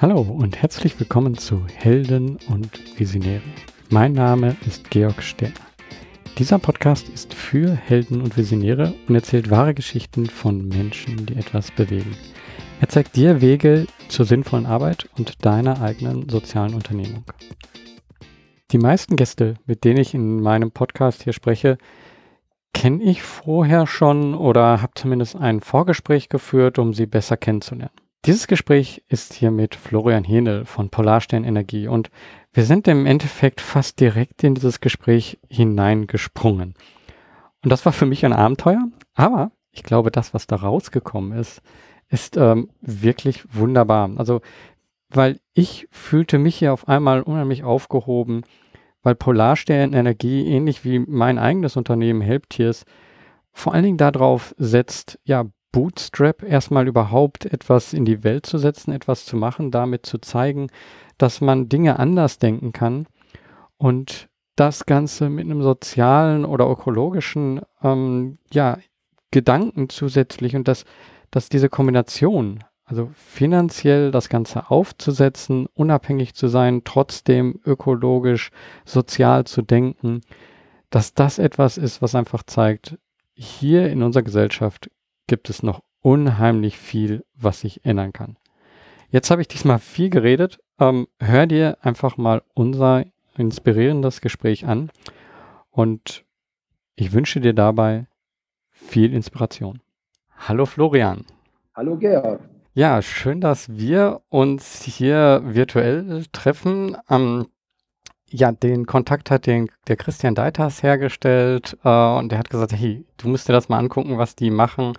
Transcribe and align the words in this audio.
Hallo 0.00 0.20
und 0.20 0.62
herzlich 0.62 1.00
willkommen 1.00 1.36
zu 1.36 1.66
Helden 1.74 2.38
und 2.48 2.70
Visionäre. 3.00 3.42
Mein 3.90 4.12
Name 4.12 4.56
ist 4.64 4.88
Georg 4.90 5.20
Sterner. 5.20 5.56
Dieser 6.38 6.60
Podcast 6.60 7.08
ist 7.08 7.34
für 7.34 7.74
Helden 7.74 8.22
und 8.22 8.36
Visionäre 8.36 8.94
und 9.08 9.16
erzählt 9.16 9.50
wahre 9.50 9.74
Geschichten 9.74 10.26
von 10.26 10.68
Menschen, 10.68 11.26
die 11.26 11.34
etwas 11.34 11.72
bewegen. 11.72 12.16
Er 12.80 12.88
zeigt 12.88 13.16
dir 13.16 13.40
Wege 13.40 13.88
zur 14.08 14.24
sinnvollen 14.24 14.66
Arbeit 14.66 15.08
und 15.18 15.44
deiner 15.44 15.82
eigenen 15.82 16.28
sozialen 16.28 16.74
Unternehmung. 16.74 17.24
Die 18.70 18.78
meisten 18.78 19.16
Gäste, 19.16 19.54
mit 19.66 19.82
denen 19.82 19.98
ich 19.98 20.14
in 20.14 20.40
meinem 20.40 20.70
Podcast 20.70 21.24
hier 21.24 21.32
spreche, 21.32 21.76
kenne 22.72 23.02
ich 23.02 23.24
vorher 23.24 23.88
schon 23.88 24.36
oder 24.36 24.80
habe 24.80 24.92
zumindest 24.94 25.34
ein 25.34 25.60
Vorgespräch 25.60 26.28
geführt, 26.28 26.78
um 26.78 26.94
sie 26.94 27.06
besser 27.06 27.36
kennenzulernen. 27.36 27.90
Dieses 28.24 28.46
Gespräch 28.48 29.02
ist 29.08 29.32
hier 29.32 29.50
mit 29.50 29.74
Florian 29.74 30.24
Henel 30.24 30.64
von 30.64 30.90
Polarstern 30.90 31.44
Energie 31.44 31.86
und 31.86 32.10
wir 32.52 32.64
sind 32.64 32.88
im 32.88 33.06
Endeffekt 33.06 33.60
fast 33.60 34.00
direkt 34.00 34.42
in 34.42 34.54
dieses 34.54 34.80
Gespräch 34.80 35.38
hineingesprungen. 35.48 36.74
Und 37.62 37.70
das 37.70 37.84
war 37.86 37.92
für 37.92 38.06
mich 38.06 38.24
ein 38.24 38.32
Abenteuer, 38.32 38.82
aber 39.14 39.52
ich 39.70 39.82
glaube, 39.84 40.10
das, 40.10 40.34
was 40.34 40.46
da 40.46 40.56
rausgekommen 40.56 41.38
ist, 41.38 41.62
ist 42.08 42.36
ähm, 42.36 42.70
wirklich 42.80 43.44
wunderbar. 43.54 44.10
Also, 44.16 44.40
weil 45.10 45.38
ich 45.54 45.86
fühlte 45.90 46.38
mich 46.38 46.56
hier 46.56 46.72
auf 46.72 46.88
einmal 46.88 47.22
unheimlich 47.22 47.62
aufgehoben, 47.62 48.42
weil 49.02 49.14
Polarstern 49.14 49.92
Energie, 49.92 50.46
ähnlich 50.46 50.84
wie 50.84 50.98
mein 50.98 51.38
eigenes 51.38 51.76
Unternehmen 51.76 52.20
Helptiers, 52.20 52.84
vor 53.52 53.74
allen 53.74 53.84
Dingen 53.84 53.98
darauf 53.98 54.54
setzt, 54.58 55.18
ja, 55.24 55.46
Bootstrap 55.72 56.42
erstmal 56.42 56.88
überhaupt 56.88 57.44
etwas 57.44 57.92
in 57.92 58.04
die 58.04 58.24
Welt 58.24 58.46
zu 58.46 58.58
setzen, 58.58 58.92
etwas 58.92 59.24
zu 59.24 59.36
machen, 59.36 59.70
damit 59.70 60.06
zu 60.06 60.18
zeigen, 60.18 60.68
dass 61.18 61.40
man 61.40 61.68
Dinge 61.68 61.98
anders 61.98 62.38
denken 62.38 62.72
kann 62.72 63.06
und 63.76 64.28
das 64.56 64.86
Ganze 64.86 65.28
mit 65.28 65.44
einem 65.44 65.62
sozialen 65.62 66.44
oder 66.44 66.68
ökologischen 66.68 67.60
ähm, 67.82 68.38
ja, 68.52 68.78
Gedanken 69.30 69.88
zusätzlich 69.88 70.56
und 70.56 70.66
dass, 70.66 70.84
dass 71.30 71.48
diese 71.48 71.68
Kombination, 71.68 72.64
also 72.84 73.10
finanziell 73.14 74.10
das 74.10 74.28
Ganze 74.28 74.70
aufzusetzen, 74.70 75.68
unabhängig 75.74 76.34
zu 76.34 76.48
sein, 76.48 76.82
trotzdem 76.84 77.60
ökologisch, 77.64 78.50
sozial 78.84 79.44
zu 79.44 79.62
denken, 79.62 80.22
dass 80.90 81.14
das 81.14 81.38
etwas 81.38 81.76
ist, 81.78 82.00
was 82.02 82.14
einfach 82.14 82.42
zeigt, 82.42 82.98
hier 83.34 83.90
in 83.90 84.02
unserer 84.02 84.24
Gesellschaft 84.24 84.90
gibt 85.28 85.48
es 85.48 85.62
noch 85.62 85.82
unheimlich 86.00 86.76
viel, 86.76 87.24
was 87.36 87.60
sich 87.60 87.84
ändern 87.84 88.12
kann. 88.12 88.36
Jetzt 89.10 89.30
habe 89.30 89.40
ich 89.40 89.48
diesmal 89.48 89.78
viel 89.78 90.10
geredet. 90.10 90.58
Ähm, 90.80 91.06
hör 91.20 91.46
dir 91.46 91.78
einfach 91.80 92.16
mal 92.16 92.42
unser 92.54 93.04
inspirierendes 93.36 94.20
Gespräch 94.20 94.66
an 94.66 94.90
und 95.70 96.24
ich 96.96 97.12
wünsche 97.12 97.40
dir 97.40 97.54
dabei 97.54 98.08
viel 98.70 99.14
Inspiration. 99.14 99.80
Hallo 100.36 100.66
Florian. 100.66 101.24
Hallo 101.74 101.96
Georg. 101.96 102.40
Ja, 102.74 103.02
schön, 103.02 103.40
dass 103.40 103.76
wir 103.76 104.20
uns 104.28 104.82
hier 104.82 105.42
virtuell 105.44 106.24
treffen. 106.32 106.96
Ähm, 107.08 107.46
ja, 108.30 108.52
den 108.52 108.86
Kontakt 108.86 109.30
hat 109.30 109.46
den, 109.46 109.70
der 109.86 109.96
Christian 109.96 110.34
Deitas 110.34 110.82
hergestellt 110.82 111.76
äh, 111.84 111.88
und 111.88 112.30
der 112.30 112.38
hat 112.38 112.50
gesagt, 112.50 112.72
hey, 112.72 113.04
du 113.16 113.28
musst 113.28 113.48
dir 113.48 113.52
das 113.52 113.68
mal 113.68 113.78
angucken, 113.78 114.18
was 114.18 114.36
die 114.36 114.50
machen 114.50 114.94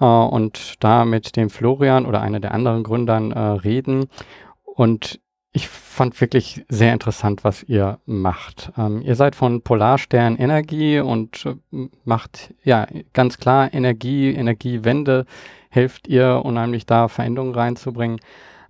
äh, 0.00 0.04
und 0.04 0.74
da 0.80 1.04
mit 1.04 1.36
dem 1.36 1.50
Florian 1.50 2.06
oder 2.06 2.20
einer 2.20 2.40
der 2.40 2.52
anderen 2.54 2.82
Gründern 2.82 3.32
äh, 3.32 3.38
reden. 3.38 4.06
Und 4.64 5.20
ich 5.52 5.68
fand 5.68 6.20
wirklich 6.20 6.64
sehr 6.68 6.92
interessant, 6.92 7.42
was 7.42 7.64
ihr 7.64 7.98
macht. 8.06 8.72
Ähm, 8.78 9.02
ihr 9.02 9.16
seid 9.16 9.34
von 9.34 9.62
Polarstern 9.62 10.36
Energie 10.36 11.00
und 11.00 11.44
äh, 11.44 11.88
macht 12.04 12.54
ja 12.62 12.86
ganz 13.12 13.38
klar 13.38 13.72
Energie, 13.74 14.32
Energiewende, 14.32 15.26
helft 15.70 16.08
ihr 16.08 16.42
unheimlich 16.44 16.86
da 16.86 17.08
Veränderungen 17.08 17.54
reinzubringen. 17.54 18.20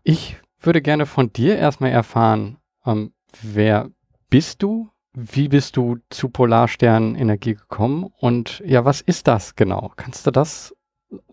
Ich 0.02 0.36
würde 0.60 0.80
gerne 0.82 1.06
von 1.06 1.32
dir 1.32 1.56
erstmal 1.56 1.90
erfahren, 1.90 2.56
ähm, 2.86 3.12
wer 3.42 3.90
bist 4.30 4.62
du? 4.62 4.88
Wie 5.12 5.48
bist 5.48 5.76
du 5.76 5.98
zu 6.08 6.28
Polarstern 6.28 7.16
Energie 7.16 7.54
gekommen? 7.54 8.06
Und 8.18 8.62
ja, 8.64 8.84
was 8.84 9.00
ist 9.00 9.26
das 9.26 9.56
genau? 9.56 9.90
Kannst 9.96 10.26
du 10.26 10.30
das 10.30 10.74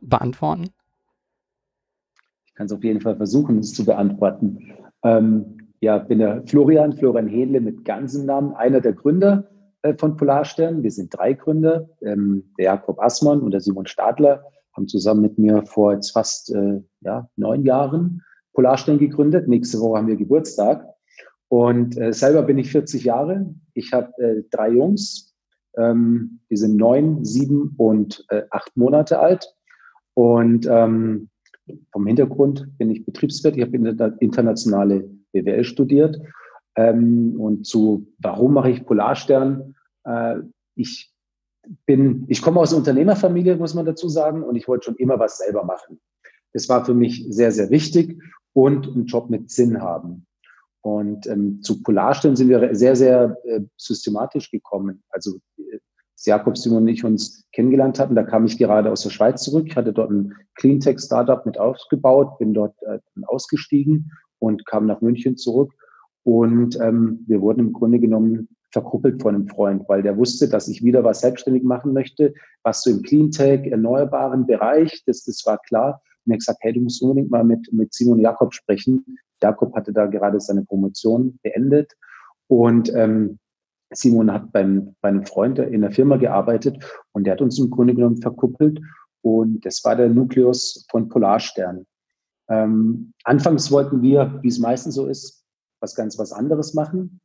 beantworten? 0.02 0.70
Ich 2.48 2.56
kann 2.56 2.66
es 2.66 2.72
auf 2.72 2.84
jeden 2.84 3.02
Fall 3.02 3.16
versuchen, 3.16 3.60
es 3.60 3.74
zu 3.74 3.86
beantworten. 3.86 4.74
Ähm, 5.04 5.70
ja, 5.80 6.00
bin 6.00 6.20
der 6.20 6.42
Florian, 6.48 6.94
Florian 6.94 7.28
Hedle 7.28 7.62
mit 7.62 7.86
ganzem 7.86 8.26
Namen, 8.26 8.56
einer 8.56 8.82
der 8.82 8.94
Gründer 8.94 9.48
äh, 9.84 9.94
von 9.96 10.18
Polarstern. 10.18 10.82
Wir 10.82 10.90
sind 10.90 11.16
drei 11.16 11.34
Gründer. 11.34 11.88
Ähm, 12.02 12.52
der 12.58 12.66
Jakob 12.66 13.00
Assmann 13.00 13.42
und 13.42 13.52
der 13.52 13.62
Simon 13.62 13.86
Stadler 13.86 14.44
haben 14.74 14.88
zusammen 14.88 15.22
mit 15.22 15.38
mir 15.38 15.64
vor 15.68 15.94
jetzt 15.94 16.12
fast 16.12 16.52
äh, 16.54 16.82
ja, 17.02 17.30
neun 17.36 17.64
Jahren 17.64 18.24
Polarstern 18.54 18.98
gegründet. 18.98 19.48
Nächste 19.48 19.80
Woche 19.80 20.00
haben 20.00 20.08
wir 20.08 20.16
Geburtstag. 20.16 20.97
Und 21.50 21.98
äh, 21.98 22.14
selber 22.14 22.44
bin 22.44 22.58
ich 22.58 22.72
40 22.72 23.04
Jahre. 23.04 23.54
Ich 23.74 23.94
habe 23.94 24.12
äh, 24.18 24.44
drei 24.52 24.72
Jungs, 24.72 25.34
ähm, 25.78 26.40
die 26.50 26.58
sind 26.58 26.76
neun, 26.76 27.24
sieben 27.24 27.74
und 27.78 28.26
äh, 28.30 28.44
acht 28.50 28.76
Monate 28.76 29.20
alt. 29.20 29.54
Und 30.14 30.68
ähm, 30.70 31.30
vom 31.92 32.08
Hintergrund 32.08 32.78
bin 32.78 32.90
ich 32.90 33.06
Betriebswirt. 33.06 33.56
Ich 33.56 33.64
habe 33.64 33.78
internationale 34.20 35.10
BWL 35.32 35.64
studiert. 35.64 36.20
Ähm, 36.76 37.40
und 37.40 37.66
zu 37.66 38.08
warum 38.20 38.54
mache 38.54 38.70
ich 38.70 38.86
Polarstern? 38.86 39.76
Äh, 40.04 40.38
ich 40.76 41.14
bin, 41.86 42.26
ich 42.28 42.42
komme 42.42 42.60
aus 42.60 42.74
Unternehmerfamilie, 42.74 43.58
muss 43.58 43.74
man 43.74 43.86
dazu 43.86 44.10
sagen, 44.10 44.44
und 44.44 44.56
ich 44.56 44.68
wollte 44.68 44.86
schon 44.86 44.96
immer 44.96 45.20
was 45.20 45.38
selber 45.40 45.64
machen. 45.64 46.00
Das 46.54 46.70
war 46.70 46.86
für 46.86 46.94
mich 46.94 47.26
sehr, 47.30 47.52
sehr 47.52 47.70
wichtig 47.70 48.22
und 48.54 48.88
einen 48.88 49.06
Job 49.06 49.30
mit 49.30 49.50
Sinn 49.52 49.82
haben. 49.82 50.26
Und 50.88 51.28
ähm, 51.28 51.62
zu 51.62 51.84
Polarstellen 51.84 52.38
sind 52.38 52.48
wir 52.48 52.74
sehr, 52.74 52.96
sehr 52.96 53.38
äh, 53.44 53.60
systematisch 53.76 54.50
gekommen. 54.50 55.04
Also 55.10 55.40
äh, 55.58 55.80
Jakob, 56.24 56.58
Simon 56.58 56.84
und 56.84 56.88
ich 56.88 57.04
uns 57.04 57.46
kennengelernt 57.52 58.00
hatten, 58.00 58.16
da 58.16 58.24
kam 58.24 58.46
ich 58.46 58.58
gerade 58.58 58.90
aus 58.90 59.02
der 59.04 59.10
Schweiz 59.10 59.44
zurück. 59.44 59.66
Ich 59.68 59.76
hatte 59.76 59.92
dort 59.92 60.12
ein 60.12 60.34
Cleantech-Startup 60.56 61.46
mit 61.46 61.60
aufgebaut, 61.60 62.40
bin 62.40 62.54
dort 62.54 62.74
äh, 62.84 63.00
ausgestiegen 63.26 64.14
und 64.40 64.66
kam 64.66 64.86
nach 64.86 65.02
München 65.02 65.36
zurück. 65.36 65.74
Und 66.24 66.80
ähm, 66.80 67.26
wir 67.28 67.42
wurden 67.42 67.60
im 67.60 67.74
Grunde 67.74 68.00
genommen 68.00 68.48
verkuppelt 68.72 69.22
von 69.22 69.36
einem 69.36 69.50
Freund, 69.50 69.84
weil 69.90 70.04
der 70.04 70.16
wusste, 70.16 70.48
dass 70.48 70.70
ich 70.70 70.86
wieder 70.86 71.04
was 71.04 71.20
selbstständig 71.20 71.64
machen 71.64 71.92
möchte, 71.92 72.34
was 72.64 72.82
so 72.82 72.92
im 72.92 73.02
Cleantech, 73.02 73.68
erneuerbaren 73.70 74.46
Bereich, 74.46 75.04
das, 75.06 75.26
das 75.26 75.46
war 75.46 75.58
klar. 75.58 76.02
Und 76.24 76.32
er 76.32 76.36
hat 76.36 76.40
gesagt, 76.40 76.60
hey, 76.62 76.72
du 76.72 76.80
musst 76.80 77.02
unbedingt 77.02 77.30
mal 77.30 77.44
mit, 77.44 77.68
mit 77.74 77.94
Simon 77.94 78.20
Jakob 78.20 78.54
sprechen. 78.54 79.04
Jakob 79.42 79.76
hatte 79.76 79.94
da 79.94 80.06
gerade 80.06 80.40
seine 80.40 80.64
Promotion 80.64 81.40
beendet 81.44 81.94
und 82.48 82.94
ähm, 82.94 83.40
Simon 83.92 84.32
hat 84.32 84.52
beim, 84.52 84.96
bei 85.02 85.10
einem 85.10 85.26
Freund 85.26 85.60
in 85.60 85.82
der 85.82 85.92
Firma 85.92 86.18
gearbeitet 86.18 86.84
und 87.14 87.26
der 87.26 87.34
hat 87.34 87.42
uns 87.42 87.58
im 87.60 87.70
Grunde 87.70 87.96
genommen 87.96 88.22
verkuppelt 88.22 88.80
und 89.22 89.66
das 89.66 89.84
war 89.84 89.96
der 89.96 90.10
Nukleus 90.10 90.86
von 90.90 91.10
Polarstern. 91.10 91.86
Ähm, 92.50 93.14
anfangs 93.24 93.72
wollten 93.72 94.02
wir, 94.02 94.40
wie 94.42 94.48
es 94.48 94.60
meistens 94.60 94.96
so 94.96 95.08
ist, 95.08 95.44
was 95.80 95.96
ganz 95.96 96.18
was 96.18 96.32
anderes 96.32 96.74
machen. 96.74 97.20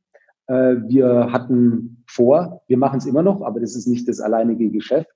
Äh, 0.47 0.77
wir 0.87 1.33
hatten 1.33 2.05
vor, 2.06 2.62
wir 2.67 2.77
machen 2.77 2.99
es 2.99 3.06
immer 3.06 3.22
noch, 3.22 3.42
aber 3.42 3.60
das 3.60 3.77
ist 3.77 3.86
nicht 3.86 4.09
das 4.09 4.21
alleinige 4.21 4.71
Geschäft, 4.71 5.10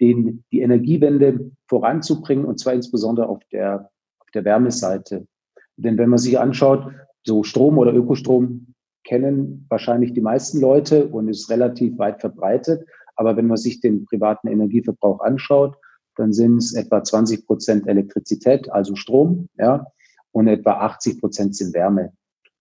den, 0.00 0.44
die 0.50 0.60
Energiewende 0.60 1.50
voranzubringen 1.68 2.44
und 2.44 2.58
zwar 2.58 2.74
insbesondere 2.74 3.28
auf 3.28 3.40
der, 3.52 3.90
auf 4.18 4.30
der 4.32 4.44
Wärmeseite. 4.44 5.26
Denn 5.76 5.98
wenn 5.98 6.10
man 6.10 6.18
sich 6.18 6.38
anschaut, 6.38 6.92
so 7.24 7.42
Strom 7.42 7.78
oder 7.78 7.94
Ökostrom 7.94 8.74
kennen 9.04 9.66
wahrscheinlich 9.68 10.12
die 10.12 10.20
meisten 10.20 10.60
Leute 10.60 11.08
und 11.08 11.28
ist 11.28 11.50
relativ 11.50 11.98
weit 11.98 12.20
verbreitet. 12.20 12.86
Aber 13.16 13.36
wenn 13.36 13.46
man 13.46 13.56
sich 13.56 13.80
den 13.80 14.04
privaten 14.06 14.48
Energieverbrauch 14.48 15.20
anschaut, 15.20 15.76
dann 16.16 16.32
sind 16.32 16.58
es 16.58 16.74
etwa 16.74 17.02
20 17.02 17.46
Prozent 17.46 17.86
Elektrizität, 17.86 18.70
also 18.72 18.94
Strom, 18.94 19.48
ja, 19.58 19.86
und 20.32 20.48
etwa 20.48 20.72
80 20.72 21.20
Prozent 21.20 21.56
sind 21.56 21.74
Wärme. 21.74 22.12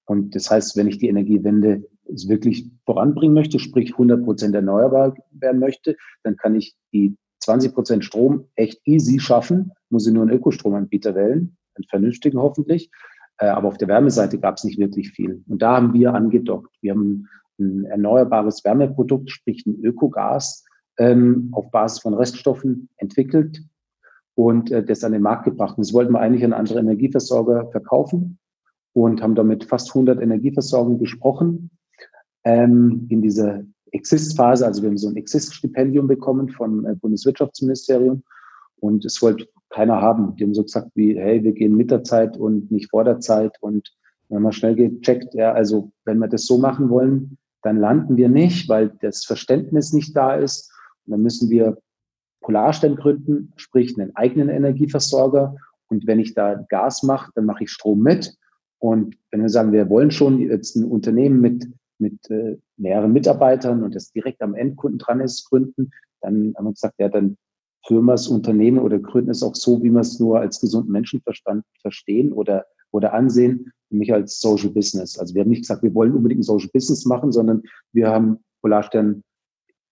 Und 0.06 0.36
das 0.36 0.50
heißt, 0.50 0.76
wenn 0.76 0.88
ich 0.88 0.98
die 0.98 1.08
Energiewende 1.08 1.84
wirklich 2.06 2.70
voranbringen 2.86 3.34
möchte, 3.34 3.60
sprich 3.60 3.94
100 3.94 4.24
Prozent 4.24 4.54
erneuerbar 4.56 5.16
werden 5.32 5.60
möchte, 5.60 5.96
dann 6.24 6.36
kann 6.36 6.56
ich 6.56 6.76
die 6.92 7.16
20 7.40 7.74
Prozent 7.74 8.06
Strom 8.06 8.48
echt 8.56 8.82
easy 8.86 9.20
schaffen, 9.20 9.72
muss 9.90 10.08
ich 10.08 10.14
nur 10.14 10.24
einen 10.24 10.34
Ökostromanbieter 10.36 11.16
wählen 11.16 11.56
einen 11.76 11.88
vernünftigen 11.90 12.40
hoffentlich. 12.40 12.90
Äh, 13.38 13.48
aber 13.48 13.68
auf 13.68 13.78
der 13.78 13.88
Wärmeseite 13.88 14.40
gab 14.40 14.58
es 14.58 14.64
nicht 14.64 14.80
wirklich 14.80 15.12
viel. 15.12 15.44
Und 15.48 15.62
da 15.62 15.76
haben 15.76 15.94
wir 15.94 16.14
angedockt. 16.14 16.76
Wir 16.82 16.92
haben 16.92 17.28
ein 17.60 17.86
erneuerbares 17.86 18.64
Wärmeprodukt, 18.64 19.30
sprich 19.30 19.66
ein 19.66 19.84
Ökogas, 19.84 20.66
ähm, 20.98 21.50
auf 21.52 21.72
Basis 21.72 22.00
von 22.00 22.14
Reststoffen 22.14 22.90
entwickelt 22.98 23.62
und 24.36 24.72
äh, 24.72 24.84
das 24.84 25.04
an 25.04 25.12
den 25.12 25.22
Markt 25.22 25.46
gebracht. 25.46 25.78
Und 25.78 25.86
das 25.86 25.94
wollten 25.94 26.14
wir 26.14 26.20
eigentlich 26.20 26.44
an 26.44 26.54
andere 26.54 26.80
Energieversorger 26.80 27.70
verkaufen. 27.72 28.40
und 28.96 29.24
haben 29.24 29.34
damit 29.34 29.64
fast 29.64 29.90
100 29.90 30.22
Energieversorgungen 30.22 31.00
gesprochen 31.00 31.72
ähm, 32.44 33.08
in 33.10 33.24
dieser 33.24 33.64
Exist-Phase. 33.92 34.66
Also 34.66 34.84
wir 34.84 34.90
haben 34.90 34.98
so 34.98 35.10
ein 35.10 35.16
Exist-Stipendium 35.16 36.08
bekommen 36.08 36.50
vom 36.50 36.86
äh, 36.86 36.96
Bundeswirtschaftsministerium 36.96 38.24
und 38.78 39.04
es 39.06 39.20
wollte 39.22 39.48
keiner 39.74 40.02
haben. 40.02 40.36
Die 40.36 40.44
haben 40.44 40.54
so 40.54 40.64
gesagt 40.64 40.92
wie, 40.96 41.18
hey, 41.18 41.44
wir 41.44 41.54
gehen 41.54 41.76
mit 41.76 41.92
der 41.92 42.04
Zeit 42.04 42.38
und 42.38 42.72
nicht 42.72 42.90
vor 42.90 43.04
der 43.04 43.20
Zeit 43.20 43.58
und 43.62 43.92
haben 44.32 44.44
wir 44.44 44.52
schnell 44.52 44.76
gecheckt, 44.76 45.34
ja, 45.34 45.54
also 45.54 45.92
wenn 46.06 46.18
wir 46.18 46.28
das 46.28 46.46
so 46.46 46.58
machen 46.58 46.90
wollen, 46.90 47.38
dann 47.62 47.78
landen 47.78 48.18
wir 48.18 48.30
nicht, 48.30 48.68
weil 48.68 48.92
das 49.02 49.26
Verständnis 49.26 49.94
nicht 49.94 50.16
da 50.16 50.36
ist. 50.36 50.72
Und 51.06 51.12
dann 51.12 51.22
müssen 51.22 51.50
wir 51.50 51.78
Polarstern 52.42 52.96
gründen, 52.96 53.54
sprich 53.56 53.98
einen 53.98 54.16
eigenen 54.16 54.50
Energieversorger. 54.50 55.56
Und 55.88 56.08
wenn 56.08 56.20
ich 56.20 56.34
da 56.34 56.56
Gas 56.70 57.04
mache, 57.04 57.32
dann 57.36 57.46
mache 57.46 57.64
ich 57.64 57.72
Strom 57.72 58.02
mit. 58.02 58.36
Und 58.80 59.16
wenn 59.32 59.42
wir 59.42 59.50
sagen, 59.50 59.72
wir 59.72 59.90
wollen 59.90 60.12
schon 60.12 60.40
jetzt 60.40 60.76
ein 60.76 60.84
Unternehmen 60.84 61.40
mit, 61.40 61.68
mit 62.00 62.30
äh, 62.30 62.58
mehreren 62.76 63.14
Mitarbeitern 63.14 63.84
und 63.84 63.96
das 63.96 64.12
direkt 64.12 64.42
am 64.42 64.56
Endkunden 64.56 65.00
dran 65.00 65.22
ist, 65.22 65.48
gründen, 65.50 65.92
dann 66.22 66.54
haben 66.58 66.66
wir 66.66 66.74
gesagt, 66.74 66.96
ja, 66.98 67.08
dann 67.08 67.38
wir 67.90 68.14
das 68.14 68.28
Unternehmen 68.28 68.80
oder 68.80 69.00
gründen 69.00 69.32
es 69.32 69.44
auch 69.44 69.56
so, 69.56 69.82
wie 69.84 69.92
wir 69.92 70.00
es 70.00 70.20
nur 70.20 70.40
als 70.40 70.60
gesunden 70.60 70.92
Menschenverstand 70.92 71.64
verstehen 71.82 72.32
oder, 72.32 72.66
oder 72.92 73.14
ansehen, 73.14 73.72
nämlich 73.90 74.14
als 74.14 74.40
Social 74.40 74.70
Business. 74.70 75.18
Also 75.18 75.34
wir 75.36 75.42
haben 75.42 75.50
nicht 75.50 75.62
gesagt, 75.62 75.84
wir 75.84 75.94
wollen 75.94 76.14
unbedingt 76.14 76.42
ein 76.42 76.44
Social 76.44 76.70
Business 76.74 77.06
machen, 77.06 77.32
sondern 77.32 77.64
wir 77.92 78.10
haben 78.10 78.38
Polarstern 78.62 79.24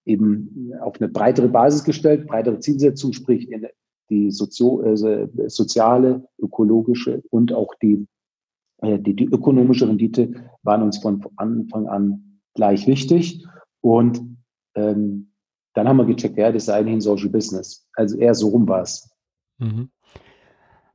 eben 0.06 0.72
auf 0.82 1.00
eine 1.00 1.10
breitere 1.10 1.50
Basis 1.50 1.84
gestellt, 1.84 2.28
breitere 2.28 2.60
Zielsetzung, 2.60 3.14
sprich 3.14 3.50
die 4.10 4.32
Sozio 4.32 4.82
äh, 4.82 5.30
soziale, 5.48 6.26
ökologische 6.40 7.22
und 7.30 7.54
auch 7.54 7.74
die 7.82 8.08
äh, 8.82 9.00
die, 9.00 9.16
die 9.16 9.26
ökonomische 9.26 9.88
Rendite 9.88 10.34
waren 10.64 10.84
uns 10.84 10.98
von 10.98 11.24
Anfang 11.38 11.88
an 11.88 12.40
gleich 12.54 12.88
wichtig. 12.88 13.46
Und 13.82 14.22
ähm, 14.76 15.31
dann 15.74 15.88
haben 15.88 15.98
wir 15.98 16.06
gecheckt, 16.06 16.38
ja, 16.38 16.52
das 16.52 16.64
ist 16.64 16.70
eigentlich 16.70 16.96
ein 16.96 17.02
Social 17.02 17.30
Business. 17.30 17.88
Also 17.94 18.18
eher 18.18 18.34
so 18.34 18.50
rum 18.50 18.68
war 18.68 18.82
es. 18.82 19.10
Mhm. 19.58 19.90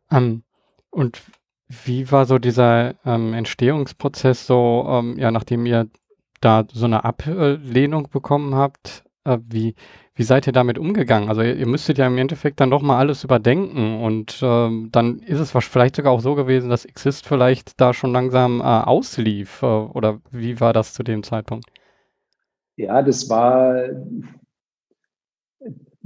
Um, 0.09 0.17
ähm, 0.17 0.43
und 0.91 1.23
wie 1.69 2.11
war 2.13 2.27
so 2.27 2.39
dieser 2.39 2.95
ähm, 3.05 3.35
Entstehungsprozess 3.35 4.47
so, 4.47 4.87
ähm, 4.89 5.19
ja, 5.19 5.31
nachdem 5.31 5.67
ihr 5.67 5.89
da 6.41 6.65
so 6.73 6.85
eine 6.85 7.05
Ablehnung 7.05 8.09
bekommen 8.11 8.55
habt, 8.55 9.05
äh, 9.25 9.39
wie, 9.49 9.75
wie 10.15 10.23
seid 10.23 10.47
ihr 10.47 10.53
damit 10.53 10.79
umgegangen? 10.79 11.29
Also 11.29 11.43
ihr, 11.43 11.57
ihr, 11.57 11.67
müsstet 11.67 11.99
ja 11.99 12.07
im 12.07 12.19
Endeffekt 12.19 12.61
dann 12.61 12.71
doch 12.71 12.83
mal 12.83 12.99
alles 12.99 13.25
überdenken 13.25 14.01
und 14.01 14.39
ähm, 14.43 14.91
dann 14.93 15.19
ist 15.19 15.41
es 15.41 15.51
vielleicht 15.51 15.97
sogar 15.97 16.13
auch 16.13 16.21
so 16.21 16.35
gewesen, 16.35 16.71
dass 16.71 16.85
Exist 16.85 17.27
vielleicht 17.27 17.81
da 17.81 17.93
schon 17.93 18.13
langsam 18.13 18.61
äh, 18.61 18.65
auslief 18.65 19.63
äh, 19.63 19.67
oder 19.67 20.21
wie 20.31 20.61
war 20.61 20.73
das 20.73 20.95
zu 20.95 21.03
dem 21.03 21.23
Zeitpunkt? 21.23 21.67
Ja, 22.77 23.03
das 23.03 23.29
war, 23.29 23.89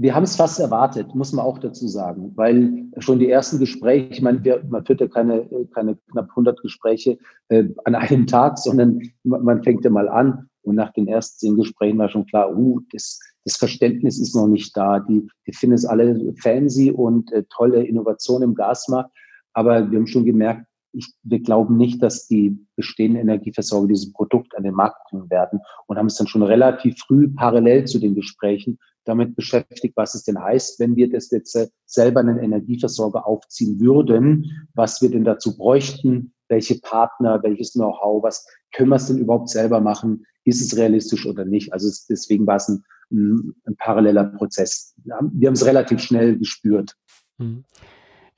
wir 0.02 0.14
haben 0.14 0.22
es 0.22 0.36
fast 0.36 0.58
erwartet, 0.58 1.14
muss 1.14 1.34
man 1.34 1.44
auch 1.44 1.58
dazu 1.58 1.86
sagen, 1.86 2.32
weil 2.34 2.86
schon 2.98 3.18
die 3.18 3.28
ersten 3.28 3.58
Gespräche, 3.58 4.08
ich 4.10 4.22
meine, 4.22 4.42
wir, 4.42 4.64
man 4.70 4.82
führt 4.86 5.02
ja 5.02 5.08
keine, 5.08 5.46
keine 5.74 5.98
knapp 6.10 6.30
100 6.30 6.58
Gespräche 6.62 7.18
äh, 7.48 7.64
an 7.84 7.94
einem 7.94 8.26
Tag, 8.26 8.58
sondern 8.58 9.02
man 9.24 9.62
fängt 9.62 9.84
ja 9.84 9.90
mal 9.90 10.08
an 10.08 10.48
und 10.62 10.76
nach 10.76 10.90
den 10.94 11.06
ersten 11.06 11.38
zehn 11.38 11.56
Gesprächen 11.56 11.98
war 11.98 12.08
schon 12.08 12.24
klar, 12.24 12.56
uh, 12.56 12.80
das, 12.92 13.20
das 13.44 13.56
Verständnis 13.58 14.18
ist 14.18 14.34
noch 14.34 14.46
nicht 14.46 14.74
da. 14.74 15.00
Die, 15.00 15.28
die 15.46 15.52
finden 15.52 15.74
es 15.74 15.84
alle 15.84 16.32
fancy 16.40 16.90
und 16.90 17.30
äh, 17.32 17.44
tolle 17.50 17.84
Innovation 17.84 18.42
im 18.42 18.54
Gasmarkt. 18.54 19.10
Aber 19.52 19.90
wir 19.90 19.98
haben 19.98 20.06
schon 20.06 20.24
gemerkt, 20.24 20.64
ich, 20.92 21.12
wir 21.22 21.40
glauben 21.40 21.76
nicht, 21.76 22.02
dass 22.02 22.26
die 22.26 22.58
bestehenden 22.76 23.22
Energieversorger 23.22 23.88
dieses 23.88 24.12
Produkt 24.12 24.56
an 24.56 24.64
den 24.64 24.74
Markt 24.74 25.10
bringen 25.10 25.30
werden 25.30 25.60
und 25.86 25.96
haben 25.96 26.06
es 26.06 26.16
dann 26.16 26.26
schon 26.26 26.42
relativ 26.42 26.98
früh 26.98 27.28
parallel 27.28 27.84
zu 27.86 27.98
den 27.98 28.14
Gesprächen 28.14 28.78
damit 29.04 29.34
beschäftigt, 29.34 29.96
was 29.96 30.14
es 30.14 30.24
denn 30.24 30.38
heißt, 30.38 30.78
wenn 30.78 30.96
wir 30.96 31.10
das 31.10 31.30
jetzt 31.30 31.56
äh, 31.56 31.68
selber 31.86 32.20
einen 32.20 32.38
Energieversorger 32.38 33.26
aufziehen 33.26 33.80
würden, 33.80 34.68
was 34.74 35.00
wir 35.00 35.10
denn 35.10 35.24
dazu 35.24 35.56
bräuchten, 35.56 36.32
welche 36.48 36.78
Partner, 36.80 37.42
welches 37.42 37.72
Know-how, 37.72 38.22
was 38.22 38.46
können 38.72 38.90
wir 38.90 38.96
es 38.96 39.06
denn 39.06 39.18
überhaupt 39.18 39.48
selber 39.48 39.80
machen, 39.80 40.24
ist 40.44 40.60
es 40.60 40.76
realistisch 40.76 41.26
oder 41.26 41.44
nicht. 41.44 41.72
Also 41.72 41.88
es, 41.88 42.06
deswegen 42.06 42.46
war 42.46 42.56
es 42.56 42.68
ein, 42.68 42.84
ein, 43.10 43.54
ein, 43.64 43.76
paralleler 43.76 44.24
Prozess. 44.24 44.94
Wir 45.04 45.16
haben 45.16 45.54
es 45.54 45.64
relativ 45.64 46.00
schnell 46.00 46.38
gespürt. 46.38 46.96
Mhm. 47.38 47.64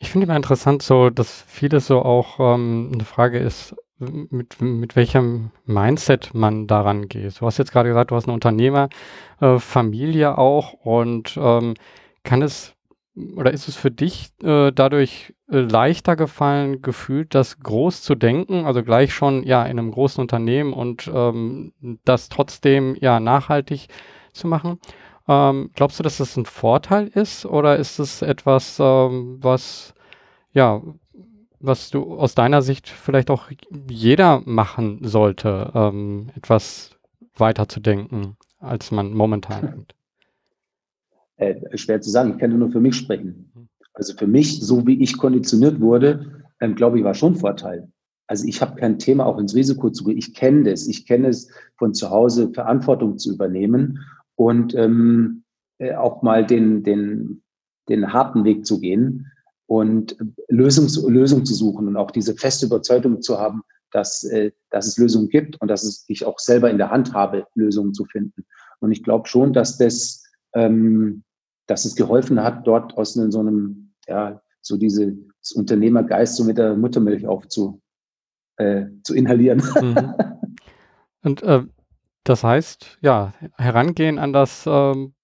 Ich 0.02 0.10
finde 0.10 0.26
immer 0.26 0.36
interessant, 0.36 0.82
so 0.82 1.10
dass 1.10 1.44
vieles 1.46 1.86
so 1.86 2.02
auch 2.02 2.40
ähm, 2.40 2.90
eine 2.92 3.04
Frage 3.04 3.38
ist, 3.38 3.76
mit, 4.00 4.60
mit 4.60 4.96
welchem 4.96 5.52
Mindset 5.64 6.34
man 6.34 6.66
daran 6.66 7.06
geht. 7.06 7.40
Du 7.40 7.46
hast 7.46 7.58
jetzt 7.58 7.70
gerade 7.70 7.88
gesagt, 7.88 8.10
du 8.10 8.16
hast 8.16 8.24
eine 8.24 8.34
Unternehmerfamilie 8.34 10.26
äh, 10.26 10.34
auch 10.34 10.72
und 10.72 11.38
ähm, 11.40 11.74
kann 12.24 12.42
es 12.42 12.74
oder 13.36 13.52
ist 13.52 13.68
es 13.68 13.76
für 13.76 13.92
dich 13.92 14.32
äh, 14.42 14.72
dadurch 14.72 15.34
leichter 15.46 16.16
gefallen, 16.16 16.82
gefühlt, 16.82 17.32
das 17.36 17.60
groß 17.60 18.02
zu 18.02 18.16
denken, 18.16 18.64
also 18.64 18.82
gleich 18.82 19.14
schon 19.14 19.44
ja 19.44 19.62
in 19.64 19.78
einem 19.78 19.92
großen 19.92 20.20
Unternehmen 20.20 20.72
und 20.72 21.08
ähm, 21.14 21.74
das 22.04 22.28
trotzdem 22.28 22.96
ja 22.98 23.20
nachhaltig 23.20 23.86
zu 24.32 24.48
machen? 24.48 24.80
Ähm, 25.28 25.70
glaubst 25.74 25.98
du, 25.98 26.02
dass 26.02 26.18
das 26.18 26.36
ein 26.36 26.46
Vorteil 26.46 27.08
ist 27.08 27.46
oder 27.46 27.76
ist 27.76 27.98
es 27.98 28.22
etwas, 28.22 28.78
ähm, 28.80 29.38
was 29.40 29.94
ja, 30.52 30.82
was 31.60 31.90
du 31.90 32.14
aus 32.14 32.34
deiner 32.34 32.60
Sicht 32.60 32.88
vielleicht 32.88 33.30
auch 33.30 33.50
jeder 33.88 34.42
machen 34.44 34.98
sollte, 35.02 35.70
ähm, 35.74 36.30
etwas 36.34 36.90
weiter 37.36 37.68
zu 37.68 37.80
denken, 37.80 38.36
als 38.58 38.90
man 38.90 39.12
momentan 39.12 39.70
denkt? 39.70 39.94
Äh, 41.36 41.78
schwer 41.78 42.00
zu 42.00 42.10
sagen, 42.10 42.32
ich 42.32 42.38
kann 42.38 42.56
nur 42.58 42.70
für 42.70 42.80
mich 42.80 42.96
sprechen. 42.96 43.68
Also 43.94 44.14
für 44.14 44.26
mich, 44.26 44.60
so 44.60 44.86
wie 44.86 45.00
ich 45.02 45.16
konditioniert 45.16 45.80
wurde, 45.80 46.42
ähm, 46.60 46.74
glaube 46.74 46.98
ich, 46.98 47.04
war 47.04 47.14
schon 47.14 47.34
ein 47.34 47.38
Vorteil. 47.38 47.88
Also 48.26 48.46
ich 48.46 48.60
habe 48.60 48.80
kein 48.80 48.98
Thema, 48.98 49.26
auch 49.26 49.38
ins 49.38 49.54
Risiko 49.54 49.90
zu 49.90 50.04
gehen. 50.04 50.18
Ich 50.18 50.34
kenne 50.34 50.70
das. 50.70 50.86
Ich 50.86 51.06
kenne 51.06 51.28
es 51.28 51.50
von 51.76 51.94
zu 51.94 52.10
Hause, 52.10 52.50
Verantwortung 52.52 53.18
zu 53.18 53.32
übernehmen 53.34 53.98
und 54.46 54.74
ähm, 54.74 55.44
äh, 55.78 55.94
auch 55.94 56.22
mal 56.22 56.46
den, 56.46 56.82
den, 56.82 57.42
den 57.88 58.12
harten 58.12 58.44
Weg 58.44 58.66
zu 58.66 58.80
gehen 58.80 59.26
und 59.66 60.16
Lösung, 60.48 60.88
Lösung 61.10 61.44
zu 61.44 61.54
suchen 61.54 61.88
und 61.88 61.96
auch 61.96 62.10
diese 62.10 62.34
feste 62.34 62.66
Überzeugung 62.66 63.22
zu 63.22 63.38
haben, 63.38 63.62
dass, 63.90 64.24
äh, 64.24 64.52
dass 64.70 64.86
es 64.86 64.98
Lösungen 64.98 65.28
gibt 65.28 65.60
und 65.60 65.68
dass 65.68 65.82
es, 65.82 66.04
ich 66.08 66.24
auch 66.24 66.38
selber 66.38 66.70
in 66.70 66.78
der 66.78 66.90
Hand 66.90 67.12
habe, 67.12 67.46
Lösungen 67.54 67.94
zu 67.94 68.04
finden. 68.04 68.44
Und 68.80 68.92
ich 68.92 69.02
glaube 69.02 69.28
schon, 69.28 69.52
dass 69.52 69.78
das 69.78 70.22
ähm, 70.54 71.24
dass 71.66 71.84
es 71.84 71.94
geholfen 71.94 72.42
hat, 72.42 72.66
dort 72.66 72.96
aus 72.98 73.14
so 73.14 73.40
einem, 73.40 73.94
ja, 74.06 74.40
so 74.60 74.76
diese 74.76 75.16
Unternehmergeist 75.54 76.36
so 76.36 76.44
mit 76.44 76.58
der 76.58 76.76
Muttermilch 76.76 77.26
aufzu, 77.26 77.80
äh, 78.56 78.86
zu 79.02 79.14
inhalieren. 79.14 79.62
Mhm. 79.80 80.14
Und 81.22 81.42
äh, 81.42 81.62
das 82.24 82.44
heißt, 82.44 82.98
ja, 83.00 83.32
herangehen 83.56 84.18
an 84.18 84.32
das, 84.32 84.64
ähm, 84.66 85.14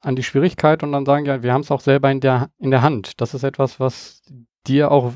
an 0.00 0.16
die 0.16 0.22
Schwierigkeit 0.22 0.82
und 0.82 0.92
dann 0.92 1.06
sagen, 1.06 1.24
ja, 1.26 1.42
wir 1.42 1.52
haben 1.52 1.60
es 1.60 1.70
auch 1.70 1.80
selber 1.80 2.10
in 2.10 2.20
der, 2.20 2.50
in 2.58 2.70
der 2.70 2.82
Hand. 2.82 3.20
Das 3.20 3.34
ist 3.34 3.44
etwas, 3.44 3.78
was 3.78 4.22
dir 4.66 4.90
auch 4.90 5.12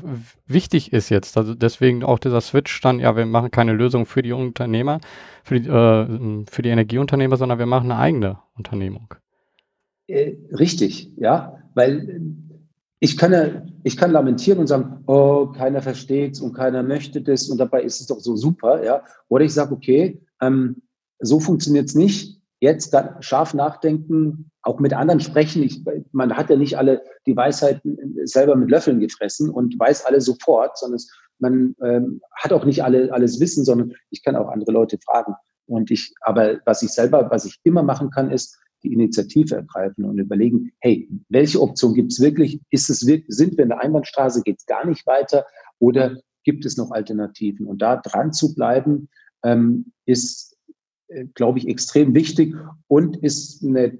wichtig 0.47 0.93
ist 0.93 1.09
jetzt. 1.09 1.37
Also 1.37 1.53
deswegen 1.53 2.03
auch 2.03 2.19
dieser 2.19 2.41
Switch 2.41 2.79
dann, 2.81 2.99
ja, 2.99 3.15
wir 3.15 3.25
machen 3.25 3.51
keine 3.51 3.73
Lösung 3.73 4.05
für 4.05 4.21
die 4.21 4.31
Unternehmer, 4.31 5.01
für 5.43 5.59
die, 5.59 5.69
äh, 5.69 6.45
für 6.49 6.61
die 6.61 6.69
Energieunternehmer, 6.69 7.35
sondern 7.35 7.59
wir 7.59 7.65
machen 7.65 7.91
eine 7.91 7.99
eigene 7.99 8.39
Unternehmung. 8.55 9.13
Äh, 10.07 10.35
richtig, 10.53 11.11
ja, 11.17 11.57
weil 11.73 12.21
ich 12.99 13.17
kann 13.17 13.71
ich 13.83 13.97
kann 13.97 14.11
lamentieren 14.11 14.59
und 14.59 14.67
sagen, 14.67 15.03
oh, 15.07 15.47
keiner 15.47 15.81
versteht's 15.81 16.39
und 16.39 16.53
keiner 16.53 16.83
möchte 16.83 17.21
das 17.21 17.49
und 17.49 17.57
dabei 17.57 17.81
ist 17.81 17.99
es 17.99 18.07
doch 18.07 18.19
so 18.19 18.35
super, 18.35 18.83
ja. 18.83 19.03
Oder 19.27 19.45
ich 19.45 19.53
sage, 19.53 19.73
okay, 19.73 20.21
ähm, 20.39 20.81
so 21.21 21.39
funktioniert's 21.39 21.95
nicht. 21.95 22.39
Jetzt 22.59 22.95
scharf 23.21 23.53
nachdenken, 23.55 24.51
auch 24.61 24.79
mit 24.79 24.93
anderen 24.93 25.19
sprechen. 25.19 25.63
Ich, 25.63 25.83
man 26.11 26.37
hat 26.37 26.49
ja 26.49 26.55
nicht 26.55 26.77
alle 26.77 27.01
die 27.25 27.35
Weisheiten 27.35 27.97
selber 28.25 28.55
mit 28.55 28.69
Löffeln 28.69 28.99
gefressen 28.99 29.49
und 29.49 29.79
weiß 29.79 30.05
alle 30.05 30.21
sofort, 30.21 30.77
sondern 30.77 30.97
es, 30.97 31.11
man 31.39 31.75
ähm, 31.83 32.21
hat 32.35 32.53
auch 32.53 32.65
nicht 32.65 32.83
alle 32.83 33.11
alles 33.11 33.39
Wissen, 33.39 33.65
sondern 33.65 33.93
ich 34.11 34.23
kann 34.23 34.35
auch 34.35 34.49
andere 34.49 34.71
Leute 34.71 34.99
fragen. 35.03 35.33
Und 35.65 35.89
ich, 35.89 36.13
aber 36.21 36.59
was 36.65 36.83
ich 36.83 36.91
selber, 36.91 37.29
was 37.31 37.45
ich 37.45 37.59
immer 37.63 37.81
machen 37.81 38.11
kann, 38.11 38.29
ist, 38.29 38.59
die 38.83 38.93
Initiative 38.93 39.55
ergreifen 39.55 40.05
und 40.05 40.17
überlegen, 40.17 40.71
hey, 40.79 41.09
welche 41.29 41.61
Option 41.61 41.93
gibt 41.93 42.11
es 42.11 42.19
wirklich? 42.19 42.61
Ist 42.69 42.89
es, 42.89 42.99
sind 42.99 43.57
wir 43.57 43.63
in 43.63 43.69
der 43.69 43.81
Einbahnstraße, 43.81 44.41
geht 44.41 44.59
es 44.59 44.65
gar 44.65 44.85
nicht 44.85 45.05
weiter 45.05 45.45
oder 45.79 46.17
gibt 46.43 46.65
es 46.65 46.77
noch 46.77 46.91
Alternativen? 46.91 47.67
Und 47.67 47.81
da 47.81 47.97
dran 47.97 48.33
zu 48.33 48.53
bleiben, 48.55 49.09
ähm, 49.43 49.91
ist, 50.05 50.50
äh, 50.50 50.50
glaube 51.33 51.59
ich, 51.59 51.67
extrem 51.67 52.13
wichtig 52.13 52.55
und 52.87 53.17
ist 53.17 53.63
eine 53.63 53.97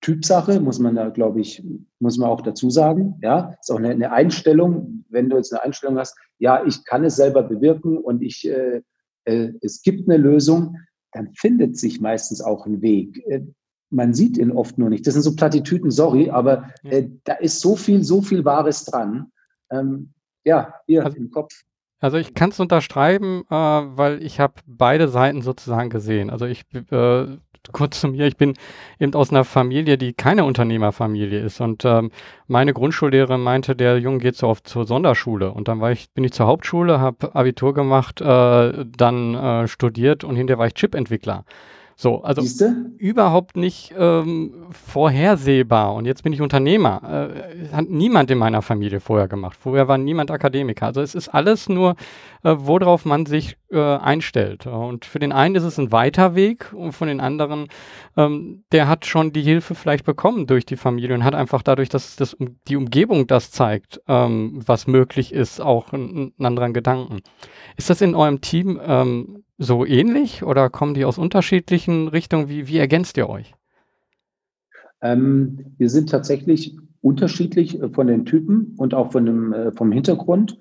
Typsache, 0.00 0.60
muss 0.60 0.78
man 0.78 0.96
da, 0.96 1.10
glaube 1.10 1.40
ich, 1.40 1.62
muss 1.98 2.16
man 2.16 2.30
auch 2.30 2.40
dazu 2.40 2.70
sagen. 2.70 3.16
Ja, 3.22 3.54
ist 3.60 3.70
auch 3.70 3.78
eine, 3.78 3.90
eine, 3.90 4.12
Einstellung. 4.12 5.04
Wenn 5.10 5.28
du 5.28 5.36
jetzt 5.36 5.52
eine 5.52 5.62
Einstellung 5.62 5.98
hast, 5.98 6.16
ja, 6.38 6.64
ich 6.64 6.84
kann 6.84 7.04
es 7.04 7.16
selber 7.16 7.42
bewirken 7.42 7.98
und 7.98 8.22
ich, 8.22 8.48
äh, 8.48 8.80
äh, 9.24 9.52
es 9.60 9.82
gibt 9.82 10.08
eine 10.08 10.16
Lösung, 10.16 10.76
dann 11.12 11.32
findet 11.34 11.76
sich 11.76 12.00
meistens 12.00 12.40
auch 12.40 12.66
ein 12.66 12.80
Weg. 12.80 13.22
Äh, 13.26 13.42
man 13.90 14.14
sieht 14.14 14.38
ihn 14.38 14.52
oft 14.52 14.78
nur 14.78 14.88
nicht. 14.88 15.06
Das 15.06 15.14
sind 15.14 15.22
so 15.22 15.34
Plattitüten, 15.34 15.90
sorry, 15.90 16.30
aber 16.30 16.70
äh, 16.84 17.08
da 17.24 17.34
ist 17.34 17.60
so 17.60 17.76
viel, 17.76 18.02
so 18.02 18.22
viel 18.22 18.44
Wahres 18.44 18.84
dran. 18.84 19.30
Ähm, 19.70 20.14
ja, 20.44 20.74
hier 20.86 21.04
also, 21.04 21.16
im 21.18 21.30
Kopf. 21.30 21.52
Also 22.00 22.16
ich 22.16 22.34
kann 22.34 22.50
es 22.50 22.60
unterschreiben, 22.60 23.44
äh, 23.50 23.54
weil 23.54 24.22
ich 24.22 24.40
habe 24.40 24.54
beide 24.66 25.08
Seiten 25.08 25.42
sozusagen 25.42 25.90
gesehen. 25.90 26.30
Also 26.30 26.46
ich 26.46 26.64
äh, 26.90 27.26
kurz 27.72 28.00
zu 28.00 28.08
mir, 28.08 28.26
ich 28.26 28.36
bin 28.36 28.54
eben 28.98 29.14
aus 29.14 29.30
einer 29.30 29.44
Familie, 29.44 29.98
die 29.98 30.12
keine 30.12 30.44
Unternehmerfamilie 30.44 31.40
ist. 31.40 31.60
Und 31.60 31.84
ähm, 31.84 32.10
meine 32.46 32.72
Grundschullehrerin 32.72 33.40
meinte, 33.40 33.76
der 33.76 33.98
Junge 33.98 34.18
geht 34.18 34.36
so 34.36 34.48
oft 34.48 34.66
zur 34.66 34.86
Sonderschule. 34.86 35.52
Und 35.52 35.68
dann 35.68 35.80
war 35.80 35.92
ich, 35.92 36.10
bin 36.12 36.24
ich 36.24 36.32
zur 36.32 36.46
Hauptschule, 36.46 37.00
habe 37.00 37.34
Abitur 37.34 37.74
gemacht, 37.74 38.20
äh, 38.20 38.84
dann 38.86 39.34
äh, 39.34 39.68
studiert 39.68 40.24
und 40.24 40.36
hinterher 40.36 40.58
war 40.58 40.66
ich 40.66 40.74
Chipentwickler. 40.74 41.44
So, 42.00 42.22
also 42.22 42.40
Siehste? 42.40 42.92
überhaupt 42.96 43.58
nicht 43.58 43.92
ähm, 43.94 44.68
vorhersehbar. 44.70 45.92
Und 45.92 46.06
jetzt 46.06 46.22
bin 46.22 46.32
ich 46.32 46.40
Unternehmer. 46.40 47.28
Äh, 47.30 47.74
hat 47.74 47.90
niemand 47.90 48.30
in 48.30 48.38
meiner 48.38 48.62
Familie 48.62 49.00
vorher 49.00 49.28
gemacht. 49.28 49.58
Vorher 49.60 49.86
war 49.86 49.98
niemand 49.98 50.30
Akademiker. 50.30 50.86
Also 50.86 51.02
es 51.02 51.14
ist 51.14 51.28
alles 51.28 51.68
nur, 51.68 51.96
äh, 52.42 52.54
worauf 52.56 53.04
man 53.04 53.26
sich 53.26 53.58
äh, 53.70 53.78
einstellt. 53.78 54.66
Und 54.66 55.04
für 55.04 55.18
den 55.18 55.30
einen 55.30 55.56
ist 55.56 55.64
es 55.64 55.76
ein 55.76 55.92
weiter 55.92 56.34
Weg 56.34 56.72
und 56.72 56.92
von 56.92 57.06
den 57.06 57.20
anderen, 57.20 57.66
ähm, 58.16 58.64
der 58.72 58.88
hat 58.88 59.04
schon 59.04 59.34
die 59.34 59.42
Hilfe 59.42 59.74
vielleicht 59.74 60.06
bekommen 60.06 60.46
durch 60.46 60.64
die 60.64 60.78
Familie 60.78 61.14
und 61.14 61.24
hat 61.24 61.34
einfach 61.34 61.62
dadurch, 61.62 61.90
dass 61.90 62.16
das, 62.16 62.34
die 62.66 62.76
Umgebung 62.76 63.26
das 63.26 63.50
zeigt, 63.50 64.00
ähm, 64.08 64.62
was 64.64 64.86
möglich 64.86 65.34
ist, 65.34 65.60
auch 65.60 65.92
einen, 65.92 66.32
einen 66.38 66.46
anderen 66.46 66.72
Gedanken. 66.72 67.20
Ist 67.76 67.90
das 67.90 68.00
in 68.00 68.14
eurem 68.14 68.40
Team 68.40 68.80
ähm, 68.82 69.44
so 69.60 69.84
ähnlich 69.84 70.42
oder 70.42 70.70
kommen 70.70 70.94
die 70.94 71.04
aus 71.04 71.18
unterschiedlichen 71.18 72.08
Richtungen? 72.08 72.48
Wie, 72.48 72.66
wie 72.66 72.78
ergänzt 72.78 73.16
ihr 73.18 73.28
euch? 73.28 73.54
Ähm, 75.02 75.74
wir 75.76 75.90
sind 75.90 76.10
tatsächlich 76.10 76.76
unterschiedlich 77.02 77.80
äh, 77.80 77.90
von 77.90 78.06
den 78.06 78.24
Typen 78.24 78.74
und 78.78 78.94
auch 78.94 79.12
von 79.12 79.26
dem, 79.26 79.52
äh, 79.52 79.72
vom 79.72 79.92
Hintergrund. 79.92 80.58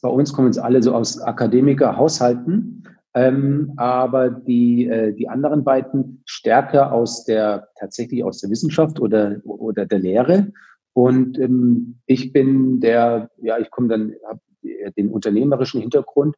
Bei 0.00 0.08
uns 0.08 0.32
kommen 0.32 0.48
jetzt 0.48 0.58
alle 0.58 0.82
so 0.82 0.94
aus 0.94 1.20
Akademiker-Haushalten, 1.20 2.84
ähm, 3.12 3.72
aber 3.76 4.30
die, 4.30 4.86
äh, 4.86 5.12
die 5.12 5.28
anderen 5.28 5.62
beiden 5.62 6.22
stärker 6.24 6.92
aus 6.92 7.24
der, 7.24 7.68
tatsächlich 7.78 8.24
aus 8.24 8.40
der 8.40 8.50
Wissenschaft 8.50 9.00
oder, 9.00 9.36
oder 9.44 9.84
der 9.84 9.98
Lehre. 9.98 10.50
Und 10.94 11.38
ähm, 11.38 11.98
ich 12.06 12.32
bin 12.32 12.80
der, 12.80 13.30
ja, 13.42 13.58
ich 13.58 13.70
komme 13.70 13.88
dann, 13.88 14.14
habe 14.26 14.40
den 14.96 15.10
unternehmerischen 15.10 15.82
Hintergrund 15.82 16.34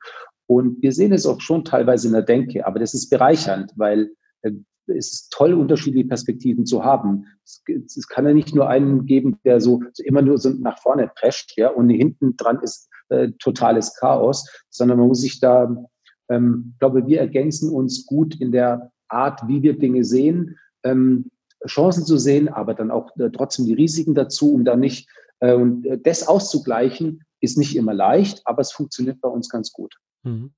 und 0.47 0.81
wir 0.83 0.93
sehen 0.93 1.12
es 1.12 1.26
auch 1.26 1.41
schon 1.41 1.65
teilweise 1.65 2.07
in 2.07 2.12
der 2.12 2.23
Denke, 2.23 2.67
aber 2.67 2.79
das 2.79 2.95
ist 2.95 3.11
bereichernd, 3.11 3.73
weil 3.76 4.11
äh, 4.43 4.53
es 4.88 5.12
ist 5.12 5.33
toll, 5.33 5.53
unterschiedliche 5.55 6.07
Perspektiven 6.07 6.65
zu 6.65 6.85
haben. 6.85 7.26
Es, 7.45 8.07
kann 8.09 8.26
ja 8.26 8.33
nicht 8.33 8.55
nur 8.55 8.69
einen 8.69 9.05
geben, 9.07 9.38
der 9.45 9.61
so, 9.61 9.83
so, 9.93 10.03
immer 10.05 10.23
nur 10.23 10.38
so 10.38 10.50
nach 10.50 10.79
vorne 10.81 11.11
prescht, 11.15 11.55
ja, 11.57 11.71
und 11.71 11.91
hinten 11.91 12.37
dran 12.37 12.61
ist 12.61 12.88
äh, 13.09 13.31
totales 13.41 13.97
Chaos, 13.97 14.49
sondern 14.71 14.99
man 14.99 15.09
muss 15.09 15.21
sich 15.21 15.41
da, 15.41 15.85
ähm, 16.29 16.75
glaube, 16.79 17.07
wir 17.07 17.21
ergänzen 17.21 17.71
uns 17.71 18.07
gut 18.07 18.41
in 18.41 18.53
der 18.53 18.93
Art, 19.09 19.41
wie 19.49 19.62
wir 19.62 19.79
Dinge 19.79 20.05
sehen, 20.05 20.57
ähm, 20.85 21.31
Chancen 21.67 22.05
zu 22.05 22.19
sehen, 22.19 22.49
aber 22.49 22.75
dann 22.75 22.91
auch 22.91 23.17
äh, 23.17 23.31
trotzdem 23.31 23.67
die 23.67 23.75
Risiken 23.75 24.15
dazu, 24.15 24.53
um 24.55 24.65
da 24.65 24.76
nicht 24.76 25.09
äh, 25.41 25.55
und 25.55 25.85
äh, 25.87 25.99
das 25.99 26.26
auszugleichen, 26.29 27.23
ist 27.41 27.59
nicht 27.59 27.76
immer 27.76 27.95
leicht, 27.95 28.43
aber 28.45 28.61
es 28.61 28.73
funktioniert 28.73 29.21
bei 29.21 29.29
uns 29.29 29.49
ganz 29.49 29.73
gut. 29.73 29.95
Mhm. 30.26 30.50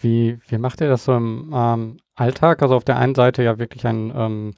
Wie, 0.00 0.38
wie 0.48 0.58
macht 0.58 0.80
ihr 0.80 0.88
das 0.88 1.04
so 1.04 1.14
im 1.14 1.52
ähm, 1.54 1.96
Alltag? 2.14 2.62
Also 2.62 2.76
auf 2.76 2.84
der 2.84 2.98
einen 2.98 3.14
Seite 3.14 3.42
ja 3.42 3.58
wirklich 3.58 3.86
ein, 3.86 4.12
ähm, 4.14 4.54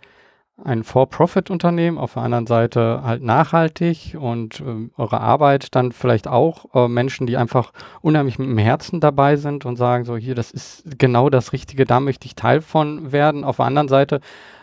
ein 0.56 0.82
For-Profit-Unternehmen, 0.82 1.98
auf 1.98 2.14
der 2.14 2.22
anderen 2.22 2.46
Seite 2.46 3.02
halt 3.04 3.22
nachhaltig 3.22 4.16
und 4.18 4.60
ähm, 4.60 4.90
eure 4.96 5.20
Arbeit 5.20 5.74
dann 5.74 5.92
vielleicht 5.92 6.26
auch 6.26 6.74
äh, 6.74 6.88
Menschen, 6.88 7.26
die 7.26 7.36
einfach 7.36 7.72
unheimlich 8.00 8.38
mit 8.38 8.48
dem 8.48 8.58
Herzen 8.58 9.00
dabei 9.00 9.36
sind 9.36 9.66
und 9.66 9.76
sagen 9.76 10.04
so, 10.04 10.16
hier, 10.16 10.34
das 10.34 10.50
ist 10.50 10.98
genau 10.98 11.28
das 11.28 11.52
Richtige, 11.52 11.84
da 11.84 12.00
möchte 12.00 12.26
ich 12.26 12.34
Teil 12.34 12.62
von 12.62 13.12
werden. 13.12 13.44
Auf 13.44 13.56
der 13.56 13.66
anderen 13.66 13.88
Seite 13.88 14.20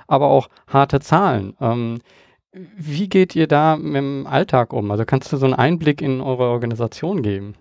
aber 0.07 0.27
auch 0.27 0.50
harte 0.67 1.00
Zahlen. 1.00 1.55
Ähm, 1.62 2.00
wie 2.51 3.09
geht 3.09 3.35
ihr 3.35 3.47
da 3.47 3.77
mit 3.77 3.95
dem 3.95 4.27
Alltag 4.27 4.73
um? 4.73 4.91
Also 4.91 5.05
kannst 5.05 5.31
du 5.31 5.38
so 5.38 5.45
einen 5.45 5.55
Einblick 5.55 6.01
in 6.01 6.21
eure 6.21 6.50
Organisation 6.50 7.21
geben? 7.23 7.55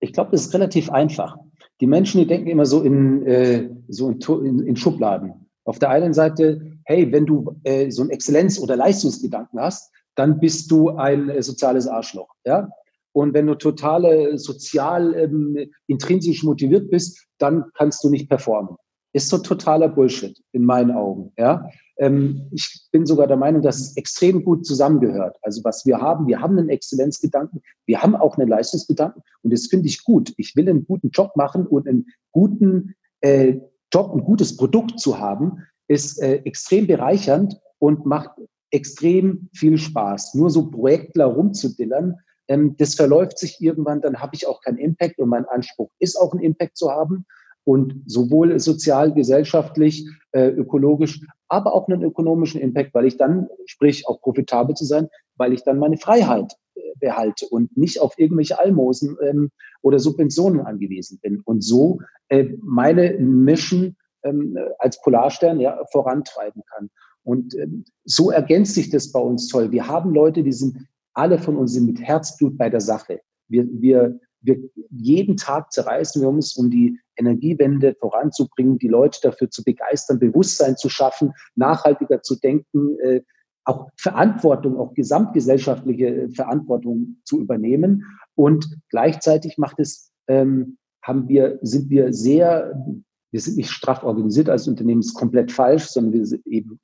Ich 0.00 0.12
glaube, 0.12 0.30
das 0.32 0.46
ist 0.46 0.54
relativ 0.54 0.90
einfach. 0.90 1.36
Die 1.80 1.86
Menschen, 1.86 2.20
die 2.20 2.26
denken 2.26 2.48
immer 2.48 2.66
so 2.66 2.82
in, 2.82 3.26
äh, 3.26 3.68
so 3.88 4.10
in, 4.10 4.60
in, 4.60 4.76
Schubladen. 4.76 5.48
Auf 5.64 5.78
der 5.78 5.90
einen 5.90 6.14
Seite, 6.14 6.60
hey, 6.84 7.10
wenn 7.12 7.26
du 7.26 7.56
äh, 7.64 7.90
so 7.90 8.02
einen 8.02 8.10
Exzellenz- 8.10 8.60
oder 8.60 8.76
Leistungsgedanken 8.76 9.60
hast, 9.60 9.92
dann 10.14 10.40
bist 10.40 10.70
du 10.70 10.90
ein 10.90 11.28
äh, 11.30 11.42
soziales 11.42 11.86
Arschloch. 11.86 12.28
Ja? 12.44 12.68
Und 13.12 13.34
wenn 13.34 13.46
du 13.46 13.54
total 13.54 14.36
sozial 14.38 15.14
ähm, 15.14 15.70
intrinsisch 15.86 16.42
motiviert 16.42 16.90
bist, 16.90 17.26
dann 17.38 17.64
kannst 17.74 18.02
du 18.04 18.10
nicht 18.10 18.28
performen. 18.28 18.76
Ist 19.12 19.28
so 19.28 19.38
totaler 19.38 19.88
Bullshit 19.88 20.38
in 20.52 20.64
meinen 20.64 20.90
Augen. 20.90 21.32
Ja? 21.38 21.68
Ähm, 21.98 22.48
ich 22.52 22.86
bin 22.92 23.06
sogar 23.06 23.26
der 23.26 23.36
Meinung, 23.36 23.62
dass 23.62 23.80
es 23.80 23.96
extrem 23.96 24.44
gut 24.44 24.64
zusammengehört. 24.64 25.36
Also 25.42 25.62
was 25.64 25.84
wir 25.84 26.00
haben, 26.00 26.26
wir 26.26 26.40
haben 26.40 26.58
einen 26.58 26.68
Exzellenzgedanken, 26.68 27.62
wir 27.86 28.02
haben 28.02 28.14
auch 28.14 28.38
einen 28.38 28.48
Leistungsgedanken 28.48 29.22
und 29.42 29.52
das 29.52 29.66
finde 29.66 29.88
ich 29.88 30.04
gut. 30.04 30.32
Ich 30.36 30.54
will 30.56 30.68
einen 30.68 30.86
guten 30.86 31.10
Job 31.10 31.36
machen 31.36 31.66
und 31.66 31.88
einen 31.88 32.06
guten 32.32 32.94
äh, 33.20 33.58
Job, 33.92 34.12
ein 34.14 34.22
gutes 34.22 34.56
Produkt 34.56 35.00
zu 35.00 35.18
haben, 35.18 35.64
ist 35.88 36.22
äh, 36.22 36.36
extrem 36.44 36.86
bereichernd 36.86 37.58
und 37.78 38.06
macht 38.06 38.30
extrem 38.70 39.48
viel 39.54 39.78
Spaß. 39.78 40.34
Nur 40.34 40.50
so 40.50 40.70
Projektler 40.70 41.26
rumzudillern, 41.26 42.16
ähm, 42.48 42.76
das 42.76 42.94
verläuft 42.94 43.38
sich 43.38 43.60
irgendwann, 43.60 44.00
dann 44.00 44.20
habe 44.20 44.34
ich 44.34 44.46
auch 44.46 44.60
keinen 44.60 44.78
Impact 44.78 45.18
und 45.18 45.28
mein 45.28 45.46
Anspruch 45.46 45.90
ist 45.98 46.16
auch 46.16 46.32
einen 46.32 46.42
Impact 46.42 46.76
zu 46.76 46.90
haben 46.90 47.26
und 47.68 48.02
sowohl 48.06 48.58
sozial, 48.60 49.12
gesellschaftlich, 49.12 50.08
äh, 50.32 50.48
ökologisch, 50.48 51.20
aber 51.48 51.74
auch 51.74 51.86
einen 51.86 52.02
ökonomischen 52.02 52.62
Impact, 52.62 52.94
weil 52.94 53.04
ich 53.04 53.18
dann, 53.18 53.46
sprich 53.66 54.08
auch 54.08 54.22
profitabel 54.22 54.74
zu 54.74 54.86
sein, 54.86 55.08
weil 55.36 55.52
ich 55.52 55.64
dann 55.64 55.78
meine 55.78 55.98
Freiheit 55.98 56.54
äh, 56.76 56.80
behalte 56.98 57.46
und 57.50 57.76
nicht 57.76 58.00
auf 58.00 58.18
irgendwelche 58.18 58.58
Almosen 58.58 59.18
ähm, 59.22 59.50
oder 59.82 59.98
Subventionen 59.98 60.62
angewiesen 60.62 61.18
bin 61.20 61.42
und 61.44 61.62
so 61.62 61.98
äh, 62.30 62.46
meine 62.62 63.18
Mission 63.18 63.96
ähm, 64.22 64.58
als 64.78 65.02
Polarstern 65.02 65.60
ja, 65.60 65.78
vorantreiben 65.92 66.62
kann. 66.72 66.88
Und 67.22 67.54
ähm, 67.54 67.84
so 68.06 68.30
ergänzt 68.30 68.76
sich 68.76 68.88
das 68.88 69.12
bei 69.12 69.20
uns 69.20 69.46
toll. 69.46 69.72
Wir 69.72 69.86
haben 69.86 70.14
Leute, 70.14 70.42
die 70.42 70.54
sind 70.54 70.88
alle 71.12 71.38
von 71.38 71.58
uns 71.58 71.74
sind 71.74 71.84
mit 71.84 72.00
Herzblut 72.00 72.56
bei 72.56 72.70
der 72.70 72.80
Sache. 72.80 73.20
Wir, 73.48 73.66
wir 73.70 74.20
wir 74.40 74.58
jeden 74.90 75.36
Tag 75.36 75.72
zerreißen 75.72 76.22
wir 76.22 76.28
uns, 76.28 76.56
um 76.56 76.70
die 76.70 76.98
Energiewende 77.16 77.96
voranzubringen, 77.98 78.78
die 78.78 78.88
Leute 78.88 79.18
dafür 79.22 79.50
zu 79.50 79.64
begeistern, 79.64 80.18
Bewusstsein 80.18 80.76
zu 80.76 80.88
schaffen, 80.88 81.32
nachhaltiger 81.56 82.22
zu 82.22 82.36
denken, 82.36 82.98
äh, 83.00 83.22
auch 83.64 83.88
Verantwortung, 83.96 84.78
auch 84.78 84.94
gesamtgesellschaftliche 84.94 86.30
Verantwortung 86.30 87.18
zu 87.24 87.40
übernehmen. 87.40 88.04
Und 88.34 88.66
gleichzeitig 88.88 89.58
macht 89.58 89.78
es, 89.78 90.10
ähm, 90.26 90.78
haben 91.02 91.28
wir, 91.28 91.58
sind 91.62 91.90
wir 91.90 92.12
sehr, 92.12 92.82
wir 93.30 93.40
sind 93.40 93.56
nicht 93.56 93.70
straff 93.70 94.04
organisiert 94.04 94.48
als 94.48 94.68
Unternehmen, 94.68 95.00
ist 95.00 95.14
komplett 95.14 95.52
falsch, 95.52 95.84
sondern 95.84 96.14
wir 96.14 96.26
sind 96.26 96.46
eben, 96.46 96.80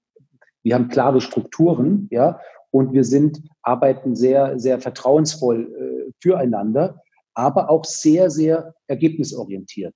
wir 0.63 0.75
haben 0.75 0.89
klare 0.89 1.21
Strukturen, 1.21 2.09
ja, 2.11 2.39
und 2.71 2.93
wir 2.93 3.05
sind, 3.05 3.41
arbeiten 3.63 4.17
sehr, 4.17 4.59
sehr 4.59 4.81
vertrauensvoll 4.81 5.73
äh, 6.09 6.13
füreinander 6.21 7.01
aber 7.35 7.71
auch 7.71 7.85
sehr, 7.85 8.31
sehr 8.31 8.75
ergebnisorientiert. 8.87 9.95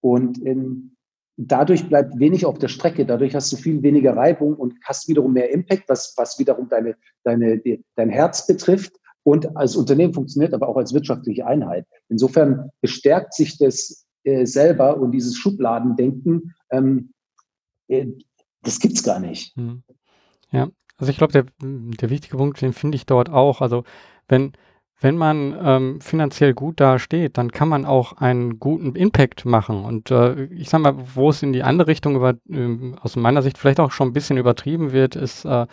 Und 0.00 0.44
ähm, 0.44 0.96
dadurch 1.36 1.88
bleibt 1.88 2.18
wenig 2.18 2.44
auf 2.44 2.58
der 2.58 2.68
Strecke, 2.68 3.06
dadurch 3.06 3.34
hast 3.34 3.52
du 3.52 3.56
viel 3.56 3.82
weniger 3.82 4.16
Reibung 4.16 4.56
und 4.56 4.74
hast 4.84 5.08
wiederum 5.08 5.32
mehr 5.32 5.50
Impact, 5.50 5.88
was, 5.88 6.14
was 6.16 6.38
wiederum 6.38 6.68
deine, 6.68 6.96
deine, 7.24 7.60
dein 7.96 8.10
Herz 8.10 8.46
betrifft 8.46 8.94
und 9.22 9.56
als 9.56 9.76
Unternehmen 9.76 10.14
funktioniert, 10.14 10.54
aber 10.54 10.68
auch 10.68 10.76
als 10.76 10.92
wirtschaftliche 10.92 11.46
Einheit. 11.46 11.86
Insofern 12.08 12.70
bestärkt 12.80 13.34
sich 13.34 13.58
das 13.58 14.06
äh, 14.24 14.46
selber 14.46 14.98
und 14.98 15.12
dieses 15.12 15.36
Schubladendenken, 15.36 16.54
ähm, 16.70 17.12
äh, 17.88 18.06
das 18.62 18.78
gibt's 18.78 19.02
gar 19.02 19.20
nicht. 19.20 19.54
Hm. 19.56 19.82
Ja, 20.50 20.68
also 20.96 21.10
ich 21.10 21.18
glaube, 21.18 21.32
der, 21.32 21.46
der 21.60 22.10
wichtige 22.10 22.36
Punkt, 22.36 22.60
den 22.60 22.72
finde 22.72 22.96
ich 22.96 23.06
dort 23.06 23.30
auch. 23.30 23.60
Also 23.60 23.84
wenn, 24.28 24.52
wenn 25.02 25.16
man 25.16 25.54
ähm, 25.62 26.00
finanziell 26.00 26.54
gut 26.54 26.80
dasteht, 26.80 27.36
dann 27.36 27.50
kann 27.50 27.68
man 27.68 27.84
auch 27.84 28.14
einen 28.18 28.60
guten 28.60 28.94
Impact 28.94 29.44
machen. 29.44 29.84
Und 29.84 30.10
äh, 30.10 30.44
ich 30.44 30.70
sag 30.70 30.80
mal, 30.80 30.94
wo 31.14 31.30
es 31.30 31.42
in 31.42 31.52
die 31.52 31.62
andere 31.62 31.88
Richtung 31.88 32.16
über, 32.16 32.34
äh, 32.48 32.94
aus 33.00 33.16
meiner 33.16 33.42
Sicht 33.42 33.58
vielleicht 33.58 33.80
auch 33.80 33.90
schon 33.90 34.08
ein 34.08 34.12
bisschen 34.12 34.38
übertrieben 34.38 34.92
wird, 34.92 35.16
ist 35.16 35.44
äh, 35.44 35.66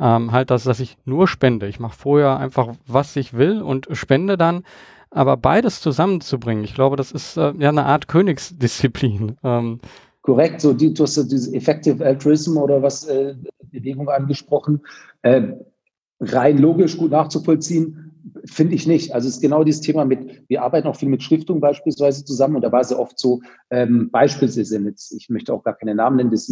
ähm, 0.00 0.32
halt 0.32 0.50
das, 0.50 0.64
dass 0.64 0.80
ich 0.80 0.96
nur 1.04 1.28
spende. 1.28 1.68
Ich 1.68 1.78
mache 1.78 1.96
vorher 1.96 2.38
einfach, 2.38 2.74
was 2.86 3.14
ich 3.16 3.34
will 3.34 3.62
und 3.62 3.88
spende 3.92 4.36
dann. 4.36 4.64
Aber 5.10 5.36
beides 5.36 5.80
zusammenzubringen, 5.80 6.64
ich 6.64 6.74
glaube, 6.74 6.96
das 6.96 7.12
ist 7.12 7.36
äh, 7.36 7.52
ja 7.58 7.68
eine 7.68 7.86
Art 7.86 8.08
Königsdisziplin. 8.08 9.36
Ähm, 9.44 9.80
Korrekt, 10.22 10.62
so 10.62 10.72
die, 10.72 10.94
du 10.94 11.02
hast 11.02 11.16
dieses 11.16 11.52
Effective 11.52 12.02
Altruism 12.02 12.56
oder 12.56 12.80
was 12.82 13.04
äh, 13.04 13.34
Bewegung 13.70 14.08
angesprochen. 14.08 14.80
Äh, 15.20 15.52
rein 16.20 16.58
logisch 16.58 16.96
gut 16.96 17.10
nachzuvollziehen, 17.10 18.03
finde 18.44 18.74
ich 18.74 18.86
nicht. 18.86 19.14
Also 19.14 19.28
es 19.28 19.36
ist 19.36 19.40
genau 19.40 19.64
dieses 19.64 19.80
Thema 19.80 20.04
mit, 20.04 20.42
wir 20.48 20.62
arbeiten 20.62 20.88
auch 20.88 20.96
viel 20.96 21.08
mit 21.08 21.22
Stiftungen 21.22 21.60
beispielsweise 21.60 22.24
zusammen 22.24 22.56
und 22.56 22.62
da 22.62 22.72
war 22.72 22.80
es 22.80 22.90
ja 22.90 22.98
oft 22.98 23.18
so, 23.18 23.40
ähm, 23.70 24.10
beispielsweise, 24.10 24.78
jetzt, 24.78 25.12
ich 25.12 25.28
möchte 25.28 25.52
auch 25.52 25.62
gar 25.62 25.76
keine 25.76 25.94
Namen 25.94 26.16
nennen, 26.16 26.30
das 26.30 26.48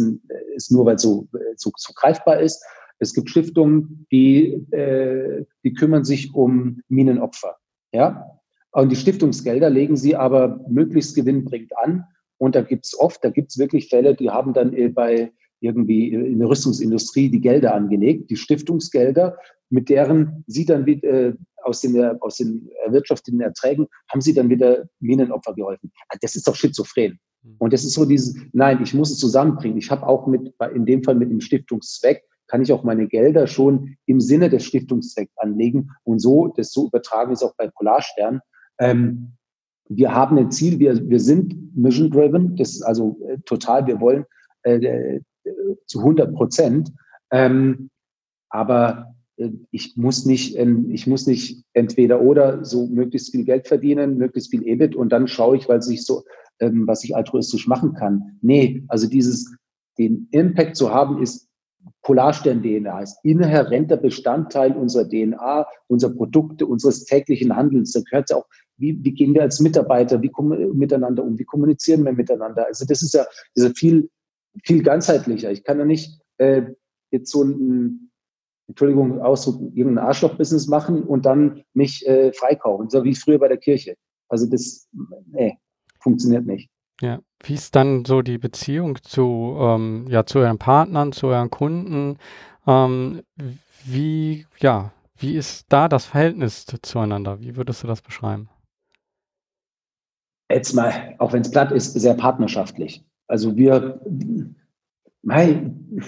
ist 0.55 0.71
nur, 0.71 0.85
weil 0.85 0.95
es 0.95 1.01
so, 1.01 1.27
so, 1.55 1.71
so 1.75 1.93
greifbar 1.95 2.39
ist. 2.39 2.63
Es 2.99 3.13
gibt 3.13 3.29
Stiftungen, 3.29 4.05
die, 4.11 4.53
äh, 4.71 5.45
die 5.63 5.73
kümmern 5.73 6.05
sich 6.05 6.33
um 6.33 6.81
Minenopfer. 6.89 7.57
Ja? 7.91 8.39
Und 8.71 8.91
die 8.91 8.95
Stiftungsgelder 8.95 9.69
legen 9.69 9.97
sie 9.97 10.15
aber 10.15 10.63
möglichst 10.69 11.15
gewinnbringend 11.15 11.71
an. 11.77 12.05
Und 12.37 12.55
da 12.55 12.61
gibt 12.61 12.85
es 12.85 12.99
oft, 12.99 13.23
da 13.23 13.29
gibt 13.29 13.51
es 13.51 13.57
wirklich 13.57 13.89
Fälle, 13.89 14.15
die 14.15 14.29
haben 14.29 14.53
dann 14.53 14.73
äh, 14.73 14.89
bei 14.89 15.31
irgendwie 15.63 16.13
in 16.13 16.39
der 16.39 16.49
Rüstungsindustrie 16.49 17.29
die 17.29 17.41
Gelder 17.41 17.73
angelegt, 17.73 18.29
die 18.29 18.35
Stiftungsgelder, 18.35 19.37
mit 19.69 19.89
deren 19.89 20.43
sie 20.47 20.65
dann 20.65 20.85
wieder 20.85 21.09
äh, 21.09 21.33
aus 21.63 21.81
den, 21.81 21.97
aus 22.21 22.37
den 22.37 22.69
erwirtschafteten 22.85 23.41
Erträgen 23.41 23.87
haben 24.11 24.21
sie 24.21 24.33
dann 24.33 24.49
wieder 24.49 24.85
Minenopfer 24.99 25.53
geholfen. 25.53 25.91
Ah, 26.09 26.17
das 26.21 26.35
ist 26.35 26.47
doch 26.47 26.55
schizophren. 26.55 27.17
Hm. 27.43 27.55
Und 27.57 27.73
das 27.73 27.83
ist 27.83 27.93
so 27.93 28.05
dieses, 28.05 28.35
nein, 28.51 28.81
ich 28.83 28.93
muss 28.93 29.11
es 29.11 29.19
zusammenbringen. 29.19 29.77
Ich 29.77 29.89
habe 29.89 30.05
auch 30.05 30.27
mit, 30.27 30.53
in 30.75 30.85
dem 30.85 31.03
Fall 31.03 31.15
mit 31.15 31.31
dem 31.31 31.39
Stiftungszweck, 31.39 32.23
kann 32.47 32.61
ich 32.61 32.73
auch 32.73 32.83
meine 32.83 33.07
Gelder 33.07 33.47
schon 33.47 33.95
im 34.05 34.19
Sinne 34.19 34.49
des 34.49 34.65
Stiftungszwecks 34.65 35.37
anlegen 35.37 35.89
und 36.03 36.19
so, 36.19 36.53
das 36.55 36.71
so 36.71 36.87
übertragen 36.87 37.31
ist 37.31 37.41
auch 37.41 37.55
bei 37.57 37.69
Polarstern. 37.69 38.41
Ähm, 38.79 39.33
wir 39.89 40.13
haben 40.13 40.37
ein 40.37 40.51
Ziel, 40.51 40.79
wir, 40.79 41.09
wir 41.09 41.19
sind 41.19 41.75
mission 41.75 42.09
driven, 42.11 42.55
das 42.55 42.71
ist 42.71 42.81
also 42.83 43.17
äh, 43.27 43.37
total, 43.45 43.87
wir 43.87 43.99
wollen 43.99 44.25
äh, 44.63 45.19
zu 45.85 45.99
100 45.99 46.33
Prozent. 46.33 46.91
Ähm, 47.31 47.89
aber 48.49 49.15
äh, 49.37 49.49
ich 49.71 49.97
muss 49.97 50.25
nicht, 50.25 50.57
ähm, 50.57 50.89
ich 50.91 51.07
muss 51.07 51.27
nicht 51.27 51.63
entweder 51.73 52.21
oder 52.21 52.63
so 52.63 52.87
möglichst 52.87 53.31
viel 53.31 53.45
Geld 53.45 53.67
verdienen, 53.67 54.17
möglichst 54.17 54.51
viel 54.51 54.65
EBIT 54.67 54.95
und 54.95 55.09
dann 55.09 55.27
schaue 55.27 55.57
ich, 55.57 55.67
weil 55.67 55.79
ich 55.89 56.05
so, 56.05 56.23
ähm, 56.59 56.87
was 56.87 57.03
ich 57.03 57.15
altruistisch 57.15 57.67
machen 57.67 57.93
kann. 57.93 58.37
Nee, 58.41 58.83
also 58.87 59.07
dieses, 59.07 59.55
den 59.97 60.27
Impact 60.31 60.75
zu 60.75 60.93
haben, 60.93 61.21
ist 61.21 61.49
Polarstern-DNA, 62.03 63.01
ist 63.01 63.19
inhärenter 63.23 63.97
Bestandteil 63.97 64.73
unserer 64.73 65.07
DNA, 65.07 65.65
unserer 65.87 66.13
Produkte, 66.13 66.65
unseres 66.65 67.05
täglichen 67.05 67.55
Handelns. 67.55 67.91
Da 67.91 68.01
gehört 68.01 68.29
es 68.29 68.35
auch, 68.35 68.45
wie, 68.77 69.03
wie 69.03 69.11
gehen 69.13 69.33
wir 69.33 69.41
als 69.41 69.59
Mitarbeiter, 69.59 70.21
wie 70.21 70.29
kommen 70.29 70.77
miteinander 70.77 71.23
um, 71.23 71.37
wie 71.37 71.43
kommunizieren 71.43 72.05
wir 72.05 72.13
miteinander. 72.13 72.65
Also 72.67 72.85
das 72.85 73.01
ist 73.01 73.13
ja, 73.13 73.25
ist 73.55 73.77
viel 73.77 74.09
viel 74.63 74.83
ganzheitlicher. 74.83 75.51
Ich 75.51 75.63
kann 75.63 75.79
ja 75.79 75.85
nicht 75.85 76.19
äh, 76.37 76.63
jetzt 77.11 77.31
so 77.31 77.43
ein, 77.43 78.11
Entschuldigung, 78.67 79.21
Ausdruck, 79.21 79.61
irgendein 79.75 80.05
Arschloch-Business 80.05 80.67
machen 80.67 81.03
und 81.03 81.25
dann 81.25 81.63
mich 81.73 82.05
äh, 82.07 82.31
freikaufen, 82.33 82.89
so 82.89 83.03
wie 83.03 83.15
früher 83.15 83.39
bei 83.39 83.47
der 83.47 83.57
Kirche. 83.57 83.95
Also 84.29 84.45
das, 84.47 84.87
nee, 85.27 85.57
funktioniert 85.99 86.45
nicht. 86.45 86.69
Ja, 87.01 87.19
wie 87.43 87.55
ist 87.55 87.75
dann 87.75 88.05
so 88.05 88.21
die 88.21 88.37
Beziehung 88.37 88.97
zu, 89.01 89.57
ähm, 89.59 90.07
ja, 90.09 90.25
zu 90.25 90.39
euren 90.39 90.59
Partnern, 90.59 91.11
zu 91.11 91.27
euren 91.27 91.49
Kunden? 91.49 92.17
Ähm, 92.65 93.23
wie, 93.83 94.45
ja, 94.59 94.93
wie 95.17 95.35
ist 95.35 95.65
da 95.69 95.89
das 95.89 96.05
Verhältnis 96.05 96.65
zueinander? 96.81 97.41
Wie 97.41 97.55
würdest 97.55 97.83
du 97.83 97.87
das 97.87 98.01
beschreiben? 98.01 98.49
Jetzt 100.49 100.73
mal, 100.73 101.15
auch 101.17 101.33
wenn 101.33 101.41
es 101.41 101.51
platt 101.51 101.71
ist, 101.71 101.93
sehr 101.93 102.13
partnerschaftlich. 102.13 103.03
Also 103.33 103.57
wir, 103.57 103.99
nein, 105.23 105.99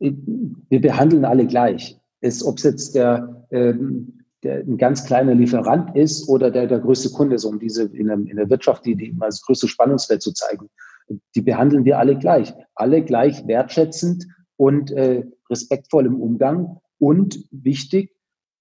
wir 0.00 0.80
behandeln 0.80 1.24
alle 1.24 1.46
gleich. 1.46 1.96
Ob 2.42 2.58
es 2.58 2.64
jetzt 2.64 2.96
der, 2.96 3.46
ähm, 3.52 4.24
der 4.42 4.56
ein 4.64 4.76
ganz 4.76 5.04
kleiner 5.04 5.36
Lieferant 5.36 5.94
ist 5.96 6.28
oder 6.28 6.50
der 6.50 6.66
der 6.66 6.80
größte 6.80 7.10
Kunde 7.10 7.36
ist, 7.36 7.44
um 7.44 7.60
diese 7.60 7.84
in 7.84 8.08
der, 8.08 8.16
in 8.16 8.36
der 8.36 8.50
Wirtschaft 8.50 8.84
die, 8.84 8.96
die 8.96 9.16
das 9.16 9.42
größte 9.42 9.68
Spannungsfeld 9.68 10.22
zu 10.22 10.32
zeigen. 10.32 10.68
Die 11.36 11.40
behandeln 11.40 11.84
wir 11.84 12.00
alle 12.00 12.18
gleich. 12.18 12.52
Alle 12.74 13.04
gleich 13.04 13.46
wertschätzend 13.46 14.26
und 14.56 14.90
äh, 14.90 15.24
respektvoll 15.48 16.04
im 16.04 16.20
Umgang 16.20 16.80
und 16.98 17.46
wichtig, 17.52 18.10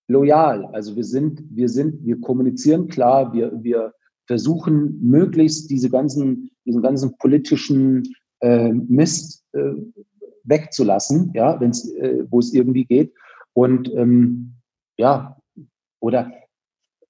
loyal. 0.07 0.67
Also 0.73 0.95
wir 0.95 1.05
sind, 1.05 1.41
wir 1.49 1.69
sind, 1.69 2.05
wir 2.05 2.21
kommunizieren 2.21 2.87
klar, 2.87 3.33
wir, 3.33 3.51
wir 3.63 3.95
versuchen 4.27 4.99
möglichst 5.01 5.69
diese 5.69 5.89
ganzen, 5.89 6.49
diesen 6.65 6.81
ganzen 6.81 7.17
politischen 7.17 8.03
äh, 8.39 8.71
Mist 8.71 9.43
äh, 9.53 9.73
wegzulassen, 10.43 11.31
ja, 11.33 11.59
äh, 11.61 12.23
wo 12.29 12.39
es 12.39 12.53
irgendwie 12.53 12.85
geht. 12.85 13.13
Und 13.53 13.91
ähm, 13.93 14.55
ja, 14.97 15.37
oder 15.99 16.31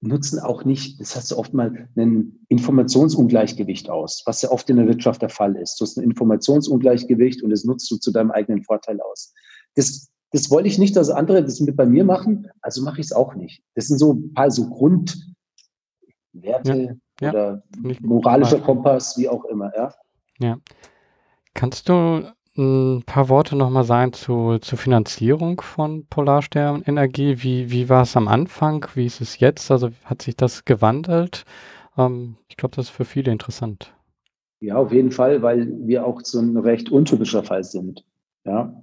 nutzen 0.00 0.38
auch 0.38 0.64
nicht, 0.64 1.00
das 1.00 1.16
hast 1.16 1.30
du 1.30 1.36
oft 1.36 1.54
mal 1.54 1.88
ein 1.96 2.44
Informationsungleichgewicht 2.48 3.88
aus, 3.90 4.22
was 4.26 4.42
ja 4.42 4.50
oft 4.50 4.68
in 4.70 4.76
der 4.76 4.86
Wirtschaft 4.86 5.22
der 5.22 5.30
Fall 5.30 5.56
ist. 5.56 5.80
Du 5.80 5.84
hast 5.84 5.96
ein 5.96 6.04
Informationsungleichgewicht 6.04 7.42
und 7.42 7.50
das 7.50 7.64
nutzt 7.64 7.90
du 7.90 7.96
zu 7.96 8.12
deinem 8.12 8.30
eigenen 8.30 8.62
Vorteil 8.62 9.00
aus. 9.00 9.32
Das, 9.74 10.10
das 10.30 10.50
wollte 10.50 10.68
ich 10.68 10.78
nicht, 10.78 10.94
dass 10.96 11.10
andere 11.10 11.42
das 11.42 11.60
mit 11.60 11.76
bei 11.76 11.86
mir 11.86 12.04
machen, 12.04 12.48
also 12.60 12.82
mache 12.82 13.00
ich 13.00 13.06
es 13.06 13.12
auch 13.12 13.34
nicht. 13.34 13.62
Das 13.74 13.86
sind 13.86 13.98
so 13.98 14.12
ein 14.14 14.34
paar 14.34 14.50
so 14.50 14.68
Grundwerte, 14.68 15.24
ja 17.20 17.30
oder 17.30 17.62
moralischer 18.00 18.60
Kompass, 18.60 19.16
wie 19.18 19.28
auch 19.28 19.44
immer, 19.44 19.72
ja. 19.76 19.92
Ja. 20.38 20.58
Kannst 21.54 21.88
du 21.88 22.24
ein 22.56 23.02
paar 23.04 23.28
Worte 23.28 23.56
nochmal 23.56 23.84
sagen 23.84 24.12
zu, 24.12 24.58
zur 24.58 24.78
Finanzierung 24.78 25.60
von 25.60 26.06
Polarstern 26.06 26.82
Energie? 26.86 27.36
Wie, 27.38 27.70
wie 27.70 27.88
war 27.88 28.02
es 28.02 28.16
am 28.16 28.28
Anfang? 28.28 28.86
Wie 28.94 29.06
ist 29.06 29.20
es 29.20 29.38
jetzt? 29.40 29.70
Also 29.70 29.90
hat 30.04 30.22
sich 30.22 30.36
das 30.36 30.64
gewandelt? 30.64 31.44
Ähm, 31.96 32.36
ich 32.48 32.56
glaube, 32.56 32.76
das 32.76 32.86
ist 32.86 32.90
für 32.90 33.04
viele 33.04 33.32
interessant. 33.32 33.92
Ja, 34.60 34.76
auf 34.76 34.92
jeden 34.92 35.10
Fall, 35.10 35.42
weil 35.42 35.68
wir 35.86 36.06
auch 36.06 36.20
so 36.22 36.40
ein 36.40 36.56
recht 36.56 36.90
untypischer 36.90 37.42
Fall 37.42 37.64
sind. 37.64 38.04
Ja, 38.44 38.74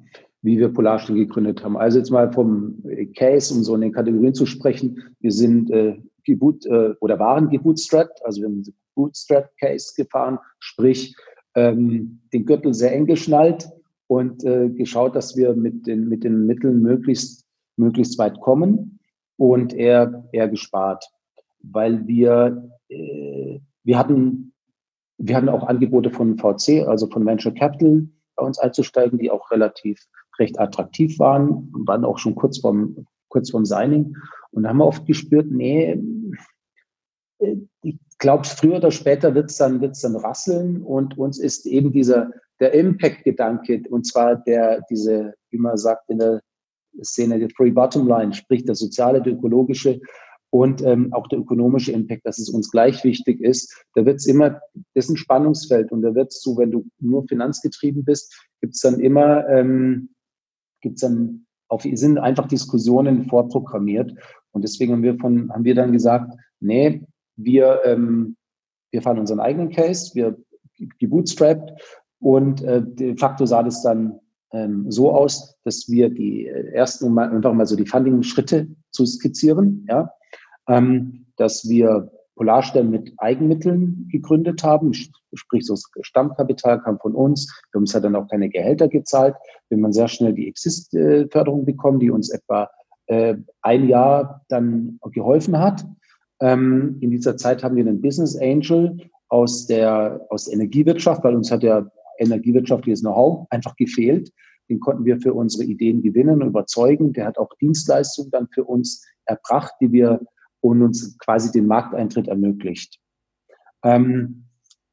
wie 0.42 0.58
wir 0.58 0.70
Polarstern 0.70 1.16
gegründet 1.16 1.64
haben. 1.64 1.78
Also 1.78 1.98
jetzt 1.98 2.12
mal 2.12 2.32
vom 2.32 2.84
Case, 3.16 3.54
um 3.54 3.64
so 3.64 3.76
in 3.76 3.82
den 3.82 3.92
Kategorien 3.94 4.34
zu 4.34 4.46
sprechen. 4.46 5.02
Wir 5.20 5.32
sind 5.32 5.72
äh, 5.72 5.98
geboot, 6.24 6.66
äh, 6.66 6.94
oder 7.00 7.20
waren 7.20 7.50
gebootstrapped, 7.50 8.24
also 8.26 8.42
wir 8.42 8.48
haben 8.48 8.64
einen 8.66 8.76
Bootstrap-Case 8.96 9.94
gefahren, 9.96 10.40
sprich 10.60 11.16
ähm, 11.56 12.22
den 12.34 12.46
Gürtel 12.46 12.74
sehr 12.74 12.94
eng 12.94 13.06
geschnallt 13.06 13.70
und 14.08 14.44
äh, 14.44 14.70
geschaut, 14.70 15.16
dass 15.16 15.36
wir 15.36 15.54
mit 15.56 15.88
den, 15.88 16.08
mit 16.08 16.24
den 16.24 16.46
Mitteln 16.46 16.82
möglichst, 16.82 17.46
möglichst 17.78 18.18
weit 18.18 18.40
kommen 18.42 19.00
und 19.38 19.74
eher, 19.74 20.26
eher 20.32 20.50
gespart, 20.50 21.06
weil 21.62 22.06
wir, 22.08 22.70
äh, 22.90 23.60
wir 23.84 23.98
hatten, 23.98 24.54
wir 25.18 25.36
hatten 25.36 25.50
auch 25.50 25.68
Angebote 25.68 26.12
von 26.12 26.38
VC, 26.38 26.88
also 26.88 27.08
von 27.08 27.26
Venture 27.26 27.54
Capital 27.54 28.08
bei 28.36 28.46
uns 28.46 28.60
einzusteigen, 28.60 29.20
die 29.20 29.32
auch 29.32 29.52
relativ 29.52 30.00
recht 30.40 30.60
attraktiv 30.60 31.20
waren, 31.20 31.72
waren 31.86 32.06
auch 32.06 32.18
schon 32.18 32.36
kurz 32.36 32.60
vorm, 32.60 33.06
kurz 33.30 33.52
vorm 33.52 33.66
Signing. 33.66 34.16
Und 34.52 34.64
da 34.64 34.70
haben 34.70 34.78
wir 34.78 34.86
oft 34.86 35.06
gespürt, 35.06 35.48
nee, 35.50 35.98
äh, 37.40 37.56
ich 37.84 37.98
glaube, 38.20 38.46
früher 38.46 38.78
oder 38.78 38.92
später 38.92 39.34
wird 39.34 39.50
es 39.50 39.58
dann, 39.58 39.82
wird's 39.82 40.02
dann 40.02 40.16
rasseln 40.16 40.84
und 40.84 41.18
uns 41.18 41.40
ist 41.40 41.66
eben 41.66 41.92
dieser, 41.92 42.32
der 42.60 42.74
Impact-Gedanke, 42.74 43.84
und 43.90 44.06
zwar 44.06 44.36
der, 44.36 44.82
diese, 44.90 45.34
wie 45.50 45.58
man 45.58 45.78
sagt 45.78 46.10
in 46.10 46.20
der 46.20 46.42
Szene, 47.04 47.40
die 47.40 47.54
Free 47.56 47.72
Bottom 47.72 48.08
Line, 48.08 48.34
sprich 48.34 48.66
der 48.66 48.76
soziale, 48.76 49.22
der 49.22 49.34
ökologische 49.34 50.00
und 50.52 50.82
ähm, 50.84 51.12
auch 51.14 51.28
der 51.28 51.40
ökonomische 51.40 51.94
Impact, 51.94 52.26
dass 52.26 52.38
es 52.38 52.50
uns 52.50 52.70
gleich 52.70 53.04
wichtig 53.04 53.40
ist. 53.42 53.74
Da 53.96 54.06
wird 54.06 54.18
es 54.18 54.28
immer, 54.28 54.62
das 54.94 55.06
ist 55.06 55.10
ein 55.10 55.18
Spannungsfeld 55.18 55.92
und 55.92 56.02
da 56.02 56.14
wird 56.14 56.32
es 56.32 56.42
so, 56.42 56.58
wenn 56.58 56.72
du 56.72 56.86
nur 57.00 57.26
finanzgetrieben 57.28 58.04
bist, 58.04 58.48
gibt 58.60 58.76
es 58.76 58.82
dann 58.82 59.00
immer, 59.00 59.48
ähm, 59.48 60.10
gibt 60.82 60.96
es 60.96 61.02
dann 61.02 61.48
auf, 61.72 61.84
sind 61.94 62.18
einfach 62.18 62.48
Diskussionen 62.48 63.28
vorprogrammiert. 63.28 64.14
Und 64.52 64.64
deswegen 64.64 64.92
haben 64.92 65.04
wir 65.04 65.18
von, 65.18 65.52
haben 65.52 65.64
wir 65.64 65.74
dann 65.74 65.94
gesagt, 65.94 66.34
nee, 66.60 67.04
wir, 67.38 67.80
ähm, 67.86 68.36
wir 68.92 69.02
fahren 69.02 69.20
unseren 69.20 69.40
eigenen 69.40 69.70
Case, 69.70 70.14
wir 70.14 70.38
gebootstrapped 71.00 71.72
und 72.20 72.62
äh, 72.64 72.82
de 72.84 73.16
facto 73.18 73.46
sah 73.46 73.64
das 73.64 73.82
dann 73.84 74.20
ähm, 74.52 74.92
so 74.92 75.12
aus, 75.12 75.56
dass 75.64 75.88
wir 75.88 76.10
die 76.10 76.48
äh, 76.48 76.74
ersten, 76.74 77.06
um 77.06 77.18
einfach 77.18 77.54
mal 77.54 77.66
so 77.66 77.78
die 77.78 77.86
Funding-Schritte 77.86 78.68
zu 78.92 79.06
skizzieren, 79.06 79.88
ja, 79.90 80.12
ähm, 80.68 81.26
dass 81.38 81.70
wir 81.70 82.12
Polarstern 82.42 82.90
mit 82.90 83.14
Eigenmitteln 83.18 84.10
gegründet 84.12 84.64
haben, 84.64 84.94
sprich 84.96 85.64
so 85.64 85.76
das 85.76 85.88
Stammkapital 86.02 86.82
kam 86.82 86.98
von 86.98 87.14
uns. 87.14 87.46
Wir 87.70 87.78
haben 87.78 87.84
uns 87.84 87.94
halt 87.94 88.04
dann 88.04 88.16
auch 88.16 88.28
keine 88.30 88.50
Gehälter 88.50 88.88
gezahlt. 88.88 89.36
Wir 89.70 89.78
haben 89.78 89.94
sehr 89.94 90.08
schnell 90.08 90.34
die 90.34 90.48
Exist-Förderung 90.48 91.66
bekommen, 91.66 92.00
die 92.00 92.10
uns 92.10 92.32
etwa 92.32 92.68
äh, 93.06 93.36
ein 93.62 93.88
Jahr 93.88 94.44
dann 94.50 95.00
geholfen 95.12 95.60
hat. 95.60 95.86
Ähm, 96.40 96.98
in 97.00 97.12
dieser 97.12 97.38
Zeit 97.38 97.64
haben 97.64 97.76
wir 97.76 97.86
einen 97.86 98.02
Business 98.02 98.36
Angel 98.36 98.98
aus 99.30 99.68
der, 99.68 100.26
aus 100.32 100.46
der 100.46 100.56
Energiewirtschaft, 100.56 101.24
weil 101.24 101.36
uns 101.36 101.52
hat 101.52 101.62
ja 101.62 101.86
energiewirtschaftliches 102.18 103.02
Know-how 103.02 103.46
einfach 103.52 103.76
gefehlt. 103.76 104.32
Den 104.68 104.80
konnten 104.80 105.06
wir 105.06 105.22
für 105.22 105.36
unsere 105.36 105.66
Ideen 105.66 106.02
gewinnen 106.02 106.42
und 106.42 106.48
überzeugen. 106.48 107.14
Der 107.14 107.28
hat 107.28 107.38
auch 107.38 107.52
Dienstleistungen 107.62 108.32
dann 108.32 108.48
für 108.52 108.64
uns 108.64 109.06
erbracht, 109.26 109.76
die 109.80 109.92
wir 109.92 110.20
und 110.62 110.82
uns 110.82 111.18
quasi 111.18 111.52
den 111.52 111.68
Markteintritt 111.68 112.28
ermöglicht. 112.28 113.00
Ähm, 113.84 114.46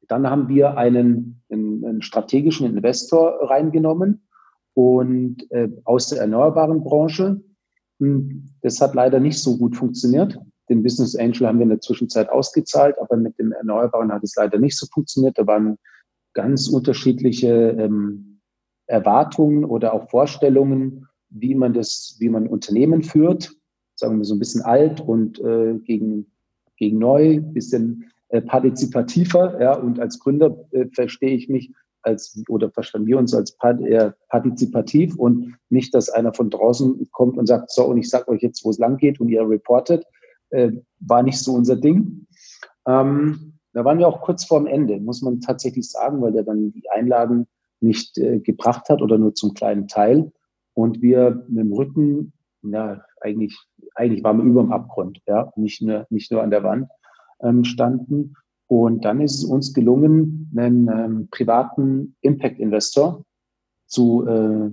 dann 0.07 0.29
haben 0.29 0.49
wir 0.49 0.77
einen, 0.77 1.41
einen, 1.49 1.85
einen, 1.85 2.01
strategischen 2.01 2.67
Investor 2.67 3.49
reingenommen 3.49 4.27
und 4.73 5.49
äh, 5.51 5.69
aus 5.85 6.09
der 6.09 6.21
erneuerbaren 6.21 6.83
Branche. 6.83 7.41
Hm, 7.99 8.49
das 8.61 8.81
hat 8.81 8.95
leider 8.95 9.19
nicht 9.19 9.39
so 9.39 9.57
gut 9.57 9.77
funktioniert. 9.77 10.39
Den 10.69 10.83
Business 10.83 11.15
Angel 11.15 11.47
haben 11.47 11.59
wir 11.59 11.63
in 11.63 11.69
der 11.69 11.81
Zwischenzeit 11.81 12.29
ausgezahlt, 12.29 12.95
aber 12.99 13.17
mit 13.17 13.37
dem 13.39 13.51
Erneuerbaren 13.51 14.11
hat 14.11 14.23
es 14.23 14.35
leider 14.35 14.57
nicht 14.57 14.77
so 14.77 14.87
funktioniert. 14.91 15.37
Da 15.37 15.45
waren 15.45 15.77
ganz 16.33 16.67
unterschiedliche 16.67 17.75
ähm, 17.79 18.39
Erwartungen 18.87 19.65
oder 19.65 19.93
auch 19.93 20.09
Vorstellungen, 20.09 21.07
wie 21.29 21.53
man 21.53 21.73
das, 21.73 22.15
wie 22.19 22.29
man 22.29 22.47
Unternehmen 22.47 23.03
führt 23.03 23.58
sagen 23.99 24.17
wir 24.17 24.25
so 24.25 24.35
ein 24.35 24.39
bisschen 24.39 24.61
alt 24.61 25.01
und 25.01 25.39
äh, 25.39 25.75
gegen, 25.83 26.25
gegen 26.77 26.99
neu, 26.99 27.39
bisschen 27.39 28.09
äh, 28.29 28.41
partizipativer. 28.41 29.61
Ja, 29.61 29.73
und 29.75 29.99
als 29.99 30.19
Gründer 30.19 30.55
äh, 30.71 30.85
verstehe 30.93 31.35
ich 31.35 31.49
mich 31.49 31.71
als 32.01 32.41
oder 32.47 32.71
verstehen 32.71 33.05
wir 33.05 33.17
uns 33.17 33.33
als 33.33 33.57
eher 33.61 34.15
partizipativ 34.29 35.15
und 35.17 35.55
nicht, 35.69 35.93
dass 35.93 36.09
einer 36.09 36.33
von 36.33 36.49
draußen 36.49 37.07
kommt 37.11 37.37
und 37.37 37.45
sagt, 37.45 37.71
so, 37.71 37.85
und 37.85 37.97
ich 37.97 38.09
sage 38.09 38.29
euch 38.29 38.41
jetzt, 38.41 38.63
wo 38.63 38.69
es 38.69 38.77
lang 38.77 38.97
geht 38.97 39.19
und 39.19 39.29
ihr 39.29 39.47
reportet, 39.47 40.05
äh, 40.51 40.71
war 40.99 41.23
nicht 41.23 41.39
so 41.39 41.53
unser 41.53 41.75
Ding. 41.75 42.25
Ähm, 42.87 43.53
da 43.73 43.85
waren 43.85 43.99
wir 43.99 44.07
auch 44.07 44.21
kurz 44.21 44.45
vorm 44.45 44.65
Ende, 44.65 44.99
muss 44.99 45.21
man 45.21 45.41
tatsächlich 45.41 45.89
sagen, 45.89 46.21
weil 46.21 46.31
der 46.31 46.43
dann 46.43 46.71
die 46.71 46.89
Einlagen 46.89 47.47
nicht 47.81 48.17
äh, 48.17 48.39
gebracht 48.39 48.89
hat 48.89 49.01
oder 49.01 49.17
nur 49.17 49.35
zum 49.35 49.53
kleinen 49.53 49.87
Teil. 49.87 50.31
Und 50.73 51.01
wir 51.01 51.45
mit 51.47 51.65
dem 51.65 51.73
Rücken 51.73 52.33
ja, 52.63 53.01
eigentlich, 53.21 53.57
eigentlich 53.95 54.23
waren 54.23 54.37
wir 54.37 54.45
über 54.45 54.61
dem 54.61 54.71
Abgrund, 54.71 55.19
ja, 55.27 55.51
nicht 55.55 55.81
nur, 55.81 56.05
nicht 56.09 56.31
nur 56.31 56.43
an 56.43 56.51
der 56.51 56.63
Wand 56.63 56.89
ähm, 57.41 57.63
standen. 57.63 58.35
Und 58.67 59.03
dann 59.03 59.19
ist 59.21 59.35
es 59.35 59.43
uns 59.43 59.73
gelungen, 59.73 60.51
einen 60.55 60.87
ähm, 60.89 61.27
privaten 61.31 62.15
Impact-Investor 62.21 63.23
zu, 63.87 64.27
äh, 64.27 64.69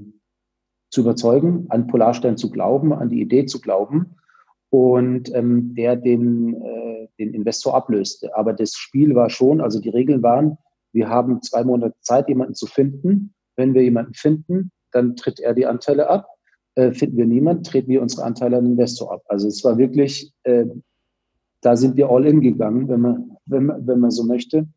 zu 0.91 1.01
überzeugen, 1.01 1.67
an 1.71 1.87
Polarstern 1.87 2.37
zu 2.37 2.51
glauben, 2.51 2.93
an 2.93 3.09
die 3.09 3.21
Idee 3.21 3.47
zu 3.47 3.61
glauben 3.61 4.17
und 4.71 5.35
ähm, 5.35 5.75
der 5.75 5.97
den, 5.97 6.61
äh, 6.63 7.09
den 7.19 7.33
Investor 7.33 7.75
ablöste. 7.75 8.37
Aber 8.37 8.53
das 8.53 8.75
Spiel 8.75 9.15
war 9.15 9.31
schon, 9.31 9.61
also 9.61 9.81
die 9.81 9.89
Regeln 9.89 10.23
waren, 10.23 10.59
wir 10.93 11.09
haben 11.09 11.43
zwei 11.43 11.65
Monate 11.65 11.95
Zeit, 12.01 12.29
jemanden 12.29 12.55
zu 12.55 12.67
finden. 12.67 13.35
Wenn 13.57 13.75
wir 13.75 13.83
jemanden 13.83 14.15
finden, 14.15 14.71
dann 14.93 15.17
tritt 15.17 15.41
er 15.41 15.55
die 15.55 15.67
Anteile 15.67 16.09
ab 16.09 16.36
äh, 16.77 16.93
finden 16.93 17.17
wir 17.17 17.27
niemand, 17.27 17.67
treten 17.67 17.89
wir 17.89 18.03
unsere 18.03 18.25
Anteile 18.25 18.59
an 18.59 18.65
den 18.65 18.73
Investor 18.73 19.13
ab. 19.13 19.23
Also 19.29 19.49
es 19.49 19.65
war 19.65 19.79
wirklich, 19.79 20.33
äh, 20.45 20.67
da 21.63 21.75
sind 21.75 21.97
wir 21.97 22.11
all 22.11 22.27
in 22.27 22.41
gegangen, 22.41 22.89
wenn 22.89 23.01
man, 23.01 23.37
wenn 23.47 23.67
man, 23.67 23.87
wenn 23.87 24.01
man 24.01 24.11
so 24.11 24.25
möchte. 24.25 24.69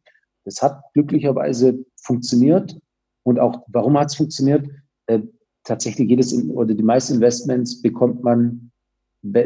Das 0.45 0.61
hat 0.61 0.81
glücklicherweise 0.93 1.77
funktioniert. 2.01 2.79
Und 3.23 3.37
auch, 3.37 3.63
warum 3.67 3.99
hat 3.99 4.07
es 4.07 4.15
funktioniert? 4.15 4.67
Äh, 5.07 5.19
tatsächlich 5.65 6.09
jedes 6.09 6.33
oder 6.33 6.73
die 6.73 6.83
meisten 6.83 7.15
Investments 7.15 7.81
bekommt 7.81 8.23
man, 8.23 8.71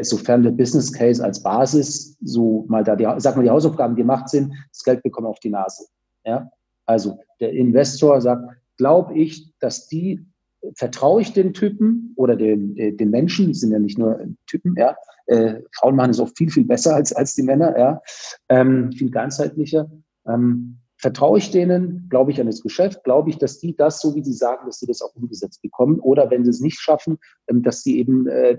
sofern 0.02 0.44
der 0.44 0.52
Business 0.52 0.92
Case 0.92 1.22
als 1.22 1.42
Basis, 1.42 2.16
so 2.22 2.64
mal 2.68 2.84
da 2.84 2.94
die, 2.94 3.08
sag 3.18 3.34
mal, 3.36 3.42
die 3.42 3.50
Hausaufgaben 3.50 3.96
gemacht 3.96 4.28
sind, 4.28 4.54
das 4.70 4.84
Geld 4.84 5.02
bekommen 5.02 5.26
auf 5.26 5.40
die 5.40 5.50
Nase. 5.50 5.86
Ja? 6.24 6.48
Also 6.86 7.18
der 7.40 7.52
Investor 7.52 8.20
sagt, 8.20 8.48
glaube 8.76 9.18
ich, 9.18 9.52
dass 9.58 9.88
die 9.88 10.24
vertraue 10.76 11.22
ich 11.22 11.32
den 11.32 11.52
Typen 11.52 12.12
oder 12.16 12.36
den, 12.36 12.76
äh, 12.76 12.92
den 12.92 13.10
Menschen, 13.10 13.46
die 13.46 13.54
sind 13.54 13.72
ja 13.72 13.78
nicht 13.78 13.98
nur 13.98 14.18
Typen, 14.46 14.74
ja. 14.76 14.96
Äh, 15.26 15.62
Frauen 15.72 15.96
machen 15.96 16.10
es 16.10 16.20
auch 16.20 16.30
viel, 16.36 16.50
viel 16.50 16.64
besser 16.64 16.94
als, 16.94 17.12
als 17.12 17.34
die 17.34 17.42
Männer, 17.42 17.78
ja. 17.78 18.00
Ähm, 18.48 18.92
viel 18.92 19.10
ganzheitlicher. 19.10 19.90
Ähm, 20.26 20.78
vertraue 20.96 21.38
ich 21.38 21.50
denen? 21.50 22.08
Glaube 22.08 22.30
ich 22.30 22.40
an 22.40 22.46
das 22.46 22.62
Geschäft? 22.62 23.04
Glaube 23.04 23.30
ich, 23.30 23.38
dass 23.38 23.58
die 23.58 23.76
das, 23.76 24.00
so 24.00 24.14
wie 24.14 24.24
sie 24.24 24.32
sagen, 24.32 24.66
dass 24.66 24.78
sie 24.78 24.86
das 24.86 25.02
auch 25.02 25.14
umgesetzt 25.14 25.62
bekommen? 25.62 26.00
Oder 26.00 26.30
wenn 26.30 26.44
sie 26.44 26.50
es 26.50 26.60
nicht 26.60 26.78
schaffen, 26.78 27.18
ähm, 27.48 27.62
dass 27.62 27.82
sie 27.82 27.98
eben 27.98 28.26
äh, 28.26 28.58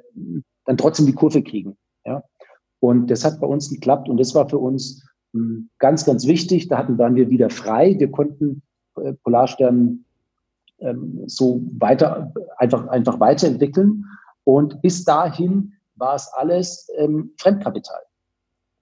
dann 0.66 0.78
trotzdem 0.78 1.06
die 1.06 1.14
Kurve 1.14 1.44
kriegen, 1.44 1.78
ja. 2.06 2.24
Und 2.80 3.10
das 3.10 3.26
hat 3.26 3.40
bei 3.40 3.48
uns 3.48 3.70
geklappt 3.70 4.10
und 4.10 4.18
das 4.18 4.36
war 4.36 4.48
für 4.48 4.60
uns 4.60 5.04
mh, 5.34 5.42
hm, 5.42 5.70
ganz, 5.80 6.06
ganz 6.06 6.28
wichtig. 6.28 6.68
Da 6.68 6.78
hatten, 6.78 6.98
waren 6.98 7.16
wir 7.16 7.30
wieder 7.30 7.50
frei. 7.50 7.96
Wir 7.98 8.12
konnten 8.12 8.62
äh, 8.98 9.14
Polarstern 9.24 10.05
ähm, 10.80 11.24
so 11.28 11.62
weiter, 11.80 12.34
einfach, 12.58 12.88
einfach 12.88 13.20
weiterentwickeln. 13.20 14.06
Und 14.44 14.82
bis 14.82 15.04
dahin 15.04 15.74
war 15.96 16.16
es 16.16 16.32
alles 16.34 16.90
ähm, 16.98 17.32
Fremdkapital. 17.38 18.02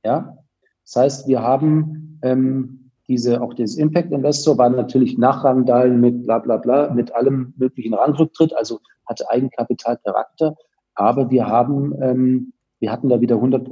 Ja, 0.05 0.37
das 0.83 0.95
heißt, 0.95 1.27
wir 1.27 1.41
haben 1.41 2.19
ähm, 2.23 2.91
diese, 3.07 3.41
auch 3.41 3.53
das 3.53 3.75
Impact 3.75 4.11
Investor 4.11 4.57
war 4.57 4.69
natürlich 4.69 5.17
Nachrangdal 5.17 5.89
mit 5.91 6.23
bla 6.23 6.39
bla 6.39 6.57
bla, 6.57 6.93
mit 6.93 7.13
allem 7.13 7.53
möglichen 7.57 7.93
Rangrücktritt, 7.93 8.55
also 8.55 8.79
hatte 9.05 9.29
Eigenkapitalcharakter. 9.29 10.55
Aber 10.95 11.29
wir 11.29 11.47
haben, 11.47 11.93
ähm, 12.01 12.53
wir 12.79 12.91
hatten 12.91 13.09
da 13.09 13.21
wieder 13.21 13.35
100, 13.35 13.67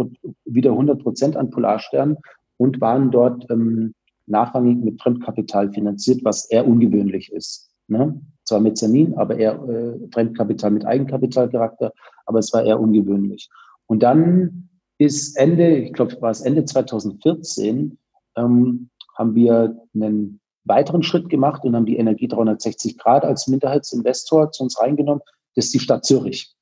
wieder 0.46 0.72
100 0.72 1.02
Prozent 1.02 1.38
an 1.38 1.50
Polarstern 1.50 2.18
und 2.58 2.82
waren 2.82 3.12
dort 3.12 3.50
ähm, 3.50 3.94
nachrangig 4.28 4.84
mit 4.84 5.02
Fremdkapital 5.02 5.72
finanziert, 5.72 6.24
was 6.24 6.46
eher 6.46 6.68
ungewöhnlich 6.68 7.32
ist. 7.32 7.71
Ne? 7.92 8.22
Zwar 8.46 8.62
Mezzanin, 8.62 9.16
aber 9.18 9.38
eher 9.38 9.54
äh, 9.68 10.08
Fremdkapital 10.14 10.72
mit 10.72 10.86
Eigenkapitalcharakter, 10.86 11.92
aber 12.26 12.40
es 12.40 12.54
war 12.54 12.64
eher 12.64 12.80
ungewöhnlich. 12.80 13.50
Und 13.86 14.02
dann 14.02 14.70
bis 14.98 15.36
Ende, 15.36 15.76
ich 15.76 15.92
glaube, 15.92 16.20
war 16.22 16.32
es 16.32 16.40
Ende 16.40 16.64
2014, 16.64 17.98
ähm, 18.38 18.90
haben 19.16 19.36
wir 19.36 19.78
einen 19.94 20.40
weiteren 20.64 21.04
Schritt 21.04 21.30
gemacht 21.30 21.66
und 21.66 21.76
haben 21.76 21.86
die 21.86 21.98
Energie 21.98 22.30
360 22.30 22.98
Grad 22.98 23.26
als 23.26 23.48
Minderheitsinvestor 23.48 24.52
zu 24.52 24.64
uns 24.64 24.80
reingenommen. 24.80 25.22
Das 25.56 25.66
ist 25.66 25.74
die 25.74 25.80
Stadt 25.80 26.06
Zürich. 26.06 26.56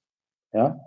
Ja. 0.52 0.80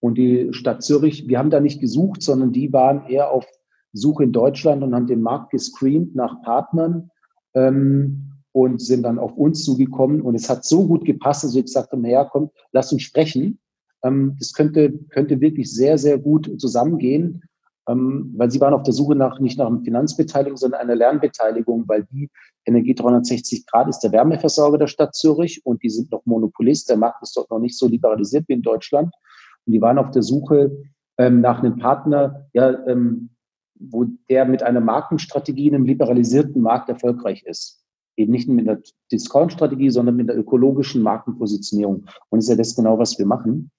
Und 0.00 0.16
die 0.16 0.54
Stadt 0.54 0.82
Zürich, 0.82 1.28
wir 1.28 1.38
haben 1.38 1.50
da 1.50 1.60
nicht 1.60 1.80
gesucht, 1.80 2.22
sondern 2.22 2.52
die 2.52 2.72
waren 2.72 3.06
eher 3.08 3.30
auf 3.30 3.46
Suche 3.92 4.24
in 4.24 4.32
Deutschland 4.32 4.82
und 4.82 4.94
haben 4.94 5.06
den 5.06 5.20
Markt 5.20 5.50
gescreent 5.50 6.14
nach 6.14 6.40
Partnern. 6.40 7.10
Ähm, 7.52 8.31
und 8.52 8.80
sind 8.80 9.02
dann 9.02 9.18
auf 9.18 9.36
uns 9.36 9.64
zugekommen. 9.64 10.20
Und 10.20 10.34
es 10.34 10.48
hat 10.48 10.64
so 10.64 10.86
gut 10.86 11.04
gepasst, 11.04 11.44
dass 11.44 11.54
wir 11.54 11.62
gesagt 11.62 11.90
haben, 11.92 12.02
naja, 12.02 12.24
komm, 12.24 12.50
lass 12.72 12.92
uns 12.92 13.02
sprechen. 13.02 13.58
Ähm, 14.04 14.36
das 14.38 14.52
könnte, 14.52 14.92
könnte 15.10 15.40
wirklich 15.40 15.72
sehr, 15.72 15.98
sehr 15.98 16.18
gut 16.18 16.50
zusammengehen, 16.58 17.42
ähm, 17.88 18.32
weil 18.36 18.50
sie 18.50 18.60
waren 18.60 18.74
auf 18.74 18.82
der 18.82 18.92
Suche 18.92 19.16
nach, 19.16 19.40
nicht 19.40 19.58
nach 19.58 19.66
einer 19.66 19.80
Finanzbeteiligung, 19.80 20.56
sondern 20.56 20.82
einer 20.82 20.94
Lernbeteiligung, 20.94 21.84
weil 21.88 22.06
die 22.12 22.28
Energie 22.64 22.94
360 22.94 23.66
Grad 23.66 23.88
ist 23.88 24.00
der 24.00 24.12
Wärmeversorger 24.12 24.78
der 24.78 24.86
Stadt 24.86 25.14
Zürich 25.14 25.64
und 25.64 25.82
die 25.82 25.90
sind 25.90 26.12
noch 26.12 26.24
Monopolist. 26.26 26.90
Der 26.90 26.96
Markt 26.96 27.22
ist 27.22 27.36
dort 27.36 27.50
noch 27.50 27.58
nicht 27.58 27.76
so 27.76 27.88
liberalisiert 27.88 28.44
wie 28.48 28.54
in 28.54 28.62
Deutschland. 28.62 29.12
Und 29.66 29.72
die 29.72 29.80
waren 29.80 29.98
auf 29.98 30.10
der 30.10 30.22
Suche 30.22 30.70
ähm, 31.18 31.40
nach 31.40 31.60
einem 31.60 31.78
Partner, 31.78 32.46
ja, 32.52 32.86
ähm, 32.86 33.30
wo 33.74 34.04
der 34.28 34.44
mit 34.44 34.62
einer 34.62 34.80
Markenstrategie 34.80 35.68
in 35.68 35.74
einem 35.74 35.86
liberalisierten 35.86 36.62
Markt 36.62 36.88
erfolgreich 36.88 37.42
ist 37.44 37.81
eben 38.16 38.32
nicht 38.32 38.48
mit 38.48 38.68
einer 38.68 38.80
Discount-Strategie, 39.10 39.90
sondern 39.90 40.16
mit 40.16 40.30
einer 40.30 40.38
ökologischen 40.38 41.02
Markenpositionierung. 41.02 42.06
Und 42.28 42.38
ist 42.38 42.48
ja 42.48 42.56
das 42.56 42.74
genau, 42.74 42.98
was 42.98 43.18
wir 43.18 43.26
machen. 43.26 43.70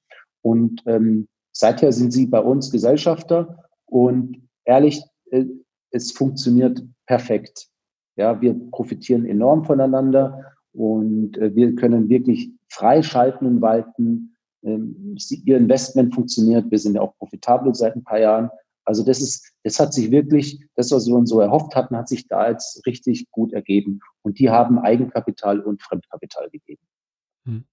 Und 0.42 0.82
ähm, 0.86 1.28
seither 1.52 1.92
sind 1.92 2.12
Sie 2.12 2.26
bei 2.26 2.40
uns 2.40 2.72
Gesellschafter 2.72 3.64
und 3.86 4.38
ehrlich, 4.66 5.02
äh, 5.32 5.46
es 5.92 6.12
funktioniert 6.12 6.84
perfekt. 7.06 7.68
Ja, 8.16 8.42
wir 8.42 8.54
profitieren 8.72 9.26
enorm 9.26 9.64
voneinander 9.66 10.54
und 10.74 11.38
äh, 11.38 11.56
wir 11.56 11.76
können 11.76 12.10
wirklich 12.10 12.52
freischalten 12.70 13.48
und 13.48 13.62
walten. 13.62 14.36
Ähm, 14.64 15.16
ihr 15.46 15.58
Investment 15.58 16.14
funktioniert. 16.14 16.70
Wir 16.72 16.80
sind 16.80 16.96
ja 16.96 17.02
auch 17.02 17.16
profitabel 17.18 17.74
seit 17.76 17.96
ein 17.96 18.04
paar 18.04 18.20
Jahren. 18.20 18.50
Also 18.86 19.04
das 19.04 19.22
ist, 19.22 19.54
das 19.64 19.80
hat 19.80 19.94
sich 19.94 20.12
wirklich, 20.12 20.60
das, 20.76 20.92
was 20.92 21.08
wir 21.08 21.16
uns 21.16 21.30
so 21.30 21.40
erhofft 21.40 21.76
hatten, 21.76 21.96
hat 21.96 22.08
sich 22.08 22.28
da 22.28 22.50
jetzt 22.50 22.86
richtig 22.86 23.30
gut 23.32 23.54
ergeben. 23.54 24.00
Und 24.22 24.40
die 24.40 24.50
haben 24.50 24.80
Eigenkapital 24.80 25.60
und 25.62 25.82
Fremdkapital 25.82 26.50
gegeben. 26.50 26.82
Hm. 27.46 27.64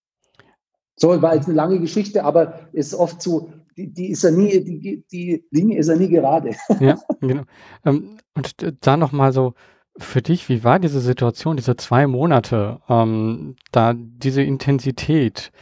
So, 0.96 1.20
war 1.22 1.34
jetzt 1.34 1.46
eine 1.46 1.56
lange 1.56 1.80
Geschichte, 1.80 2.24
aber 2.24 2.68
ist 2.72 2.94
oft 2.94 3.22
so, 3.22 3.52
die, 3.76 3.92
die 3.92 4.10
ist 4.10 4.22
ja 4.22 4.30
nie, 4.30 4.62
die, 4.62 5.04
die 5.10 5.44
Linie 5.50 5.78
ist 5.78 5.88
ja 5.88 5.96
nie 5.96 6.08
gerade. 6.08 6.54
Ja, 6.78 6.98
genau. 7.20 7.44
Ähm, 7.84 8.18
und 8.34 8.54
da 8.80 8.96
nochmal 8.96 9.32
so, 9.32 9.54
für 9.96 10.22
dich, 10.22 10.48
wie 10.48 10.64
war 10.64 10.78
diese 10.78 11.00
Situation, 11.00 11.56
diese 11.56 11.76
zwei 11.76 12.06
Monate, 12.06 12.80
ähm, 12.88 13.56
da 13.72 13.94
diese 13.94 14.42
Intensität? 14.42 15.52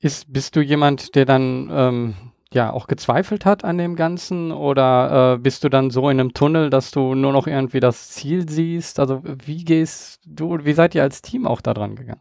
Ist, 0.00 0.32
bist 0.32 0.56
du 0.56 0.60
jemand, 0.60 1.14
der 1.14 1.24
dann 1.24 1.68
ähm, 1.70 2.14
ja 2.56 2.72
auch 2.72 2.88
gezweifelt 2.88 3.44
hat 3.44 3.64
an 3.64 3.78
dem 3.78 3.94
Ganzen 3.94 4.50
oder 4.50 5.34
äh, 5.34 5.38
bist 5.38 5.62
du 5.62 5.68
dann 5.68 5.90
so 5.90 6.10
in 6.10 6.18
einem 6.18 6.34
Tunnel, 6.34 6.70
dass 6.70 6.90
du 6.90 7.14
nur 7.14 7.32
noch 7.32 7.46
irgendwie 7.46 7.78
das 7.78 8.10
Ziel 8.10 8.48
siehst? 8.48 8.98
Also 8.98 9.22
wie 9.44 9.64
gehst 9.64 10.20
du, 10.26 10.58
wie 10.64 10.72
seid 10.72 10.96
ihr 10.96 11.04
als 11.04 11.22
Team 11.22 11.46
auch 11.46 11.60
da 11.60 11.72
dran 11.72 11.94
gegangen? 11.94 12.20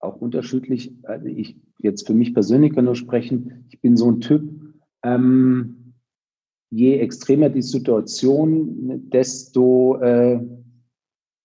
Auch 0.00 0.16
unterschiedlich. 0.16 0.92
Also 1.04 1.26
ich 1.26 1.56
jetzt 1.78 2.06
für 2.06 2.14
mich 2.14 2.34
persönlich 2.34 2.74
kann 2.74 2.86
nur 2.86 2.96
sprechen. 2.96 3.66
Ich 3.70 3.80
bin 3.80 3.96
so 3.96 4.10
ein 4.10 4.20
Typ. 4.20 4.42
Ähm, 5.04 5.94
je 6.70 6.98
extremer 6.98 7.50
die 7.50 7.62
Situation, 7.62 9.08
desto 9.10 9.96
äh, 10.00 10.40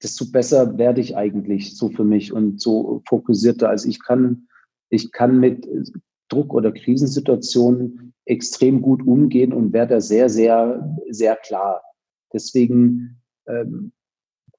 desto 0.01 0.25
besser 0.31 0.77
werde 0.77 1.01
ich 1.01 1.15
eigentlich 1.15 1.77
so 1.77 1.89
für 1.89 2.03
mich 2.03 2.33
und 2.33 2.59
so 2.59 3.01
fokussierter. 3.07 3.69
Also 3.69 3.89
ich 3.89 4.03
kann 4.03 4.47
ich 4.89 5.11
kann 5.11 5.39
mit 5.39 5.67
Druck- 6.29 6.53
oder 6.53 6.71
Krisensituationen 6.71 8.13
extrem 8.25 8.81
gut 8.81 9.05
umgehen 9.05 9.53
und 9.53 9.73
werde 9.73 9.95
da 9.95 10.01
sehr, 10.01 10.29
sehr, 10.29 10.97
sehr 11.09 11.35
klar. 11.35 11.81
Deswegen 12.33 13.21
ähm, 13.47 13.91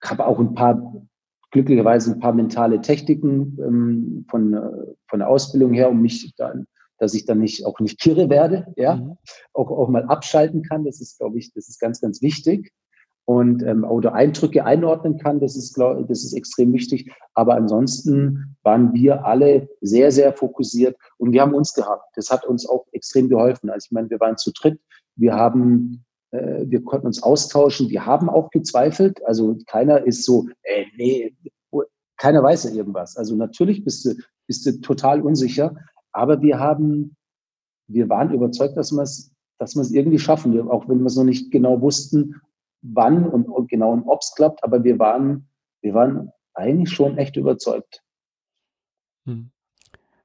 habe 0.02 0.26
auch 0.26 0.38
ein 0.38 0.55
paar, 0.55 1.07
glücklicherweise 1.50 2.12
ein 2.12 2.20
paar 2.20 2.33
mentale 2.33 2.81
Techniken 2.81 3.59
ähm, 3.61 4.26
von, 4.31 4.55
äh, 4.55 4.94
von 5.09 5.18
der 5.18 5.29
Ausbildung 5.29 5.72
her, 5.72 5.90
um 5.90 6.00
mich 6.00 6.33
dann, 6.37 6.66
dass 6.98 7.14
ich 7.14 7.24
dann 7.24 7.40
nicht 7.40 7.64
auch 7.64 7.81
nicht 7.81 7.98
kirre 7.98 8.31
werde, 8.31 8.72
ja, 8.76 8.96
mhm. 8.96 9.16
auch, 9.52 9.70
auch 9.70 9.88
mal 9.88 10.05
abschalten 10.05 10.62
kann. 10.62 10.85
Das 10.85 11.00
ist, 11.00 11.18
glaube 11.18 11.38
ich, 11.38 11.52
das 11.52 11.68
ist 11.68 11.81
ganz, 11.81 12.00
ganz 12.00 12.22
wichtig 12.22 12.72
und 13.26 13.62
ähm, 13.64 13.84
oder 13.84 14.14
Eindrücke 14.14 14.64
einordnen 14.64 15.18
kann. 15.18 15.40
Das 15.40 15.56
ist, 15.56 15.74
glaub, 15.74 16.06
das 16.08 16.24
ist 16.24 16.32
extrem 16.32 16.72
wichtig. 16.72 17.12
Aber 17.34 17.56
ansonsten 17.56 18.56
waren 18.62 18.94
wir 18.94 19.26
alle 19.26 19.68
sehr, 19.80 20.12
sehr 20.12 20.32
fokussiert 20.32 20.96
und 21.18 21.32
wir 21.32 21.42
haben 21.42 21.52
uns 21.52 21.74
gehabt. 21.74 22.16
Das 22.16 22.30
hat 22.30 22.46
uns 22.46 22.68
auch 22.68 22.86
extrem 22.92 23.28
geholfen. 23.28 23.68
Also 23.68 23.86
ich 23.86 23.92
meine, 23.92 24.08
wir 24.10 24.20
waren 24.20 24.36
zu 24.36 24.52
dritt. 24.52 24.80
Wir 25.16 25.34
haben, 25.34 26.04
äh, 26.30 26.64
wir 26.66 26.82
konnten 26.84 27.08
uns 27.08 27.20
austauschen. 27.20 27.90
Wir 27.90 28.06
haben 28.06 28.30
auch 28.30 28.50
gezweifelt. 28.50 29.20
Also 29.26 29.56
keiner 29.66 30.06
ist 30.06 30.24
so, 30.24 30.46
äh, 30.62 30.84
nee, 30.96 31.34
keiner 32.16 32.44
weiß 32.44 32.64
ja 32.64 32.70
irgendwas. 32.70 33.16
Also 33.16 33.34
natürlich 33.34 33.84
bist 33.84 34.04
du, 34.04 34.14
bist 34.46 34.64
du 34.64 34.80
total 34.80 35.20
unsicher. 35.20 35.74
Aber 36.12 36.40
wir 36.42 36.60
haben, 36.60 37.16
wir 37.88 38.08
waren 38.08 38.32
überzeugt, 38.32 38.76
dass 38.76 38.92
wir 38.92 39.02
es 39.02 39.32
dass 39.58 39.74
wir 39.74 39.80
es 39.80 39.90
irgendwie 39.90 40.18
schaffen, 40.18 40.68
auch 40.68 40.88
wenn 40.88 40.98
wir 41.00 41.06
es 41.06 41.16
noch 41.16 41.24
nicht 41.24 41.50
genau 41.50 41.80
wussten, 41.80 42.40
wann 42.92 43.29
und, 43.29 43.49
und 43.49 43.68
genau 43.68 43.92
und 43.92 44.05
ob 44.07 44.20
es 44.20 44.35
klappt, 44.35 44.62
aber 44.64 44.85
wir 44.85 44.99
waren, 44.99 45.49
wir 45.83 45.94
waren 45.94 46.31
eigentlich 46.55 46.90
schon 46.90 47.18
echt 47.18 47.37
überzeugt. 47.37 48.03
Hm. 49.27 49.51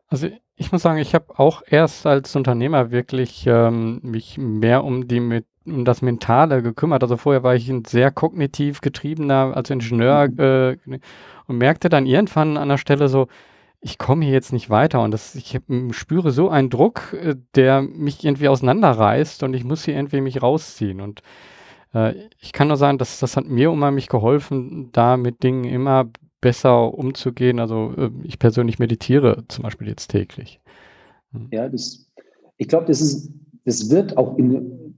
Also 0.08 0.28
ich 0.56 0.71
muss 0.71 0.82
sagen, 0.82 1.00
ich 1.00 1.15
habe 1.15 1.39
auch 1.39 1.63
erst 1.65 2.06
als 2.06 2.36
Unternehmer 2.36 2.91
wirklich 2.91 3.45
ähm, 3.47 4.00
mich 4.04 4.38
mehr 4.38 4.84
um 4.84 5.08
die 5.08 5.43
um 5.65 5.86
das 5.86 6.02
Mentale 6.02 6.62
gekümmert. 6.62 7.04
Also 7.04 7.17
vorher 7.17 7.43
war 7.43 7.56
ich 7.56 7.69
ein 7.69 7.86
sehr 7.86 8.12
kognitiv 8.12 8.82
getriebener 8.82 9.56
als 9.56 9.69
Ingenieur 9.69 10.28
mhm. 10.28 10.39
äh, 10.39 11.00
und 11.47 11.58
merkte 11.58 11.89
dann 11.89 12.06
irgendwann 12.06 12.58
an 12.58 12.69
der 12.69 12.78
Stelle 12.78 13.10
so, 13.10 13.28
ich 13.80 13.97
komme 13.97 14.26
hier 14.26 14.34
jetzt 14.34 14.54
nicht 14.54 14.69
weiter 14.69 15.02
und 15.02 15.12
das, 15.12 15.34
ich 15.36 15.60
spüre 15.91 16.32
so 16.32 16.50
einen 16.50 16.69
Druck, 16.69 17.13
äh, 17.13 17.36
der 17.56 17.82
mich 17.82 18.24
irgendwie 18.24 18.47
auseinanderreißt 18.47 19.43
und 19.43 19.54
ich 19.54 19.63
muss 19.63 19.86
hier 19.86 19.95
irgendwie 19.95 20.21
mich 20.21 20.41
rausziehen. 20.41 21.02
Und 21.02 21.21
äh, 21.93 22.13
ich 22.39 22.54
kann 22.54 22.67
nur 22.67 22.77
sagen, 22.77 22.97
dass 22.97 23.19
das 23.19 23.38
hat 23.38 23.45
mir 23.45 23.71
unheimlich 23.71 24.08
geholfen, 24.08 24.89
da 24.91 25.17
mit 25.17 25.43
Dingen 25.43 25.65
immer 25.65 26.10
besser 26.41 26.93
umzugehen. 26.93 27.60
Also 27.60 27.93
äh, 27.97 28.10
ich 28.23 28.39
persönlich 28.39 28.80
meditiere 28.80 29.43
zum 29.47 29.63
Beispiel 29.63 29.88
jetzt 29.88 30.10
täglich. 30.10 30.60
Hm. 31.32 31.47
Ja, 31.51 31.69
das, 31.69 32.08
ich 32.58 32.67
glaube, 32.67 32.86
das 32.88 33.01
ist, 33.01 33.32
das 33.65 33.89
wird 33.89 34.17
auch 34.17 34.38
in, 34.38 34.97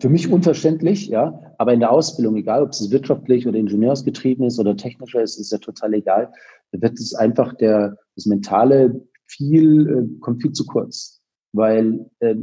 für 0.00 0.08
mich 0.08 0.30
unverständlich, 0.30 1.08
ja, 1.08 1.38
aber 1.58 1.72
in 1.72 1.80
der 1.80 1.92
Ausbildung, 1.92 2.36
egal 2.36 2.62
ob 2.62 2.70
es 2.70 2.90
wirtschaftlich 2.90 3.46
oder 3.46 3.58
ingenieursgetrieben 3.58 4.46
ist 4.46 4.58
oder 4.58 4.76
technischer 4.76 5.22
ist, 5.22 5.38
ist 5.38 5.52
ja 5.52 5.58
total 5.58 5.94
egal. 5.94 6.32
Da 6.72 6.82
wird 6.82 6.98
es 6.98 7.14
einfach 7.14 7.54
der, 7.54 7.96
das 8.14 8.26
Mentale 8.26 9.00
viel, 9.26 9.88
äh, 9.88 10.20
kommt 10.20 10.42
viel 10.42 10.52
zu 10.52 10.64
kurz, 10.66 11.20
weil 11.52 12.06
äh, 12.20 12.34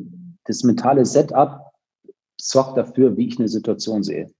das 0.46 0.64
mentale 0.64 1.06
Setup 1.06 1.65
sorgt 2.48 2.78
dafür, 2.78 3.18
wie 3.18 3.28
ich 3.28 3.40
eine 3.40 3.48
Situation 3.48 4.04
sehe 4.04 4.32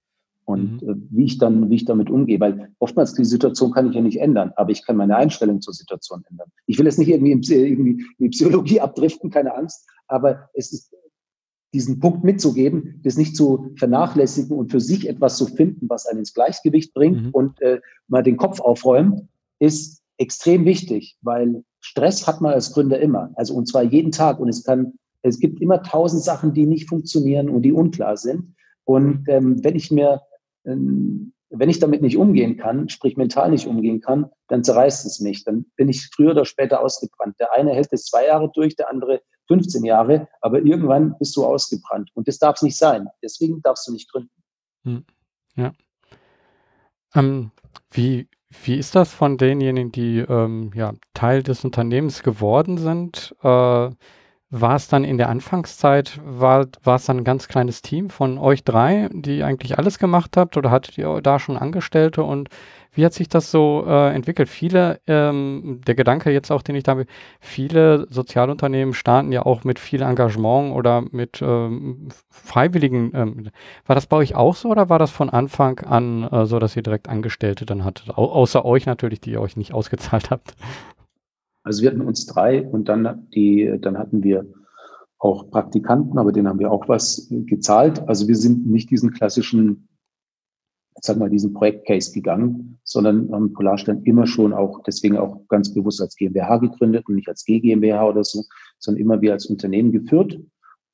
und 0.44 0.82
mhm. 0.82 0.88
äh, 0.88 0.94
wie 1.10 1.24
ich 1.24 1.38
dann, 1.38 1.68
wie 1.70 1.76
ich 1.76 1.84
damit 1.84 2.08
umgehe. 2.08 2.40
Weil 2.40 2.70
oftmals 2.78 3.14
die 3.14 3.24
Situation 3.24 3.72
kann 3.72 3.88
ich 3.88 3.94
ja 3.94 4.00
nicht 4.00 4.20
ändern, 4.20 4.52
aber 4.56 4.70
ich 4.70 4.84
kann 4.84 4.96
meine 4.96 5.16
Einstellung 5.16 5.60
zur 5.60 5.74
Situation 5.74 6.24
ändern. 6.30 6.50
Ich 6.66 6.78
will 6.78 6.86
jetzt 6.86 6.98
nicht 6.98 7.08
irgendwie 7.08 7.32
in, 7.32 7.42
irgendwie 7.42 7.90
in 7.90 8.14
die 8.18 8.28
Psychologie 8.30 8.80
abdriften, 8.86 9.30
keine 9.30 9.54
Angst, 9.54 9.86
aber 10.06 10.48
es 10.54 10.72
ist 10.72 10.94
diesen 11.74 11.98
Punkt 11.98 12.24
mitzugeben, 12.24 13.00
das 13.04 13.18
nicht 13.18 13.36
zu 13.36 13.72
vernachlässigen 13.76 14.56
und 14.56 14.70
für 14.70 14.80
sich 14.80 15.08
etwas 15.08 15.36
zu 15.36 15.46
finden, 15.46 15.88
was 15.88 16.06
einen 16.06 16.20
ins 16.20 16.32
Gleichgewicht 16.32 16.94
bringt 16.94 17.24
mhm. 17.24 17.30
und 17.32 17.60
äh, 17.60 17.80
mal 18.08 18.22
den 18.22 18.36
Kopf 18.36 18.60
aufräumt, 18.60 19.22
ist 19.58 20.00
extrem 20.16 20.64
wichtig, 20.64 21.18
weil 21.22 21.64
Stress 21.80 22.26
hat 22.26 22.40
man 22.40 22.52
als 22.52 22.72
Gründer 22.72 22.98
immer, 23.00 23.30
also 23.34 23.54
und 23.54 23.66
zwar 23.66 23.82
jeden 23.82 24.12
Tag 24.12 24.38
und 24.38 24.48
es 24.48 24.64
kann 24.64 24.94
es 25.28 25.38
gibt 25.38 25.60
immer 25.60 25.82
tausend 25.82 26.22
Sachen, 26.22 26.52
die 26.52 26.66
nicht 26.66 26.88
funktionieren 26.88 27.48
und 27.48 27.62
die 27.62 27.72
unklar 27.72 28.16
sind. 28.16 28.54
Und 28.84 29.28
ähm, 29.28 29.62
wenn 29.64 29.76
ich 29.76 29.90
mir, 29.90 30.22
ähm, 30.64 31.32
wenn 31.50 31.70
ich 31.70 31.78
damit 31.78 32.02
nicht 32.02 32.16
umgehen 32.16 32.56
kann, 32.56 32.88
sprich 32.88 33.16
mental 33.16 33.50
nicht 33.50 33.66
umgehen 33.66 34.00
kann, 34.00 34.30
dann 34.48 34.64
zerreißt 34.64 35.06
es 35.06 35.20
mich. 35.20 35.44
Dann 35.44 35.66
bin 35.76 35.88
ich 35.88 36.08
früher 36.14 36.32
oder 36.32 36.44
später 36.44 36.80
ausgebrannt. 36.80 37.38
Der 37.40 37.52
eine 37.52 37.72
hält 37.72 37.88
es 37.92 38.04
zwei 38.04 38.26
Jahre 38.26 38.50
durch, 38.54 38.76
der 38.76 38.90
andere 38.90 39.20
15 39.48 39.84
Jahre, 39.84 40.28
aber 40.40 40.60
irgendwann 40.60 41.16
bist 41.18 41.36
du 41.36 41.44
ausgebrannt. 41.44 42.10
Und 42.14 42.28
das 42.28 42.38
darf 42.38 42.56
es 42.56 42.62
nicht 42.62 42.76
sein. 42.76 43.08
Deswegen 43.22 43.62
darfst 43.62 43.86
du 43.86 43.92
nicht 43.92 44.10
gründen. 44.10 44.30
Hm. 44.84 45.04
Ja. 45.56 45.72
Ähm, 47.14 47.50
wie, 47.90 48.28
wie 48.64 48.76
ist 48.76 48.94
das 48.94 49.12
von 49.12 49.38
denjenigen, 49.38 49.92
die 49.92 50.18
ähm, 50.18 50.72
ja, 50.74 50.94
Teil 51.14 51.42
des 51.42 51.64
Unternehmens 51.64 52.22
geworden 52.22 52.78
sind? 52.78 53.34
Äh, 53.42 53.90
war 54.50 54.76
es 54.76 54.86
dann 54.86 55.04
in 55.04 55.18
der 55.18 55.28
Anfangszeit, 55.28 56.20
war, 56.24 56.66
war 56.84 56.96
es 56.96 57.06
dann 57.06 57.18
ein 57.18 57.24
ganz 57.24 57.48
kleines 57.48 57.82
Team 57.82 58.10
von 58.10 58.38
euch 58.38 58.62
drei, 58.62 59.08
die 59.12 59.42
eigentlich 59.42 59.76
alles 59.78 59.98
gemacht 59.98 60.36
habt 60.36 60.56
oder 60.56 60.70
hattet 60.70 60.96
ihr 60.98 61.20
da 61.20 61.38
schon 61.38 61.56
Angestellte 61.56 62.22
und 62.22 62.48
wie 62.92 63.04
hat 63.04 63.12
sich 63.12 63.28
das 63.28 63.50
so 63.50 63.84
äh, 63.86 64.14
entwickelt? 64.14 64.48
Viele, 64.48 65.00
ähm, 65.06 65.82
der 65.86 65.94
Gedanke 65.94 66.30
jetzt 66.30 66.50
auch, 66.50 66.62
den 66.62 66.76
ich 66.76 66.82
da 66.82 66.92
habe, 66.92 67.06
viele 67.40 68.06
Sozialunternehmen 68.08 68.94
starten 68.94 69.32
ja 69.32 69.44
auch 69.44 69.64
mit 69.64 69.78
viel 69.78 70.00
Engagement 70.00 70.74
oder 70.74 71.02
mit 71.10 71.42
ähm, 71.42 72.08
Freiwilligen. 72.30 73.10
Ähm, 73.14 73.50
war 73.84 73.94
das 73.94 74.06
bei 74.06 74.16
euch 74.16 74.34
auch 74.34 74.56
so 74.56 74.70
oder 74.70 74.88
war 74.88 74.98
das 74.98 75.10
von 75.10 75.28
Anfang 75.28 75.80
an 75.80 76.22
äh, 76.24 76.46
so, 76.46 76.58
dass 76.58 76.74
ihr 76.74 76.82
direkt 76.82 77.08
Angestellte 77.08 77.66
dann 77.66 77.84
hattet? 77.84 78.16
Au 78.16 78.32
außer 78.32 78.64
euch 78.64 78.86
natürlich, 78.86 79.20
die 79.20 79.32
ihr 79.32 79.42
euch 79.42 79.58
nicht 79.58 79.74
ausgezahlt 79.74 80.30
habt. 80.30 80.54
Also 81.66 81.82
wir 81.82 81.90
hatten 81.90 82.00
uns 82.00 82.26
drei 82.26 82.64
und 82.64 82.88
dann 82.88 83.26
die, 83.34 83.76
dann 83.80 83.98
hatten 83.98 84.22
wir 84.22 84.46
auch 85.18 85.50
Praktikanten, 85.50 86.16
aber 86.16 86.30
denen 86.30 86.46
haben 86.46 86.60
wir 86.60 86.70
auch 86.70 86.88
was 86.88 87.26
gezahlt. 87.28 88.08
Also 88.08 88.28
wir 88.28 88.36
sind 88.36 88.68
nicht 88.68 88.88
diesen 88.88 89.10
klassischen, 89.10 89.88
sag 91.02 91.16
mal, 91.16 91.28
diesen 91.28 91.54
Projektcase 91.54 92.12
gegangen, 92.12 92.78
sondern 92.84 93.32
haben 93.32 93.52
Polarstern 93.52 94.04
immer 94.04 94.28
schon 94.28 94.52
auch, 94.52 94.84
deswegen 94.84 95.16
auch 95.16 95.40
ganz 95.48 95.74
bewusst 95.74 96.00
als 96.00 96.14
GmbH 96.14 96.58
gegründet 96.58 97.08
und 97.08 97.16
nicht 97.16 97.28
als 97.28 97.44
GmbH 97.44 98.06
oder 98.06 98.22
so, 98.22 98.44
sondern 98.78 99.00
immer 99.00 99.20
wir 99.20 99.32
als 99.32 99.46
Unternehmen 99.46 99.90
geführt 99.90 100.38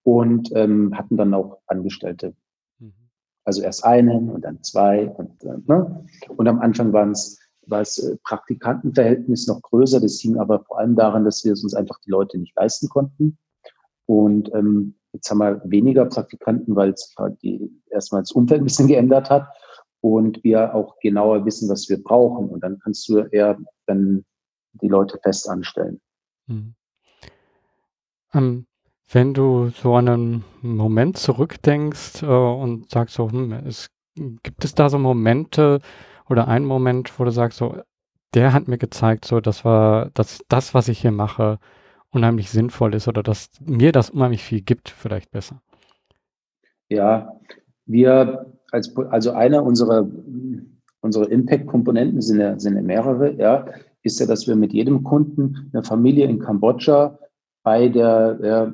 und 0.05 0.53
ähm, 0.55 0.97
hatten 0.97 1.19
dann 1.19 1.35
auch 1.35 1.59
Angestellte. 1.67 2.35
Mhm. 2.79 2.95
Also 3.45 3.61
erst 3.61 3.85
einen 3.85 4.31
und 4.31 4.43
dann 4.43 4.63
zwei 4.63 5.07
und, 5.07 5.45
äh, 5.45 5.59
ne? 5.67 6.07
und 6.35 6.49
am 6.49 6.61
Anfang 6.61 6.95
waren 6.95 7.11
es 7.11 7.42
war 7.67 7.81
das 7.81 7.99
äh, 7.99 8.17
Praktikantenverhältnis 8.25 9.47
noch 9.47 9.63
größer. 9.63 10.01
Das 10.01 10.21
hing 10.21 10.39
aber 10.39 10.65
vor 10.65 10.79
allem 10.79 10.97
daran, 10.97 11.25
dass 11.25 11.45
wir 11.45 11.53
es 11.53 11.63
uns 11.63 11.75
einfach 11.75 11.99
die 12.05 12.11
Leute 12.11 12.39
nicht 12.39 12.57
leisten 12.57 12.89
konnten. 12.89 13.39
Und 14.07 14.53
ähm, 14.55 14.95
jetzt 15.13 15.31
haben 15.31 15.39
wir 15.39 15.63
weniger 15.65 16.07
Praktikanten, 16.07 16.75
weil 16.75 16.91
es 16.91 17.15
halt 17.17 17.39
erstmal 17.91 18.23
das 18.23 18.33
Umfeld 18.33 18.63
ein 18.63 18.65
bisschen 18.65 18.89
geändert 18.89 19.31
hat 19.31 19.49
und 20.01 20.43
wir 20.45 20.75
auch 20.75 20.99
genauer 21.01 21.45
wissen, 21.45 21.69
was 21.69 21.89
wir 21.89 22.03
brauchen. 22.03 22.49
Und 22.49 22.63
dann 22.63 22.79
kannst 22.81 23.09
du 23.09 23.19
eher 23.19 23.59
dann 23.87 24.25
die 24.75 24.89
Leute 24.89 25.19
fest 25.23 25.49
anstellen. 25.49 26.01
Hm. 26.47 26.75
Ähm, 28.35 28.67
wenn 29.09 29.35
du 29.35 29.71
so 29.71 29.95
an 29.95 30.09
einen 30.09 30.45
Moment 30.63 31.19
zurückdenkst 31.19 32.23
äh, 32.23 32.27
und 32.27 32.91
sagst 32.91 33.15
so, 33.15 33.31
hm, 33.31 33.53
es, 33.67 33.89
gibt 34.15 34.65
es 34.65 34.75
da 34.75 34.89
so 34.89 34.99
Momente, 34.99 35.81
oder 36.33 36.49
einen 36.49 36.65
Moment, 36.65 37.19
wo 37.19 37.25
du 37.25 37.31
sagst, 37.31 37.59
so, 37.59 37.77
der 38.35 38.53
hat 38.53 38.67
mir 38.67 38.79
gezeigt, 38.79 39.25
so, 39.25 39.41
das 39.41 39.65
war 39.65 40.11
das, 40.15 40.43
das, 40.49 40.75
was 40.75 40.89
ich 40.89 41.01
hier 41.01 41.13
mache 41.13 41.59
unheimlich 42.11 42.51
sinnvoll 42.51 42.95
ist 42.95 43.09
oder 43.09 43.23
dass 43.23 43.51
mir 43.65 43.93
das 43.93 44.11
unheimlich 44.11 44.43
viel 44.43 44.61
gibt, 44.61 44.91
vielleicht 44.91 45.31
besser. 45.31 45.63
Ja, 46.89 47.33
wir 47.87 48.53
als, 48.71 48.95
also 48.97 49.33
einer 49.33 49.63
unserer, 49.63 50.07
unserer 51.01 51.31
Impact-Komponenten 51.31 52.21
sind 52.21 52.41
ja, 52.41 52.59
sind 52.59 52.77
ja 52.77 52.83
mehrere, 52.83 53.33
ja, 53.35 53.67
ist 54.03 54.21
ja, 54.21 54.27
dass 54.27 54.47
wir 54.47 54.57
mit 54.57 54.73
jedem 54.73 55.03
Kunden 55.05 55.71
eine 55.73 55.83
Familie 55.83 56.27
in 56.27 56.39
Kambodscha 56.39 57.19
bei 57.63 57.89
der, 57.89 58.39
ja, 58.43 58.73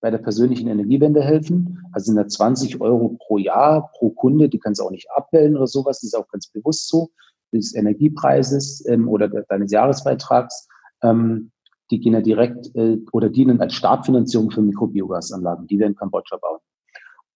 bei 0.00 0.10
der 0.10 0.18
persönlichen 0.18 0.68
Energiewende 0.68 1.22
helfen. 1.22 1.78
Also 1.92 2.06
sind 2.06 2.16
da 2.16 2.26
20 2.26 2.80
Euro 2.80 3.16
pro 3.18 3.38
Jahr 3.38 3.90
pro 3.92 4.10
Kunde, 4.10 4.48
die 4.48 4.58
kannst 4.58 4.80
du 4.80 4.84
auch 4.84 4.90
nicht 4.90 5.08
abwählen 5.14 5.56
oder 5.56 5.66
sowas, 5.66 6.00
das 6.00 6.08
ist 6.08 6.14
auch 6.14 6.28
ganz 6.28 6.48
bewusst 6.48 6.88
so, 6.88 7.10
des 7.52 7.74
Energiepreises 7.74 8.86
ähm, 8.88 9.08
oder 9.08 9.28
deines 9.28 9.72
Jahresbeitrags. 9.72 10.68
Ähm, 11.02 11.50
die 11.90 11.98
gehen 11.98 12.12
ja 12.12 12.20
direkt 12.20 12.74
äh, 12.76 12.98
oder 13.12 13.28
dienen 13.28 13.60
als 13.60 13.74
Startfinanzierung 13.74 14.50
für 14.50 14.62
Mikrobiogasanlagen, 14.62 15.66
die 15.66 15.78
wir 15.78 15.86
in 15.86 15.96
Kambodscha 15.96 16.36
bauen. 16.36 16.60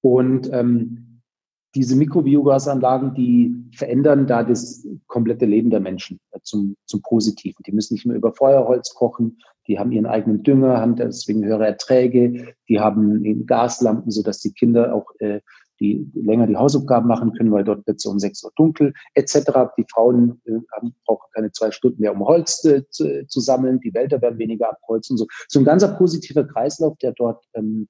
Und 0.01 0.53
ähm, 0.53 1.14
diese 1.75 1.97
Mikrobiogasanlagen, 1.97 3.15
die 3.15 3.55
verändern 3.75 4.27
da 4.27 4.43
das 4.43 4.87
komplette 5.07 5.45
Leben 5.45 5.71
der 5.71 5.81
Menschen 5.81 6.21
zum, 6.43 6.77
zum 6.87 7.03
Positiven. 7.03 7.63
Die 7.67 7.73
müssen 7.73 7.95
nicht 7.95 8.07
mehr 8.07 8.17
über 8.17 8.33
Feuerholz 8.33 8.95
kochen, 8.95 9.39
die 9.67 9.79
haben 9.79 9.93
ihren 9.93 10.07
eigenen 10.07 10.43
Dünger, 10.43 10.81
haben 10.81 10.97
deswegen 10.97 11.45
höhere 11.45 11.67
Erträge, 11.67 12.55
die 12.69 12.81
haben 12.81 13.47
Gaslampen, 13.47 14.11
sodass 14.11 14.41
die 14.41 14.53
Kinder 14.53 14.95
auch 14.95 15.07
äh, 15.19 15.41
die 15.81 16.09
länger 16.15 16.47
die 16.47 16.57
Hausaufgaben 16.57 17.09
machen 17.09 17.33
können, 17.33 17.51
weil 17.51 17.65
dort 17.65 17.87
wird 17.87 17.99
es 17.99 18.07
um 18.07 18.19
sechs 18.19 18.45
Uhr 18.45 18.53
dunkel, 18.57 18.93
etc. 19.15 19.35
Die 19.77 19.85
Frauen 19.93 20.41
äh, 20.45 20.53
haben, 20.73 20.95
brauchen 21.05 21.29
keine 21.33 21.51
zwei 21.51 21.71
Stunden 21.71 22.01
mehr, 22.01 22.13
um 22.13 22.25
Holz 22.25 22.65
äh, 22.65 22.89
zu, 22.91 23.27
zu, 23.27 23.41
sammeln, 23.41 23.81
die 23.81 23.93
Wälder 23.93 24.23
werden 24.23 24.39
weniger 24.39 24.71
abholzt 24.71 25.11
und 25.11 25.19
so. 25.19 25.27
So 25.49 25.59
ein 25.59 25.65
ganzer 25.65 25.89
positiver 25.89 26.45
Kreislauf, 26.45 26.97
der 26.99 27.13
dort 27.13 27.45
ähm, 27.55 27.89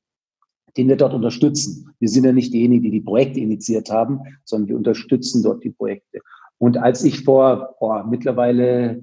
den 0.76 0.88
wir 0.88 0.96
dort 0.96 1.14
unterstützen. 1.14 1.94
Wir 2.00 2.08
sind 2.08 2.24
ja 2.24 2.32
nicht 2.32 2.52
diejenigen, 2.52 2.82
die 2.82 2.90
die 2.90 3.00
Projekte 3.00 3.40
initiiert 3.40 3.90
haben, 3.90 4.20
sondern 4.44 4.68
wir 4.68 4.76
unterstützen 4.76 5.42
dort 5.42 5.62
die 5.64 5.70
Projekte. 5.70 6.20
Und 6.58 6.78
als 6.78 7.04
ich 7.04 7.24
vor 7.24 7.76
boah, 7.78 8.04
mittlerweile 8.04 9.02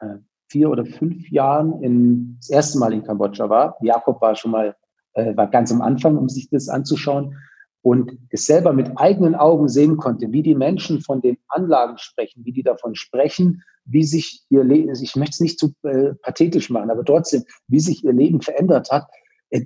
äh, 0.00 0.16
vier 0.48 0.70
oder 0.70 0.84
fünf 0.84 1.28
Jahren 1.30 1.82
in, 1.82 2.36
das 2.38 2.50
erste 2.50 2.78
Mal 2.78 2.92
in 2.92 3.02
Kambodscha 3.02 3.48
war, 3.48 3.76
Jakob 3.80 4.20
war 4.20 4.34
schon 4.34 4.52
mal, 4.52 4.76
äh, 5.14 5.36
war 5.36 5.48
ganz 5.48 5.72
am 5.72 5.82
Anfang, 5.82 6.16
um 6.16 6.28
sich 6.28 6.48
das 6.50 6.68
anzuschauen, 6.68 7.34
und 7.82 8.18
es 8.30 8.44
selber 8.44 8.72
mit 8.72 8.90
eigenen 8.96 9.34
Augen 9.34 9.68
sehen 9.68 9.96
konnte, 9.96 10.32
wie 10.32 10.42
die 10.42 10.54
Menschen 10.54 11.00
von 11.00 11.20
den 11.20 11.38
Anlagen 11.48 11.96
sprechen, 11.96 12.44
wie 12.44 12.52
die 12.52 12.62
davon 12.62 12.94
sprechen, 12.96 13.62
wie 13.84 14.04
sich 14.04 14.44
ihr 14.50 14.64
Leben, 14.64 14.92
ich 15.00 15.16
möchte 15.16 15.34
es 15.34 15.40
nicht 15.40 15.58
zu 15.58 15.72
äh, 15.84 16.14
pathetisch 16.22 16.70
machen, 16.70 16.90
aber 16.90 17.04
trotzdem, 17.04 17.44
wie 17.68 17.80
sich 17.80 18.04
ihr 18.04 18.12
Leben 18.12 18.42
verändert 18.42 18.90
hat, 18.90 19.06
äh, 19.50 19.64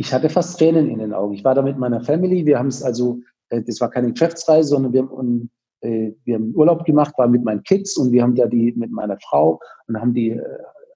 ich 0.00 0.14
hatte 0.14 0.30
fast 0.30 0.58
Tränen 0.58 0.88
in 0.88 0.98
den 0.98 1.12
Augen. 1.12 1.34
Ich 1.34 1.44
war 1.44 1.54
da 1.54 1.60
mit 1.60 1.76
meiner 1.76 2.00
Family. 2.00 2.46
Wir 2.46 2.58
haben 2.58 2.68
es 2.68 2.82
also, 2.82 3.20
äh, 3.50 3.62
das 3.62 3.82
war 3.82 3.90
keine 3.90 4.10
Geschäftsreise, 4.10 4.70
sondern 4.70 4.94
wir 4.94 5.02
haben, 5.02 5.50
äh, 5.82 6.12
wir 6.24 6.36
haben 6.36 6.54
Urlaub 6.54 6.86
gemacht, 6.86 7.12
war 7.18 7.28
mit 7.28 7.44
meinen 7.44 7.62
Kids 7.64 7.98
und 7.98 8.10
wir 8.10 8.22
haben 8.22 8.34
ja 8.34 8.46
die 8.46 8.72
mit 8.72 8.90
meiner 8.90 9.18
Frau 9.20 9.60
und 9.88 10.00
haben 10.00 10.14
die 10.14 10.30
äh, 10.30 10.42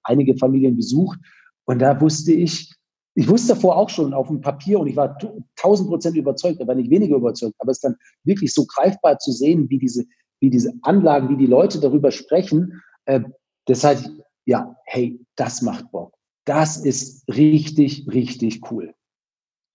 einige 0.05 0.35
Familien 0.39 0.75
besucht. 0.75 1.19
Und 1.67 1.81
da 1.81 2.01
wusste 2.01 2.33
ich, 2.33 2.75
ich 3.15 3.29
wusste 3.29 3.53
davor 3.53 3.77
auch 3.77 3.91
schon 3.91 4.15
auf 4.15 4.29
dem 4.29 4.41
Papier 4.41 4.81
und 4.81 4.87
ich 4.87 4.97
war 4.97 5.19
tausend 5.57 5.91
Prozent 5.91 6.17
überzeugt, 6.17 6.63
aber 6.63 6.75
nicht 6.75 6.89
weniger 6.89 7.17
überzeugt, 7.17 7.57
aber 7.59 7.73
es 7.73 7.81
dann 7.81 7.97
wirklich 8.23 8.55
so 8.55 8.65
greifbar 8.65 9.19
zu 9.19 9.33
sehen, 9.33 9.69
wie 9.69 9.79
diese, 9.79 10.07
wie 10.41 10.49
diese 10.49 10.73
Anlagen, 10.81 11.29
wie 11.29 11.37
die 11.37 11.47
Leute 11.47 11.79
darüber 11.79 12.11
sprechen, 12.11 12.81
äh, 13.05 13.21
das 13.67 13.85
heißt, 13.85 14.11
ja, 14.47 14.75
hey, 14.87 15.21
das 15.37 15.61
macht 15.61 15.91
Bock. 15.93 16.15
Das 16.45 16.77
ist 16.77 17.27
richtig, 17.29 18.07
richtig 18.13 18.71
cool. 18.71 18.95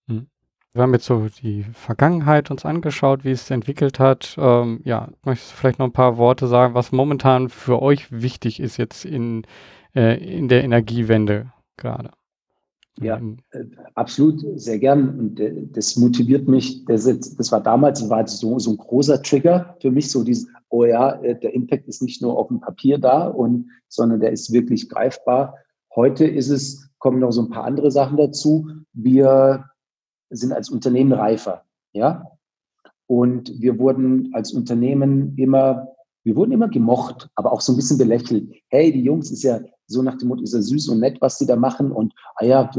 Hm. 0.08 0.28
Wir 0.74 0.84
haben 0.84 0.94
jetzt 0.94 1.06
so 1.06 1.28
die 1.42 1.64
Vergangenheit 1.74 2.52
uns 2.52 2.64
angeschaut, 2.64 3.24
wie 3.24 3.32
es 3.32 3.48
sich 3.48 3.52
entwickelt 3.52 4.00
hat. 4.00 4.36
Ähm, 4.38 4.82
ja, 4.84 5.10
möchtest 5.24 5.52
du 5.52 5.56
vielleicht 5.56 5.80
noch 5.80 5.88
ein 5.88 5.94
paar 5.94 6.18
Worte 6.18 6.48
sagen, 6.48 6.76
was 6.76 6.92
momentan 6.92 7.50
für 7.50 7.82
euch 7.82 8.12
wichtig 8.12 8.60
ist 8.60 8.78
jetzt 8.78 9.04
in, 9.04 9.48
äh, 9.96 10.24
in 10.38 10.48
der 10.48 10.64
Energiewende 10.64 11.52
gerade? 11.76 12.12
Ja, 13.02 13.18
äh, 13.52 13.64
absolut, 13.96 14.44
sehr 14.60 14.78
gern. 14.78 15.18
Und 15.18 15.40
äh, 15.40 15.54
das 15.72 15.96
motiviert 15.96 16.48
mich. 16.48 16.84
Das, 16.86 17.06
das 17.06 17.52
war 17.52 17.62
damals 17.62 18.08
war 18.10 18.28
so, 18.28 18.60
so 18.60 18.72
ein 18.72 18.78
großer 18.78 19.22
Trigger 19.24 19.76
für 19.82 19.90
mich, 19.90 20.12
so 20.12 20.24
dieses, 20.24 20.48
oh 20.70 20.84
ja, 20.84 21.14
äh, 21.22 21.40
der 21.40 21.54
Impact 21.54 21.88
ist 21.88 22.02
nicht 22.02 22.22
nur 22.22 22.38
auf 22.38 22.50
dem 22.50 22.60
Papier 22.60 22.98
da, 22.98 23.28
und, 23.28 23.70
sondern 23.88 24.20
der 24.20 24.32
ist 24.32 24.52
wirklich 24.52 24.90
greifbar. 24.90 25.56
Heute 25.96 26.26
ist 26.26 26.50
es, 26.50 26.90
kommen 27.00 27.20
noch 27.20 27.32
so 27.32 27.42
ein 27.42 27.50
paar 27.50 27.64
andere 27.64 27.92
Sachen 27.92 28.18
dazu. 28.18 28.68
Wir 28.94 29.66
sind 30.30 30.54
als 30.54 30.70
Unternehmen 30.70 31.14
reifer, 31.14 31.64
ja. 31.94 32.26
Und 33.08 33.60
wir 33.60 33.80
wurden 33.80 34.30
als 34.34 34.54
Unternehmen 34.54 35.36
immer, 35.36 35.88
wir 36.24 36.36
wurden 36.36 36.52
immer 36.52 36.68
gemocht, 36.68 37.28
aber 37.36 37.52
auch 37.52 37.62
so 37.62 37.74
ein 37.74 37.76
bisschen 37.76 37.98
belächelt. 37.98 38.54
Hey, 38.68 38.92
die 38.92 39.02
Jungs 39.02 39.32
ist 39.32 39.42
ja 39.42 39.60
so 39.88 40.04
nach 40.04 40.18
dem 40.18 40.28
Motto, 40.28 40.44
ist 40.44 40.54
ja 40.54 40.62
süß 40.62 40.90
und 40.90 41.00
nett, 41.00 41.20
was 41.20 41.40
sie 41.40 41.48
da 41.48 41.56
machen. 41.56 41.92
Und, 41.92 42.14
ah 42.36 42.46
ja, 42.46 42.70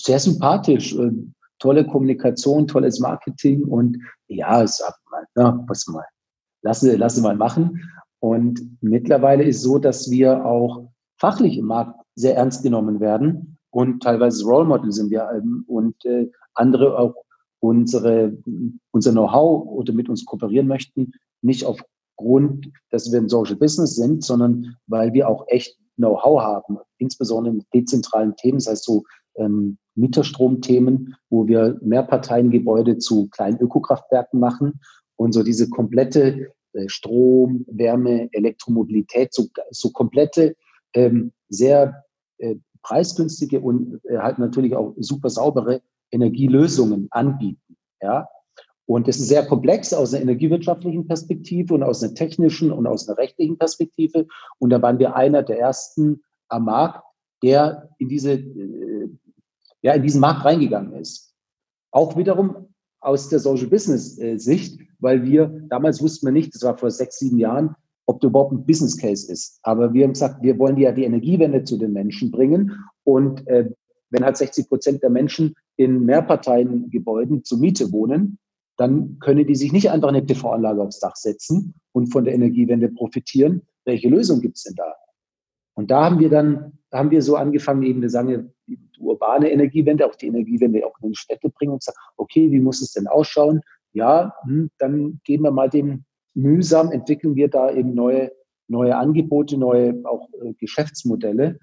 sehr 0.00 0.18
sympathisch, 0.18 0.96
äh, 0.96 1.10
tolle 1.58 1.86
Kommunikation, 1.86 2.66
tolles 2.66 2.98
Marketing 3.00 3.64
und 3.64 3.98
ja, 4.28 4.66
sag 4.66 4.94
mal, 5.10 5.24
na, 5.34 5.64
was 5.68 5.86
mal, 5.86 6.04
lasse, 6.62 6.96
lasse 6.96 7.20
mal 7.20 7.36
machen. 7.36 7.80
Und 8.20 8.78
mittlerweile 8.80 9.44
ist 9.44 9.60
so, 9.60 9.78
dass 9.78 10.10
wir 10.10 10.46
auch 10.46 10.88
fachlich 11.18 11.58
im 11.58 11.66
Markt 11.66 12.03
sehr 12.14 12.36
ernst 12.36 12.62
genommen 12.62 13.00
werden. 13.00 13.58
Und 13.70 14.02
teilweise 14.02 14.44
Role 14.44 14.66
Model 14.66 14.92
sind 14.92 15.10
wir 15.10 15.42
und 15.66 16.04
äh, 16.04 16.30
andere 16.54 16.98
auch 16.98 17.14
unsere, 17.60 18.36
unser 18.90 19.12
Know-how 19.12 19.66
oder 19.66 19.92
mit 19.92 20.08
uns 20.08 20.24
kooperieren 20.24 20.68
möchten, 20.68 21.12
nicht 21.42 21.64
aufgrund, 21.64 22.70
dass 22.90 23.10
wir 23.10 23.20
ein 23.20 23.28
Social 23.28 23.56
Business 23.56 23.96
sind, 23.96 24.22
sondern 24.22 24.76
weil 24.86 25.12
wir 25.12 25.28
auch 25.28 25.44
echt 25.48 25.76
Know-how 25.96 26.42
haben, 26.42 26.78
insbesondere 26.98 27.54
in 27.54 27.64
dezentralen 27.72 28.36
Themen, 28.36 28.58
das 28.58 28.68
heißt 28.68 28.84
so 28.84 29.04
ähm, 29.36 29.78
Mieterstromthemen, 29.94 31.14
wo 31.30 31.46
wir 31.46 31.78
Mehrparteiengebäude 31.80 32.98
zu 32.98 33.28
kleinen 33.28 33.58
Ökokraftwerken 33.60 34.40
machen 34.40 34.80
und 35.16 35.32
so 35.32 35.42
diese 35.42 35.68
komplette 35.68 36.52
äh, 36.74 36.88
Strom, 36.88 37.64
Wärme, 37.68 38.28
Elektromobilität, 38.32 39.32
so, 39.32 39.46
so 39.70 39.90
komplette 39.90 40.54
ähm, 40.94 41.32
sehr 41.54 42.04
äh, 42.38 42.56
preisgünstige 42.82 43.60
und 43.60 44.00
äh, 44.04 44.18
halt 44.18 44.38
natürlich 44.38 44.76
auch 44.76 44.94
super 44.98 45.30
saubere 45.30 45.82
Energielösungen 46.10 47.08
anbieten. 47.10 47.76
Ja? 48.02 48.28
Und 48.86 49.08
das 49.08 49.16
ist 49.16 49.28
sehr 49.28 49.46
komplex 49.46 49.94
aus 49.94 50.12
einer 50.12 50.22
energiewirtschaftlichen 50.22 51.06
Perspektive 51.06 51.74
und 51.74 51.82
aus 51.82 52.02
einer 52.02 52.14
technischen 52.14 52.70
und 52.70 52.86
aus 52.86 53.08
einer 53.08 53.16
rechtlichen 53.18 53.56
Perspektive. 53.56 54.26
Und 54.58 54.70
da 54.70 54.82
waren 54.82 54.98
wir 54.98 55.16
einer 55.16 55.42
der 55.42 55.58
ersten 55.58 56.22
am 56.48 56.66
Markt, 56.66 57.02
der 57.42 57.88
in 57.98 58.08
diese, 58.08 58.32
äh, 58.32 59.08
ja, 59.82 59.94
in 59.94 60.02
diesen 60.02 60.20
Markt 60.20 60.44
reingegangen 60.44 60.92
ist. 60.94 61.34
Auch 61.90 62.16
wiederum 62.16 62.68
aus 63.00 63.28
der 63.28 63.38
Social 63.38 63.66
Business 63.66 64.18
äh, 64.18 64.38
Sicht, 64.38 64.80
weil 64.98 65.24
wir 65.24 65.46
damals 65.68 66.02
wussten 66.02 66.26
wir 66.26 66.32
nicht, 66.32 66.54
das 66.54 66.62
war 66.62 66.76
vor 66.76 66.90
sechs, 66.90 67.18
sieben 67.18 67.38
Jahren, 67.38 67.74
ob 68.06 68.20
das 68.20 68.28
überhaupt 68.28 68.52
ein 68.52 68.66
Business 68.66 68.96
Case 68.98 69.30
ist. 69.30 69.58
Aber 69.62 69.92
wir 69.92 70.04
haben 70.04 70.12
gesagt, 70.12 70.42
wir 70.42 70.58
wollen 70.58 70.76
ja 70.76 70.92
die 70.92 71.04
Energiewende 71.04 71.64
zu 71.64 71.76
den 71.76 71.92
Menschen 71.92 72.30
bringen. 72.30 72.72
Und 73.04 73.46
äh, 73.48 73.70
wenn 74.10 74.24
halt 74.24 74.36
60 74.36 74.68
Prozent 74.68 75.02
der 75.02 75.10
Menschen 75.10 75.54
in 75.76 76.04
Mehrparteiengebäuden 76.04 77.44
zur 77.44 77.58
Miete 77.58 77.90
wohnen, 77.92 78.38
dann 78.76 79.18
können 79.20 79.46
die 79.46 79.54
sich 79.54 79.72
nicht 79.72 79.90
einfach 79.90 80.08
eine 80.08 80.22
PV-Anlage 80.22 80.82
aufs 80.82 81.00
Dach 81.00 81.16
setzen 81.16 81.74
und 81.92 82.12
von 82.12 82.24
der 82.24 82.34
Energiewende 82.34 82.88
profitieren. 82.88 83.62
Welche 83.84 84.08
Lösung 84.08 84.40
gibt 84.40 84.56
es 84.56 84.64
denn 84.64 84.74
da? 84.74 84.94
Und 85.74 85.90
da 85.90 86.04
haben 86.04 86.20
wir 86.20 86.28
dann, 86.28 86.78
da 86.90 86.98
haben 86.98 87.10
wir 87.10 87.22
so 87.22 87.36
angefangen, 87.36 87.82
eben, 87.82 88.02
wir 88.02 88.10
sagen 88.10 88.52
die 88.66 88.78
urbane 88.98 89.50
Energiewende, 89.50 90.06
auch 90.06 90.14
die 90.14 90.28
Energiewende 90.28 90.86
auch 90.86 90.94
in 91.02 91.10
die 91.10 91.16
Städte 91.16 91.50
bringen 91.50 91.72
und 91.72 91.82
sagen, 91.82 91.98
okay, 92.16 92.50
wie 92.50 92.60
muss 92.60 92.80
es 92.80 92.92
denn 92.92 93.06
ausschauen? 93.06 93.60
Ja, 93.92 94.34
hm, 94.44 94.70
dann 94.78 95.20
gehen 95.24 95.42
wir 95.42 95.50
mal 95.50 95.68
dem 95.68 96.04
mühsam 96.34 96.90
entwickeln 96.90 97.36
wir 97.36 97.48
da 97.48 97.70
eben 97.70 97.94
neue, 97.94 98.32
neue 98.68 98.96
Angebote, 98.96 99.56
neue 99.56 100.00
auch 100.04 100.28
äh, 100.42 100.52
Geschäftsmodelle 100.54 101.58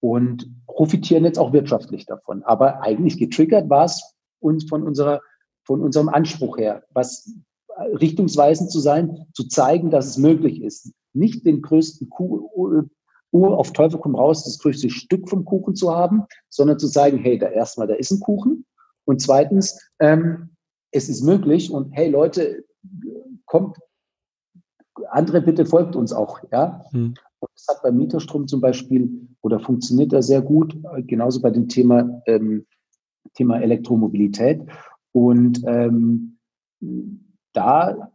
und 0.00 0.50
profitieren 0.66 1.24
jetzt 1.24 1.38
auch 1.38 1.52
wirtschaftlich 1.52 2.06
davon. 2.06 2.42
Aber 2.42 2.82
eigentlich 2.82 3.18
getriggert 3.18 3.70
war 3.70 3.84
es 3.84 4.14
uns 4.40 4.68
von 4.68 4.82
unserer, 4.82 5.20
von 5.64 5.80
unserem 5.80 6.08
Anspruch 6.08 6.58
her, 6.58 6.84
was 6.90 7.32
äh, 7.76 7.82
richtungsweisend 7.96 8.70
zu 8.70 8.80
sein, 8.80 9.26
zu 9.32 9.48
zeigen, 9.48 9.90
dass 9.90 10.06
es 10.06 10.18
möglich 10.18 10.62
ist, 10.62 10.92
nicht 11.12 11.46
den 11.46 11.62
größten 11.62 12.10
Kuh, 12.10 12.50
Uhr 13.34 13.58
auf 13.58 13.72
Teufel 13.72 13.98
komm 13.98 14.14
raus, 14.14 14.44
das 14.44 14.58
größte 14.60 14.90
Stück 14.90 15.28
vom 15.28 15.44
Kuchen 15.44 15.74
zu 15.74 15.92
haben, 15.92 16.22
sondern 16.48 16.78
zu 16.78 16.86
sagen, 16.86 17.18
hey, 17.18 17.36
da 17.36 17.48
erstmal, 17.48 17.88
da 17.88 17.94
ist 17.94 18.12
ein 18.12 18.20
Kuchen. 18.20 18.64
Und 19.06 19.20
zweitens, 19.20 19.90
ähm, 19.98 20.50
es 20.92 21.08
ist 21.08 21.22
möglich 21.22 21.72
und 21.72 21.90
hey 21.92 22.08
Leute, 22.08 22.64
kommt, 23.46 23.78
andere 25.10 25.40
bitte 25.40 25.66
folgt 25.66 25.96
uns 25.96 26.12
auch, 26.12 26.40
ja. 26.52 26.84
Mhm. 26.92 27.14
Und 27.40 27.50
das 27.54 27.66
hat 27.68 27.82
beim 27.82 27.96
Mieterstrom 27.96 28.48
zum 28.48 28.60
Beispiel 28.60 29.10
oder 29.42 29.60
funktioniert 29.60 30.12
da 30.12 30.22
sehr 30.22 30.40
gut, 30.40 30.76
genauso 31.06 31.42
bei 31.42 31.50
dem 31.50 31.68
Thema, 31.68 32.22
ähm, 32.26 32.66
Thema 33.34 33.60
Elektromobilität. 33.60 34.62
Und 35.12 35.62
ähm, 35.66 36.38
da, 37.52 38.10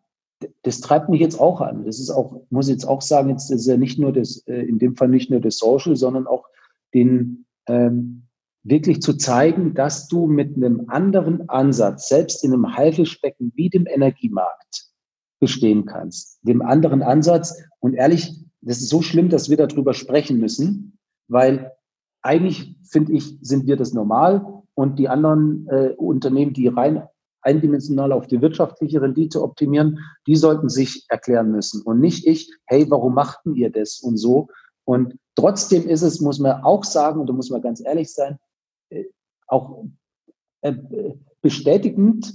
das 0.63 0.81
treibt 0.81 1.09
mich 1.09 1.21
jetzt 1.21 1.39
auch 1.39 1.61
an. 1.61 1.85
Das 1.85 1.99
ist 1.99 2.09
auch, 2.09 2.41
muss 2.49 2.67
ich 2.67 2.73
jetzt 2.73 2.87
auch 2.87 3.01
sagen, 3.01 3.29
jetzt 3.29 3.51
ist 3.51 3.67
ja 3.67 3.77
nicht 3.77 3.99
nur 3.99 4.11
das, 4.11 4.43
äh, 4.47 4.61
in 4.61 4.79
dem 4.79 4.95
Fall 4.95 5.09
nicht 5.09 5.29
nur 5.29 5.41
das 5.41 5.57
Social, 5.57 5.95
sondern 5.95 6.25
auch 6.25 6.45
den, 6.93 7.45
ähm, 7.67 8.23
wirklich 8.63 9.01
zu 9.01 9.13
zeigen, 9.13 9.73
dass 9.73 10.07
du 10.07 10.27
mit 10.27 10.55
einem 10.55 10.85
anderen 10.87 11.47
Ansatz, 11.49 12.09
selbst 12.09 12.43
in 12.43 12.53
einem 12.53 12.75
Haifischbecken 12.75 13.51
wie 13.55 13.69
dem 13.69 13.85
Energiemarkt, 13.87 14.88
bestehen 15.39 15.85
kannst. 15.85 16.39
Dem 16.43 16.61
anderen 16.61 17.01
Ansatz. 17.01 17.61
Und 17.79 17.93
ehrlich, 17.93 18.35
das 18.61 18.79
ist 18.79 18.89
so 18.89 19.01
schlimm, 19.01 19.29
dass 19.29 19.49
wir 19.49 19.57
darüber 19.57 19.93
sprechen 19.93 20.39
müssen, 20.39 20.97
weil 21.27 21.71
eigentlich, 22.21 22.75
finde 22.83 23.13
ich, 23.13 23.37
sind 23.41 23.67
wir 23.67 23.77
das 23.77 23.93
normal 23.93 24.63
und 24.73 24.99
die 24.99 25.07
anderen 25.07 25.67
äh, 25.69 25.93
Unternehmen, 25.97 26.53
die 26.53 26.67
rein 26.67 27.03
eindimensional 27.41 28.11
auf 28.11 28.27
die 28.27 28.41
wirtschaftliche 28.41 29.01
Rendite 29.01 29.41
optimieren, 29.41 29.99
die 30.27 30.35
sollten 30.35 30.67
sich 30.67 31.05
erklären 31.07 31.51
müssen 31.51 31.81
und 31.83 32.01
nicht 32.01 32.27
ich, 32.27 32.51
hey, 32.65 32.85
warum 32.89 33.13
machten 33.13 33.55
ihr 33.55 33.71
das 33.71 33.99
und 34.01 34.17
so. 34.17 34.49
Und 34.83 35.17
trotzdem 35.35 35.87
ist 35.87 36.01
es, 36.01 36.19
muss 36.19 36.39
man 36.39 36.63
auch 36.63 36.83
sagen, 36.83 37.21
und 37.21 37.27
da 37.27 37.33
muss 37.33 37.49
man 37.49 37.61
ganz 37.61 37.79
ehrlich 37.79 38.11
sein, 38.11 38.37
äh, 38.89 39.05
auch 39.47 39.85
äh, 40.61 40.73
bestätigend 41.41 42.33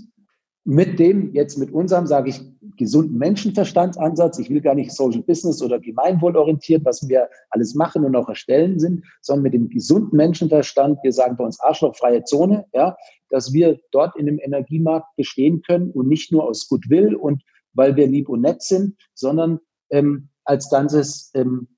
mit 0.64 0.98
dem, 0.98 1.32
jetzt 1.34 1.58
mit 1.58 1.70
unserem, 1.72 2.06
sage 2.06 2.30
ich, 2.30 2.40
gesunden 2.76 3.18
Menschenverstandsansatz. 3.18 4.38
Ich 4.38 4.50
will 4.50 4.60
gar 4.60 4.74
nicht 4.74 4.92
Social 4.92 5.22
Business 5.22 5.62
oder 5.62 5.78
gemeinwohlorientiert, 5.78 6.84
was 6.84 7.06
wir 7.08 7.28
alles 7.50 7.74
machen 7.74 8.04
und 8.04 8.16
auch 8.16 8.28
erstellen 8.28 8.78
sind, 8.80 9.04
sondern 9.20 9.42
mit 9.42 9.54
dem 9.54 9.68
gesunden 9.68 10.16
Menschenverstand. 10.16 10.98
Wir 11.02 11.12
sagen 11.12 11.36
bei 11.36 11.44
uns 11.44 11.60
arschlochfreie 11.60 12.24
Zone, 12.24 12.64
ja, 12.72 12.96
dass 13.28 13.52
wir 13.52 13.78
dort 13.92 14.16
in 14.16 14.26
dem 14.26 14.38
Energiemarkt 14.38 15.14
bestehen 15.16 15.62
können 15.62 15.90
und 15.90 16.08
nicht 16.08 16.32
nur 16.32 16.44
aus 16.44 16.66
Goodwill 16.68 17.14
und 17.14 17.42
weil 17.74 17.94
wir 17.96 18.06
lieb 18.06 18.28
und 18.28 18.40
nett 18.40 18.62
sind, 18.62 18.96
sondern 19.14 19.60
ähm, 19.90 20.30
als 20.44 20.70
Ganzes, 20.70 21.30
ähm, 21.34 21.68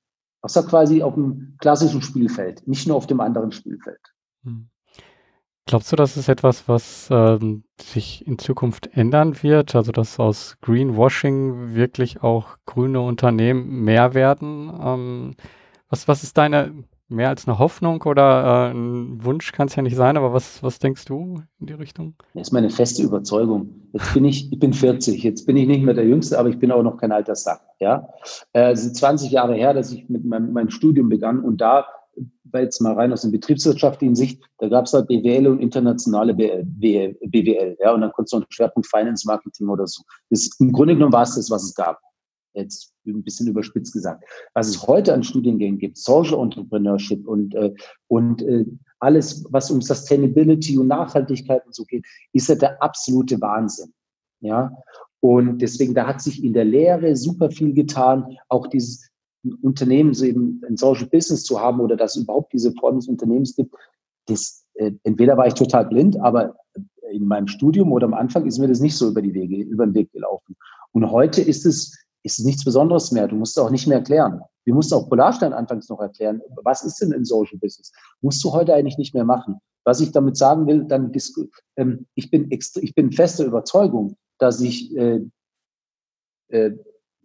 sagt 0.45 0.69
quasi 0.69 1.03
auf 1.03 1.15
dem 1.15 1.57
klassischen 1.59 2.03
Spielfeld, 2.03 2.67
nicht 2.69 2.87
nur 2.87 2.97
auf 2.97 3.09
dem 3.09 3.21
anderen 3.21 3.51
Spielfeld. 3.51 4.01
Hm. 4.45 4.69
Glaubst 5.69 5.91
du, 5.91 5.97
das 5.97 6.17
ist 6.17 6.29
etwas, 6.29 6.69
was 6.69 7.09
ähm, 7.11 7.65
sich 7.81 8.25
in 8.25 8.39
Zukunft 8.39 8.89
ändern 8.93 9.43
wird? 9.43 9.75
Also, 9.75 9.91
dass 9.91 10.21
aus 10.21 10.57
Greenwashing 10.63 11.75
wirklich 11.75 12.23
auch 12.23 12.57
grüne 12.67 13.01
Unternehmen 13.01 13.83
mehr 13.83 14.15
werden? 14.15 14.73
Ähm, 14.81 15.35
was, 15.91 16.07
was 16.07 16.23
ist 16.23 16.39
deine, 16.39 16.73
mehr 17.09 17.31
als 17.31 17.49
eine 17.49 17.59
Hoffnung 17.59 18.01
oder 18.03 18.71
äh, 18.71 18.75
ein 18.75 19.25
Wunsch 19.25 19.51
kann 19.51 19.67
es 19.67 19.75
ja 19.75 19.83
nicht 19.83 19.97
sein, 19.97 20.17
aber 20.17 20.33
was, 20.33 20.63
was 20.63 20.79
denkst 20.79 21.05
du 21.07 21.43
in 21.59 21.67
die 21.67 21.73
Richtung? 21.73 22.15
Das 22.35 22.49
ist 22.49 22.53
meine 22.53 22.71
feste 22.71 23.03
Überzeugung. 23.03 23.69
Jetzt 23.93 24.15
bin 24.15 24.25
ich, 24.25 24.53
ich 24.53 24.59
bin 24.61 24.73
40, 24.73 25.21
jetzt 25.25 25.47
bin 25.47 25.57
ich 25.57 25.67
nicht 25.67 25.83
mehr 25.83 25.95
der 25.95 26.07
Jüngste, 26.07 26.39
aber 26.39 26.49
ich 26.49 26.61
bin 26.61 26.71
auch 26.71 26.85
noch 26.85 26.97
kein 26.97 27.11
alter 27.11 27.35
Sack. 27.35 27.61
Ja? 27.81 28.09
Äh, 28.53 28.71
es 28.71 28.85
sind 28.85 28.97
20 28.97 29.33
Jahre 29.33 29.55
her, 29.55 29.75
dass 29.75 29.91
ich 29.91 30.09
mit 30.09 30.25
meinem, 30.25 30.53
meinem 30.53 30.71
Studium 30.71 31.09
begann 31.09 31.41
und 31.41 31.61
da 31.61 31.87
jetzt 32.55 32.81
mal 32.81 32.95
rein 32.95 33.13
aus 33.13 33.23
der 33.23 33.31
betriebswirtschaftlichen 33.31 34.15
Sicht, 34.15 34.43
da 34.59 34.69
gab 34.69 34.87
es 34.87 34.93
halt 34.93 35.09
BWL 35.09 35.47
und 35.49 35.61
internationale 35.61 36.35
BWL, 36.35 37.77
ja, 37.81 37.93
und 37.93 38.01
dann 38.01 38.13
konntest 38.13 38.33
du 38.33 38.37
einen 38.39 38.47
Schwerpunkt 38.49 38.89
Finance 38.89 39.27
Marketing 39.27 39.69
oder 39.69 39.87
so. 39.87 40.03
Das, 40.31 40.49
Im 40.59 40.73
Grunde 40.73 40.95
genommen 40.95 41.13
war 41.13 41.23
es 41.23 41.35
das, 41.35 41.51
was 41.51 41.65
es 41.65 41.75
gab. 41.75 42.01
Jetzt 42.55 42.95
ein 43.07 43.23
bisschen 43.23 43.49
überspitzt 43.49 43.93
gesagt. 43.93 44.25
Was 44.55 44.69
es 44.69 44.87
heute 44.87 45.13
an 45.13 45.23
Studiengängen 45.23 45.79
gibt, 45.79 45.99
Social 45.99 46.41
Entrepreneurship 46.41 47.27
und, 47.27 47.55
äh, 47.55 47.75
und 48.09 48.41
äh, 48.43 48.65
alles, 49.01 49.45
was 49.51 49.71
um 49.71 49.83
Sustainability 49.83 50.79
und 50.79 50.89
Nachhaltigkeit 50.89 51.65
und 51.67 51.75
so 51.75 51.85
geht, 51.85 52.07
ist 52.33 52.49
ja 52.49 52.55
der 52.55 52.83
absolute 52.83 53.39
Wahnsinn. 53.43 53.93
Ja, 54.41 54.71
und 55.21 55.59
deswegen, 55.59 55.95
da 55.95 56.07
hat 56.07 56.21
sich 56.21 56.45
in 56.45 56.53
der 56.53 56.65
Lehre 56.65 57.17
super 57.17 57.51
viel 57.51 57.73
getan. 57.73 58.37
Auch 58.49 58.69
dieses 58.69 59.11
Unternehmen 59.63 60.15
so 60.15 60.25
eben 60.25 60.63
ein 60.69 60.77
Social 60.77 61.07
Business 61.07 61.45
zu 61.45 61.61
haben 61.61 61.81
oder 61.81 61.97
dass 61.97 62.17
es 62.17 62.23
überhaupt 62.23 62.53
diese 62.53 62.73
Form 62.73 62.97
des 62.97 63.09
Unternehmens 63.09 63.55
gibt, 63.57 63.75
das, 64.27 64.65
äh, 64.75 64.93
entweder 65.05 65.37
war 65.37 65.47
ich 65.47 65.55
total 65.55 65.87
blind, 65.87 66.19
aber 66.21 66.57
in 67.11 67.27
meinem 67.27 67.47
Studium 67.47 67.93
oder 67.93 68.07
am 68.07 68.15
Anfang 68.15 68.47
ist 68.47 68.59
mir 68.59 68.69
das 68.69 68.81
nicht 68.81 68.97
so 68.97 69.09
über 69.09 69.23
die 69.23 69.35
Wege, 69.35 69.63
über 69.63 69.87
den 69.87 69.95
Weg 69.95 70.13
gelaufen. 70.13 70.57
Und 70.93 71.11
heute 71.11 71.41
ist 71.41 71.67
es, 71.67 71.97
ist 72.23 72.39
es 72.39 72.45
nichts 72.45 72.65
Besonderes 72.65 73.13
mehr. 73.13 73.29
Du 73.29 73.37
musst 73.37 73.57
es 73.57 73.63
auch 73.63 73.71
nicht 73.71 73.87
mehr 73.87 73.99
erklären. 73.99 74.41
Wir 74.65 74.75
mussten 74.75 74.95
auch 74.95 75.09
Polarstein 75.09 75.53
anfangs 75.53 75.89
noch 75.89 76.01
erklären. 76.01 76.41
Was 76.65 76.83
ist 76.85 77.01
denn 77.01 77.13
ein 77.13 77.25
Social 77.25 77.59
Business? 77.59 77.93
Musst 78.21 78.43
du 78.43 78.53
heute 78.53 78.75
eigentlich 78.75 78.99
nicht 78.99 79.15
mehr 79.15 79.25
machen. 79.25 79.61
Was 79.85 80.01
ich 80.01 80.11
damit 80.11 80.37
sagen 80.37 80.67
will, 80.67 80.85
dann, 80.85 81.13
ähm, 81.77 82.07
ich 82.15 82.31
bin 82.31 82.49
ich 82.51 82.95
bin 82.95 83.13
fester 83.13 83.45
Überzeugung, 83.45 84.17
dass 84.39 84.61
ich 84.61 84.95
äh, 84.97 85.21
äh, 86.49 86.73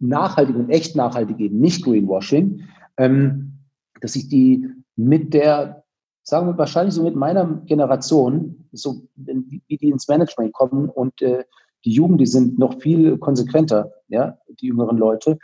nachhaltig 0.02 0.56
und 0.56 0.70
echt 0.70 0.96
nachhaltig 0.96 1.38
eben, 1.40 1.60
nicht 1.60 1.84
Greenwashing, 1.84 2.62
ähm, 2.96 3.52
dass 4.00 4.16
ich 4.16 4.28
die 4.28 4.68
mit 4.96 5.32
der, 5.32 5.84
sagen 6.22 6.48
wir 6.48 6.58
wahrscheinlich 6.58 6.94
so 6.94 7.04
mit 7.04 7.16
meiner 7.16 7.62
Generation, 7.66 8.68
so 8.72 9.02
wie 9.16 9.76
die 9.76 9.88
ins 9.88 10.08
Management 10.08 10.52
kommen 10.52 10.88
und 10.88 11.22
äh, 11.22 11.44
die 11.84 11.92
Jugend, 11.92 12.20
die 12.20 12.26
sind 12.26 12.58
noch 12.58 12.80
viel 12.80 13.18
konsequenter, 13.18 13.90
ja, 14.08 14.38
die 14.60 14.66
jüngeren 14.66 14.98
Leute, 14.98 15.38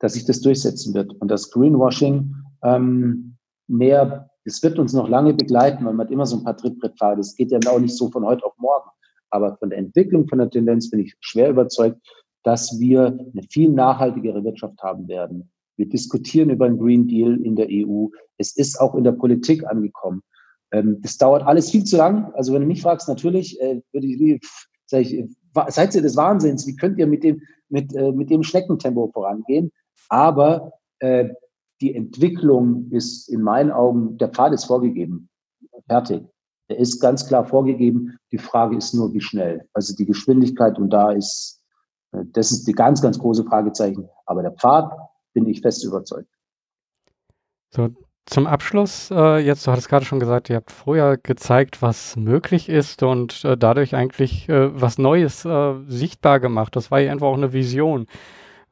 dass 0.00 0.14
sich 0.14 0.24
das 0.24 0.40
durchsetzen 0.40 0.94
wird 0.94 1.12
und 1.20 1.28
das 1.28 1.50
Greenwashing 1.50 2.34
ähm, 2.62 3.36
mehr, 3.66 4.30
es 4.44 4.62
wird 4.62 4.78
uns 4.78 4.92
noch 4.92 5.08
lange 5.08 5.34
begleiten, 5.34 5.84
weil 5.84 5.94
man 5.94 6.06
hat 6.06 6.12
immer 6.12 6.26
so 6.26 6.38
ein 6.38 6.44
paar 6.44 6.56
Trittbrettfahrer, 6.56 7.16
das 7.16 7.34
geht 7.34 7.50
ja 7.50 7.58
auch 7.70 7.80
nicht 7.80 7.96
so 7.96 8.10
von 8.10 8.24
heute 8.24 8.44
auf 8.44 8.54
morgen. 8.58 8.88
Aber 9.30 9.56
von 9.58 9.68
der 9.68 9.78
Entwicklung, 9.78 10.26
von 10.26 10.38
der 10.38 10.48
Tendenz 10.48 10.90
bin 10.90 11.00
ich 11.00 11.14
schwer 11.20 11.50
überzeugt, 11.50 12.00
dass 12.42 12.78
wir 12.78 13.06
eine 13.06 13.42
viel 13.50 13.70
nachhaltigere 13.70 14.44
Wirtschaft 14.44 14.82
haben 14.82 15.08
werden. 15.08 15.50
Wir 15.76 15.88
diskutieren 15.88 16.50
über 16.50 16.66
einen 16.66 16.78
Green 16.78 17.06
Deal 17.06 17.40
in 17.42 17.56
der 17.56 17.68
EU. 17.70 18.06
Es 18.36 18.56
ist 18.56 18.80
auch 18.80 18.94
in 18.94 19.04
der 19.04 19.12
Politik 19.12 19.64
angekommen. 19.66 20.22
Ähm, 20.72 21.00
das 21.00 21.16
dauert 21.16 21.42
alles 21.42 21.70
viel 21.70 21.84
zu 21.84 21.96
lang. 21.96 22.32
Also 22.34 22.52
wenn 22.52 22.62
du 22.62 22.66
mich 22.66 22.82
fragst, 22.82 23.08
natürlich 23.08 23.60
äh, 23.60 23.80
würde 23.92 24.06
ich, 24.06 24.40
sag 24.86 25.02
ich, 25.02 25.24
seid 25.68 25.94
ihr 25.94 26.02
des 26.02 26.16
Wahnsinns? 26.16 26.66
Wie 26.66 26.76
könnt 26.76 26.98
ihr 26.98 27.06
mit 27.06 27.24
dem, 27.24 27.42
mit, 27.68 27.94
äh, 27.94 28.12
mit 28.12 28.30
dem 28.30 28.42
Schneckentempo 28.42 29.10
vorangehen? 29.12 29.72
Aber 30.08 30.72
äh, 30.98 31.28
die 31.80 31.94
Entwicklung 31.94 32.90
ist 32.90 33.28
in 33.28 33.42
meinen 33.42 33.70
Augen, 33.70 34.18
der 34.18 34.28
Pfad 34.28 34.52
ist 34.52 34.64
vorgegeben. 34.64 35.28
Fertig. 35.86 36.24
Der 36.68 36.78
ist 36.78 37.00
ganz 37.00 37.26
klar 37.26 37.44
vorgegeben. 37.44 38.18
Die 38.32 38.38
Frage 38.38 38.76
ist 38.76 38.94
nur, 38.94 39.12
wie 39.14 39.20
schnell. 39.20 39.66
Also 39.72 39.94
die 39.94 40.06
Geschwindigkeit 40.06 40.78
und 40.78 40.90
da 40.90 41.12
ist 41.12 41.57
das 42.12 42.52
ist 42.52 42.66
die 42.66 42.72
ganz, 42.72 43.02
ganz 43.02 43.18
große 43.18 43.44
Fragezeichen. 43.44 44.08
Aber 44.26 44.42
der 44.42 44.52
Pfad 44.52 44.90
bin 45.34 45.46
ich 45.46 45.60
fest 45.60 45.84
überzeugt. 45.84 46.28
So, 47.70 47.90
zum 48.26 48.46
Abschluss, 48.46 49.10
äh, 49.10 49.38
jetzt, 49.38 49.66
du 49.66 49.70
hattest 49.70 49.88
gerade 49.88 50.04
schon 50.04 50.20
gesagt, 50.20 50.50
ihr 50.50 50.56
habt 50.56 50.70
vorher 50.70 51.16
gezeigt, 51.16 51.80
was 51.80 52.16
möglich 52.16 52.68
ist 52.68 53.02
und 53.02 53.44
äh, 53.44 53.56
dadurch 53.56 53.94
eigentlich 53.94 54.48
äh, 54.48 54.78
was 54.78 54.98
Neues 54.98 55.44
äh, 55.44 55.74
sichtbar 55.86 56.40
gemacht. 56.40 56.76
Das 56.76 56.90
war 56.90 57.00
ja 57.00 57.10
einfach 57.10 57.26
auch 57.26 57.36
eine 57.36 57.52
Vision. 57.52 58.06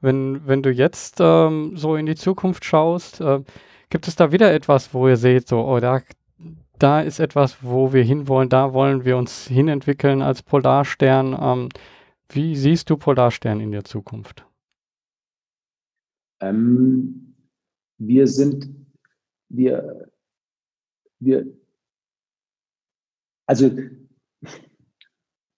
Wenn, 0.01 0.47
wenn 0.47 0.63
du 0.63 0.71
jetzt 0.71 1.19
ähm, 1.21 1.77
so 1.77 1.97
in 1.97 2.05
die 2.05 2.17
Zukunft 2.17 2.65
schaust, 2.67 3.21
äh, 3.23 3.41
gibt 3.89 4.09
es 4.09 4.17
da 4.17 4.31
wieder 4.31 4.53
etwas, 4.53 4.93
wo 4.93 5.09
ihr 5.09 5.17
seht, 5.17 5.49
so, 5.49 5.67
oh, 5.67 5.81
da, 5.81 6.01
da 6.79 7.01
ist 7.01 7.19
etwas, 7.19 7.59
wo 7.63 7.95
wir 7.95 8.03
hinwollen, 8.03 8.51
da 8.51 8.75
wollen 8.75 9.07
wir 9.07 9.17
uns 9.17 9.47
hinentwickeln 9.47 10.21
als 10.21 10.43
Polarstern. 10.43 11.37
Ähm, 11.41 11.69
wie 12.31 12.57
siehst 12.57 12.91
du 12.91 12.97
Polarstern 12.97 13.61
in 13.61 13.73
der 13.73 13.85
Zukunft? 13.85 14.47
Ähm, 16.41 17.35
wir 17.99 18.27
sind, 18.27 18.69
wir, 19.49 20.11
wir, 21.19 21.47
also, 23.47 23.71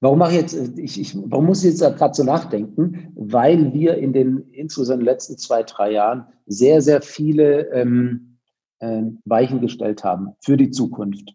warum 0.00 0.18
mache 0.18 0.32
ich 0.32 0.40
jetzt, 0.40 0.78
ich, 0.78 1.00
ich, 1.00 1.16
warum 1.30 1.46
muss 1.46 1.64
ich 1.64 1.70
jetzt 1.70 1.80
gerade 1.80 2.14
so 2.14 2.22
nachdenken? 2.22 3.12
Weil 3.16 3.72
wir 3.72 3.96
in 3.96 4.12
den, 4.12 4.48
insbesondere 4.52 5.00
in 5.00 5.06
den 5.06 5.12
letzten 5.12 5.38
zwei, 5.38 5.62
drei 5.62 5.92
Jahren 5.92 6.26
sehr, 6.46 6.80
sehr 6.80 7.02
viele 7.02 7.68
ähm, 7.72 8.38
äh, 8.78 9.02
Weichen 9.24 9.60
gestellt 9.60 10.04
haben 10.04 10.34
für 10.40 10.56
die 10.56 10.70
Zukunft. 10.70 11.34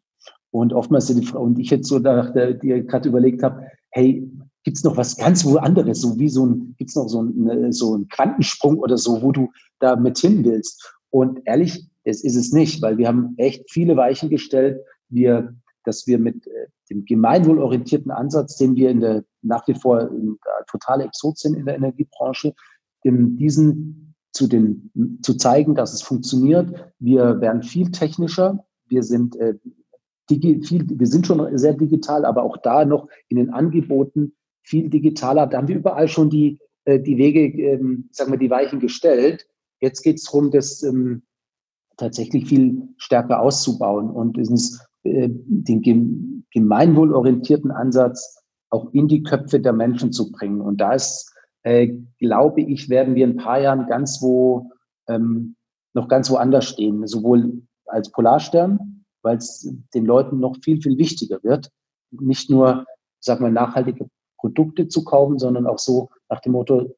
Und 0.51 0.71
oftmals 0.71 1.07
sind 1.07 1.19
die 1.19 1.25
Frau 1.25 1.41
und 1.41 1.57
ich 1.57 1.71
jetzt 1.71 1.87
so 1.87 1.97
nach 1.99 2.31
der, 2.31 2.53
die 2.53 2.85
gerade 2.85 3.09
überlegt 3.09 3.41
habe, 3.41 3.67
hey, 3.89 4.29
gibt 4.63 4.77
es 4.77 4.83
noch 4.83 4.97
was 4.97 5.17
ganz 5.17 5.45
wo 5.45 5.57
anderes, 5.57 6.01
so 6.01 6.17
wie 6.17 6.29
so 6.29 6.45
ein, 6.45 6.75
gibt 6.77 6.89
es 6.89 6.95
noch 6.95 7.07
so 7.07 7.21
ein, 7.21 7.71
so 7.71 7.97
ein 7.97 8.07
Quantensprung 8.07 8.77
oder 8.77 8.97
so, 8.97 9.21
wo 9.21 9.31
du 9.31 9.51
da 9.79 9.95
mit 9.95 10.17
hin 10.17 10.43
willst. 10.45 10.95
Und 11.09 11.41
ehrlich, 11.45 11.87
es 12.03 12.23
ist 12.23 12.35
es 12.35 12.51
nicht, 12.51 12.81
weil 12.81 12.97
wir 12.97 13.07
haben 13.07 13.33
echt 13.37 13.69
viele 13.71 13.95
Weichen 13.95 14.29
gestellt, 14.29 14.81
wir, 15.09 15.53
dass 15.83 16.07
wir 16.07 16.17
mit 16.17 16.47
äh, 16.47 16.67
dem 16.89 17.05
gemeinwohlorientierten 17.05 18.11
Ansatz, 18.11 18.57
den 18.57 18.75
wir 18.75 18.89
in 18.89 19.01
der 19.01 19.23
nach 19.41 19.67
wie 19.67 19.75
vor 19.75 20.09
in, 20.09 20.37
äh, 20.45 20.63
totale 20.67 21.03
Exot 21.03 21.37
sind 21.37 21.55
in 21.55 21.65
der 21.65 21.75
Energiebranche, 21.75 22.53
in 23.03 23.35
diesen 23.35 24.15
zu, 24.31 24.47
den, 24.47 25.19
zu 25.21 25.35
zeigen, 25.35 25.75
dass 25.75 25.93
es 25.93 26.01
funktioniert. 26.01 26.91
Wir 26.99 27.39
werden 27.39 27.61
viel 27.61 27.91
technischer. 27.91 28.65
Wir 28.87 29.03
sind, 29.03 29.35
äh, 29.35 29.55
viel, 30.29 30.87
wir 30.89 31.07
sind 31.07 31.27
schon 31.27 31.57
sehr 31.57 31.73
digital, 31.73 32.25
aber 32.25 32.43
auch 32.43 32.57
da 32.57 32.85
noch 32.85 33.07
in 33.27 33.37
den 33.37 33.51
Angeboten 33.51 34.33
viel 34.63 34.89
digitaler. 34.89 35.47
Da 35.47 35.57
haben 35.57 35.67
wir 35.67 35.77
überall 35.77 36.07
schon 36.07 36.29
die, 36.29 36.59
äh, 36.85 36.99
die 36.99 37.17
Wege, 37.17 37.45
ähm, 37.61 38.09
sagen 38.11 38.31
wir, 38.31 38.39
die 38.39 38.49
Weichen 38.49 38.79
gestellt. 38.79 39.47
Jetzt 39.79 40.01
geht 40.01 40.17
es 40.17 40.23
darum, 40.23 40.51
das 40.51 40.81
ähm, 40.83 41.23
tatsächlich 41.97 42.47
viel 42.47 42.81
stärker 42.97 43.39
auszubauen 43.39 44.09
und 44.09 44.37
äh, 44.37 45.29
den 45.29 46.45
gemeinwohlorientierten 46.51 47.71
Ansatz 47.71 48.39
auch 48.69 48.91
in 48.93 49.07
die 49.07 49.21
Köpfe 49.21 49.59
der 49.59 49.73
Menschen 49.73 50.11
zu 50.11 50.31
bringen. 50.31 50.61
Und 50.61 50.81
da 50.81 50.93
ist 50.93 51.33
äh, 51.63 51.97
glaube 52.19 52.61
ich, 52.61 52.89
werden 52.89 53.15
wir 53.15 53.25
in 53.25 53.31
ein 53.31 53.37
paar 53.37 53.59
Jahren 53.59 53.87
ganz 53.87 54.21
wo, 54.21 54.71
ähm, 55.07 55.55
noch 55.93 56.07
ganz 56.07 56.29
woanders 56.29 56.65
stehen, 56.65 57.05
sowohl 57.07 57.63
als 57.85 58.11
Polarstern, 58.11 59.05
weil 59.21 59.37
es 59.37 59.73
den 59.93 60.05
Leuten 60.05 60.39
noch 60.39 60.57
viel, 60.61 60.81
viel 60.81 60.97
wichtiger 60.97 61.41
wird, 61.43 61.69
nicht 62.11 62.49
nur, 62.49 62.85
sag 63.19 63.39
mal, 63.39 63.51
nachhaltige 63.51 64.07
Produkte 64.43 64.89
zu 64.89 65.05
kaufen, 65.05 65.39
sondern 65.39 65.65
auch 65.67 65.79
so 65.79 66.09
nach 66.29 66.41
dem 66.41 66.51
Motto, 66.51 66.93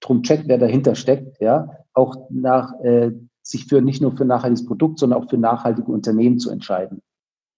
drum 0.00 0.24
checkt, 0.24 0.48
wer 0.48 0.58
dahinter 0.58 0.96
steckt, 0.96 1.40
ja, 1.40 1.70
auch 1.94 2.26
nach, 2.28 2.72
äh, 2.80 3.12
sich 3.44 3.66
für 3.66 3.80
nicht 3.80 4.02
nur 4.02 4.16
für 4.16 4.24
nachhaltiges 4.24 4.66
Produkt, 4.66 4.98
sondern 4.98 5.22
auch 5.22 5.30
für 5.30 5.38
nachhaltige 5.38 5.92
Unternehmen 5.92 6.40
zu 6.40 6.50
entscheiden. 6.50 7.00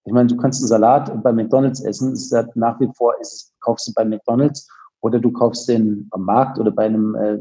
Ich 0.05 0.13
meine, 0.13 0.27
du 0.27 0.37
kannst 0.37 0.61
einen 0.61 0.67
Salat 0.67 1.23
bei 1.23 1.33
McDonalds 1.33 1.83
essen, 1.83 2.13
ist 2.13 2.31
ja 2.31 2.47
nach 2.53 2.79
wie 2.79 2.89
vor 2.95 3.15
ist 3.19 3.33
es, 3.33 3.53
kaufst 3.61 3.87
du 3.87 3.93
bei 3.95 4.05
McDonalds 4.05 4.69
oder 5.01 5.19
du 5.19 5.31
kaufst 5.31 5.67
den 5.67 6.07
am 6.11 6.23
Markt 6.23 6.59
oder 6.59 6.69
bei 6.69 6.85
einem, 6.85 7.15
äh, 7.15 7.33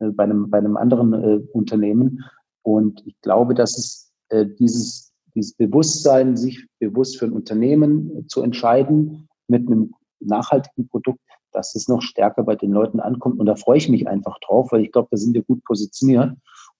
äh, 0.00 0.10
bei 0.10 0.24
einem, 0.24 0.50
bei 0.50 0.58
einem 0.58 0.76
anderen 0.76 1.14
äh, 1.14 1.40
Unternehmen. 1.54 2.22
Und 2.62 3.02
ich 3.06 3.18
glaube, 3.22 3.54
dass 3.54 3.78
es 3.78 4.12
äh, 4.28 4.44
dieses, 4.58 5.14
dieses 5.34 5.54
Bewusstsein, 5.54 6.36
sich 6.36 6.66
bewusst 6.78 7.18
für 7.18 7.24
ein 7.24 7.32
Unternehmen 7.32 8.18
äh, 8.18 8.26
zu 8.26 8.42
entscheiden 8.42 9.28
mit 9.48 9.66
einem 9.66 9.94
nachhaltigen 10.24 10.88
Produkt, 10.88 11.20
dass 11.52 11.74
es 11.74 11.88
noch 11.88 12.02
stärker 12.02 12.42
bei 12.42 12.56
den 12.56 12.72
Leuten 12.72 13.00
ankommt. 13.00 13.38
Und 13.38 13.46
da 13.46 13.56
freue 13.56 13.78
ich 13.78 13.88
mich 13.88 14.08
einfach 14.08 14.38
drauf, 14.40 14.72
weil 14.72 14.82
ich 14.82 14.92
glaube, 14.92 15.08
da 15.10 15.16
sind 15.16 15.34
wir 15.34 15.42
gut 15.42 15.62
positioniert. 15.64 16.36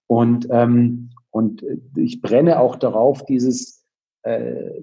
Und, 0.07 0.49
ähm, 0.51 1.11
und 1.31 1.63
äh, 1.63 1.79
ich 1.97 2.21
brenne 2.21 2.61
auch 2.61 2.77
darauf, 2.77 3.25
dieses, 3.25 3.85
äh, 4.23 4.83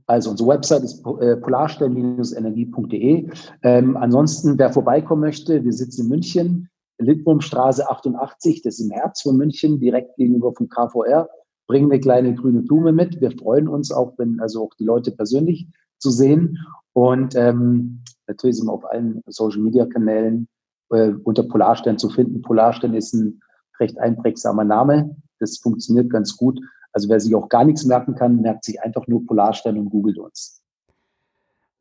also 0.06 0.30
unsere 0.30 0.48
Website 0.48 0.84
ist 0.84 1.04
äh, 1.20 1.36
polarstern-energie.de. 1.36 3.30
Ähm, 3.62 3.96
ansonsten, 3.96 4.58
wer 4.58 4.72
vorbeikommen 4.72 5.20
möchte, 5.20 5.64
wir 5.64 5.72
sitzen 5.72 6.02
in 6.02 6.08
München, 6.08 6.68
Lindwurmstraße 6.98 7.88
88, 7.88 8.62
das 8.62 8.78
ist 8.78 8.86
im 8.86 8.90
Herz 8.90 9.22
von 9.22 9.36
München, 9.36 9.78
direkt 9.78 10.16
gegenüber 10.16 10.52
vom 10.54 10.68
KVR. 10.68 11.28
Bringen 11.66 11.90
eine 11.90 12.00
kleine 12.00 12.34
grüne 12.34 12.62
Blume 12.62 12.92
mit. 12.92 13.20
Wir 13.20 13.30
freuen 13.30 13.68
uns 13.68 13.92
auch, 13.92 14.14
wenn 14.18 14.40
also 14.40 14.64
auch 14.64 14.74
die 14.78 14.84
Leute 14.84 15.12
persönlich 15.12 15.68
zu 15.98 16.10
sehen. 16.10 16.58
Und 16.94 17.36
ähm, 17.36 18.02
natürlich 18.26 18.56
sind 18.56 18.66
wir 18.66 18.72
auf 18.72 18.90
allen 18.90 19.22
Social 19.26 19.60
Media 19.60 19.86
Kanälen 19.86 20.48
äh, 20.90 21.12
unter 21.24 21.42
Polarstern 21.42 21.98
zu 21.98 22.08
finden. 22.08 22.42
Polarstern 22.42 22.94
ist 22.94 23.12
ein 23.12 23.40
recht 23.78 23.98
einprägsamer 23.98 24.64
Name. 24.64 25.14
Das 25.40 25.58
funktioniert 25.58 26.10
ganz 26.10 26.36
gut. 26.36 26.58
Also 26.92 27.08
wer 27.08 27.20
sich 27.20 27.34
auch 27.34 27.48
gar 27.48 27.64
nichts 27.64 27.84
merken 27.84 28.14
kann, 28.14 28.40
merkt 28.40 28.64
sich 28.64 28.80
einfach 28.82 29.06
nur 29.06 29.26
Polarstern 29.26 29.78
und 29.78 29.90
googelt 29.90 30.18
uns. 30.18 30.62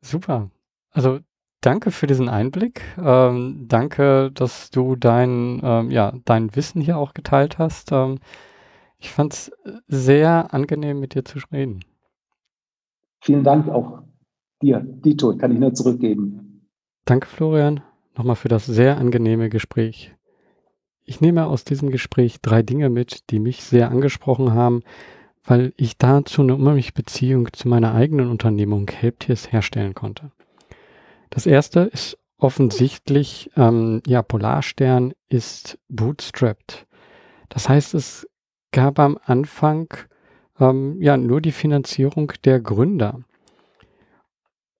Super. 0.00 0.50
Also 0.90 1.20
danke 1.60 1.90
für 1.90 2.06
diesen 2.06 2.28
Einblick. 2.28 2.82
Ähm, 3.02 3.66
danke, 3.68 4.30
dass 4.32 4.70
du 4.70 4.96
dein, 4.96 5.60
ähm, 5.62 5.90
ja, 5.90 6.12
dein 6.24 6.54
Wissen 6.54 6.80
hier 6.80 6.98
auch 6.98 7.14
geteilt 7.14 7.58
hast. 7.58 7.92
Ähm, 7.92 8.18
ich 8.98 9.10
fand 9.10 9.32
es 9.32 9.52
sehr 9.86 10.52
angenehm, 10.52 11.00
mit 11.00 11.14
dir 11.14 11.24
zu 11.24 11.38
reden. 11.52 11.84
Vielen 13.20 13.44
Dank 13.44 13.68
auch 13.68 14.02
dir, 14.62 14.80
Dito, 14.80 15.36
kann 15.36 15.52
ich 15.52 15.58
nur 15.58 15.74
zurückgeben. 15.74 16.66
Danke, 17.04 17.26
Florian 17.26 17.80
nochmal 18.18 18.36
für 18.36 18.48
das 18.48 18.66
sehr 18.66 18.98
angenehme 18.98 19.48
Gespräch. 19.48 20.14
Ich 21.08 21.22
nehme 21.22 21.46
aus 21.46 21.64
diesem 21.64 21.90
Gespräch 21.90 22.42
drei 22.42 22.60
Dinge 22.60 22.90
mit, 22.90 23.30
die 23.30 23.38
mich 23.38 23.64
sehr 23.64 23.90
angesprochen 23.90 24.52
haben, 24.52 24.82
weil 25.42 25.72
ich 25.78 25.96
dazu 25.96 26.42
eine 26.42 26.54
unheimliche 26.54 26.92
Beziehung 26.92 27.50
zu 27.54 27.66
meiner 27.66 27.94
eigenen 27.94 28.28
Unternehmung 28.28 28.86
Helptiers 28.90 29.50
herstellen 29.50 29.94
konnte. 29.94 30.32
Das 31.30 31.46
erste 31.46 31.80
ist 31.80 32.18
offensichtlich, 32.36 33.50
ähm, 33.56 34.02
ja, 34.06 34.20
Polarstern 34.20 35.14
ist 35.30 35.78
bootstrapped. 35.88 36.86
Das 37.48 37.70
heißt, 37.70 37.94
es 37.94 38.28
gab 38.70 38.98
am 38.98 39.18
Anfang 39.24 39.88
ähm, 40.60 41.00
ja 41.00 41.16
nur 41.16 41.40
die 41.40 41.52
Finanzierung 41.52 42.34
der 42.44 42.60
Gründer. 42.60 43.22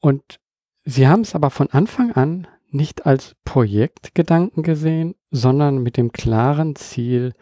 Und 0.01 0.41
sie 0.85 1.09
haben 1.09 1.23
es 1.23 1.35
aber 1.35 1.49
von 1.49 1.71
Anfang 1.71 2.13
an 2.13 2.47
nicht 2.71 3.07
als 3.07 3.35
Projektgedanken 3.45 4.63
gesehen, 4.63 5.15
sondern 5.31 5.79
mit 5.79 5.97
dem 5.97 6.13
klaren 6.13 6.77
Ziel, 6.77 7.33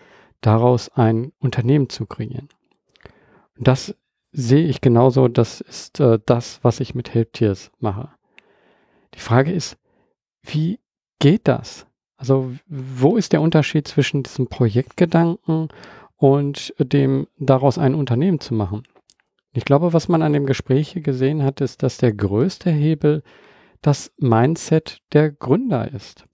daraus 0.40 0.88
ein 0.90 1.32
Unternehmen 1.38 1.88
zu 1.88 2.06
kreieren. 2.06 2.48
Das 3.58 3.96
sehe 4.32 4.66
ich 4.66 4.80
genauso, 4.80 5.28
das 5.28 5.60
ist 5.60 5.98
äh, 5.98 6.18
das, 6.24 6.60
was 6.62 6.80
ich 6.80 6.94
mit 6.94 7.14
Helptiers 7.14 7.70
mache. 7.78 8.10
Die 9.14 9.20
Frage 9.20 9.52
ist, 9.52 9.78
wie 10.42 10.78
geht 11.18 11.48
das? 11.48 11.86
Also 12.16 12.52
wo 12.66 13.16
ist 13.16 13.32
der 13.32 13.40
Unterschied 13.40 13.88
zwischen 13.88 14.22
diesem 14.22 14.46
Projektgedanken 14.46 15.68
und 16.16 16.74
dem 16.78 17.26
daraus 17.38 17.78
ein 17.78 17.94
Unternehmen 17.94 18.40
zu 18.40 18.54
machen? 18.54 18.84
Ich 19.52 19.64
glaube, 19.64 19.92
was 19.92 20.08
man 20.08 20.22
an 20.22 20.34
dem 20.34 20.46
Gespräch 20.46 20.90
hier 20.90 21.02
gesehen 21.02 21.42
hat, 21.42 21.60
ist, 21.60 21.82
dass 21.82 21.96
der 21.96 22.12
größte 22.12 22.70
Hebel 22.70 23.22
das 23.82 24.12
Mindset 24.18 25.00
der 25.12 25.30
Gründer 25.30 25.92
ist. 25.92 26.24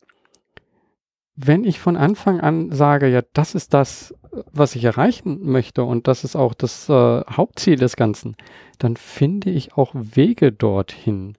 Wenn 1.35 1.65
ich 1.65 1.81
von 1.81 1.97
Anfang 1.97 2.41
an 2.41 2.71
sage, 2.73 3.09
ja, 3.09 3.23
das 3.33 3.55
ist 3.55 3.73
das, 3.73 4.15
was 4.53 4.77
ich 4.77 4.85
erreichen 4.85 5.41
möchte 5.43 5.85
und 5.85 6.07
das 6.09 6.25
ist 6.25 6.37
auch 6.37 6.55
das 6.55 6.89
äh, 6.89 6.93
Hauptziel 6.93 7.77
des 7.77 7.97
Ganzen, 7.97 8.37
dann 8.79 8.97
finde 8.97 9.51
ich 9.51 9.75
auch 9.75 9.93
Wege 9.95 10.53
dorthin. 10.53 11.37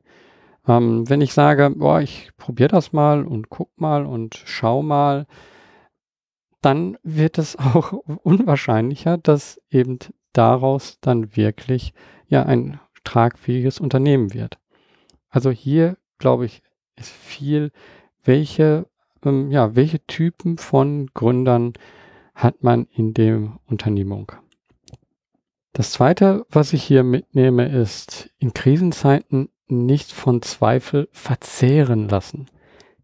Ähm, 0.67 1.09
wenn 1.09 1.21
ich 1.21 1.33
sage, 1.33 1.71
boah, 1.75 2.01
ich 2.01 2.31
probiere 2.37 2.69
das 2.69 2.93
mal 2.93 3.25
und 3.25 3.49
guck 3.49 3.69
mal 3.79 4.05
und 4.05 4.41
schau 4.45 4.81
mal, 4.81 5.27
dann 6.61 6.97
wird 7.03 7.37
es 7.37 7.55
auch 7.59 7.91
unwahrscheinlicher, 7.91 9.17
dass 9.17 9.61
eben 9.69 9.99
daraus 10.33 10.99
dann 11.01 11.35
wirklich 11.35 11.93
ja 12.27 12.43
ein 12.43 12.79
tragfähiges 13.03 13.79
Unternehmen 13.79 14.33
wird. 14.33 14.57
Also 15.33 15.49
hier, 15.49 15.97
glaube 16.19 16.45
ich, 16.45 16.61
ist 16.95 17.09
viel, 17.09 17.71
welche, 18.23 18.85
ähm, 19.25 19.49
ja, 19.49 19.75
welche 19.75 20.05
Typen 20.05 20.59
von 20.59 21.07
Gründern 21.15 21.73
hat 22.35 22.63
man 22.63 22.85
in 22.93 23.15
der 23.15 23.57
Unternehmung. 23.65 24.31
Das 25.71 25.91
zweite, 25.91 26.45
was 26.49 26.71
ich 26.73 26.83
hier 26.83 27.01
mitnehme, 27.01 27.67
ist 27.67 28.29
in 28.37 28.53
Krisenzeiten 28.53 29.49
nicht 29.65 30.11
von 30.11 30.43
Zweifel 30.43 31.09
verzehren 31.11 32.07
lassen. 32.07 32.45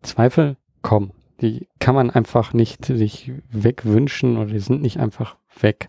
Zweifel 0.04 0.56
kommen. 0.84 1.14
Die 1.42 1.68
kann 1.80 1.96
man 1.96 2.12
einfach 2.12 2.54
nicht 2.54 2.86
sich 2.86 3.32
wegwünschen 3.50 4.38
oder 4.38 4.52
die 4.52 4.60
sind 4.60 4.84
nicht 4.84 5.00
einfach 5.00 5.36
weg. 5.60 5.88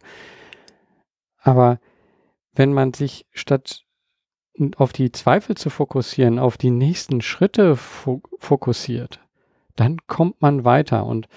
Aber 1.42 1.80
wenn 2.54 2.72
man 2.72 2.94
sich 2.94 3.26
statt 3.30 3.84
auf 4.76 4.92
die 4.92 5.12
Zweifel 5.12 5.56
zu 5.56 5.70
fokussieren, 5.70 6.38
auf 6.38 6.58
die 6.58 6.70
nächsten 6.70 7.20
Schritte 7.20 7.76
fo 7.76 8.22
fokussiert, 8.38 9.20
dann 9.76 9.98
kommt 10.06 10.42
man 10.42 10.64
weiter. 10.64 11.06
Und 11.06 11.28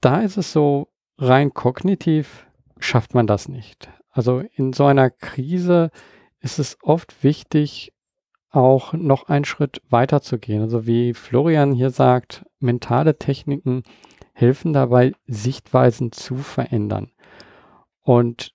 da 0.00 0.20
ist 0.20 0.36
es 0.36 0.52
so, 0.52 0.88
rein 1.18 1.52
kognitiv 1.52 2.46
schafft 2.78 3.14
man 3.14 3.26
das 3.26 3.48
nicht. 3.48 3.88
Also 4.10 4.42
in 4.54 4.72
so 4.72 4.86
einer 4.86 5.10
Krise 5.10 5.90
ist 6.40 6.58
es 6.58 6.78
oft 6.82 7.22
wichtig, 7.24 7.92
auch 8.50 8.92
noch 8.92 9.28
einen 9.28 9.44
Schritt 9.44 9.82
weiter 9.90 10.22
zu 10.22 10.38
gehen. 10.38 10.62
Also 10.62 10.86
wie 10.86 11.12
Florian 11.12 11.72
hier 11.72 11.90
sagt, 11.90 12.46
mentale 12.58 13.18
Techniken 13.18 13.82
helfen 14.32 14.72
dabei, 14.72 15.12
Sichtweisen 15.26 16.12
zu 16.12 16.36
verändern. 16.36 17.10
Und 18.02 18.54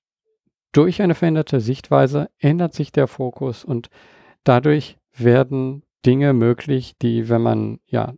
durch 0.72 1.02
eine 1.02 1.16
veränderte 1.16 1.60
Sichtweise 1.60 2.30
ändert 2.40 2.74
sich 2.74 2.92
der 2.92 3.08
Fokus 3.08 3.64
und 3.66 3.90
dadurch 4.44 4.98
werden 5.14 5.84
Dinge 6.06 6.34
möglich, 6.34 6.96
die, 7.02 7.30
wenn 7.30 7.42
man 7.42 7.80
ja 7.86 8.14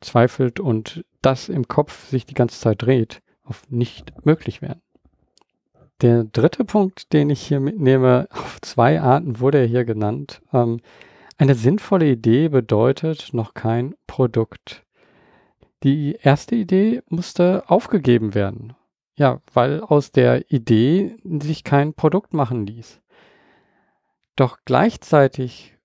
zweifelt 0.00 0.60
und 0.60 1.04
das 1.22 1.48
im 1.48 1.68
Kopf 1.68 2.08
sich 2.08 2.26
die 2.26 2.34
ganze 2.34 2.60
Zeit 2.60 2.82
dreht, 2.82 3.22
auf 3.44 3.62
nicht 3.70 4.12
möglich 4.24 4.60
werden. 4.62 4.82
Der 6.00 6.24
dritte 6.24 6.64
Punkt, 6.64 7.12
den 7.12 7.30
ich 7.30 7.40
hier 7.40 7.60
mitnehme, 7.60 8.26
auf 8.32 8.60
zwei 8.60 9.00
Arten 9.00 9.40
wurde 9.40 9.58
er 9.58 9.66
hier 9.66 9.84
genannt. 9.84 10.42
Ähm, 10.52 10.80
eine 11.38 11.54
sinnvolle 11.54 12.10
Idee 12.10 12.48
bedeutet 12.48 13.30
noch 13.32 13.54
kein 13.54 13.94
Produkt. 14.06 14.84
Die 15.82 16.16
erste 16.20 16.54
Idee 16.54 17.02
musste 17.08 17.64
aufgegeben 17.68 18.34
werden. 18.34 18.74
Ja, 19.14 19.40
weil 19.52 19.80
aus 19.82 20.10
der 20.10 20.50
Idee 20.50 21.16
sich 21.24 21.64
kein 21.64 21.94
Produkt 21.94 22.32
machen 22.32 22.66
ließ. 22.66 23.00
Doch 24.36 24.58
gleichzeitig 24.64 25.76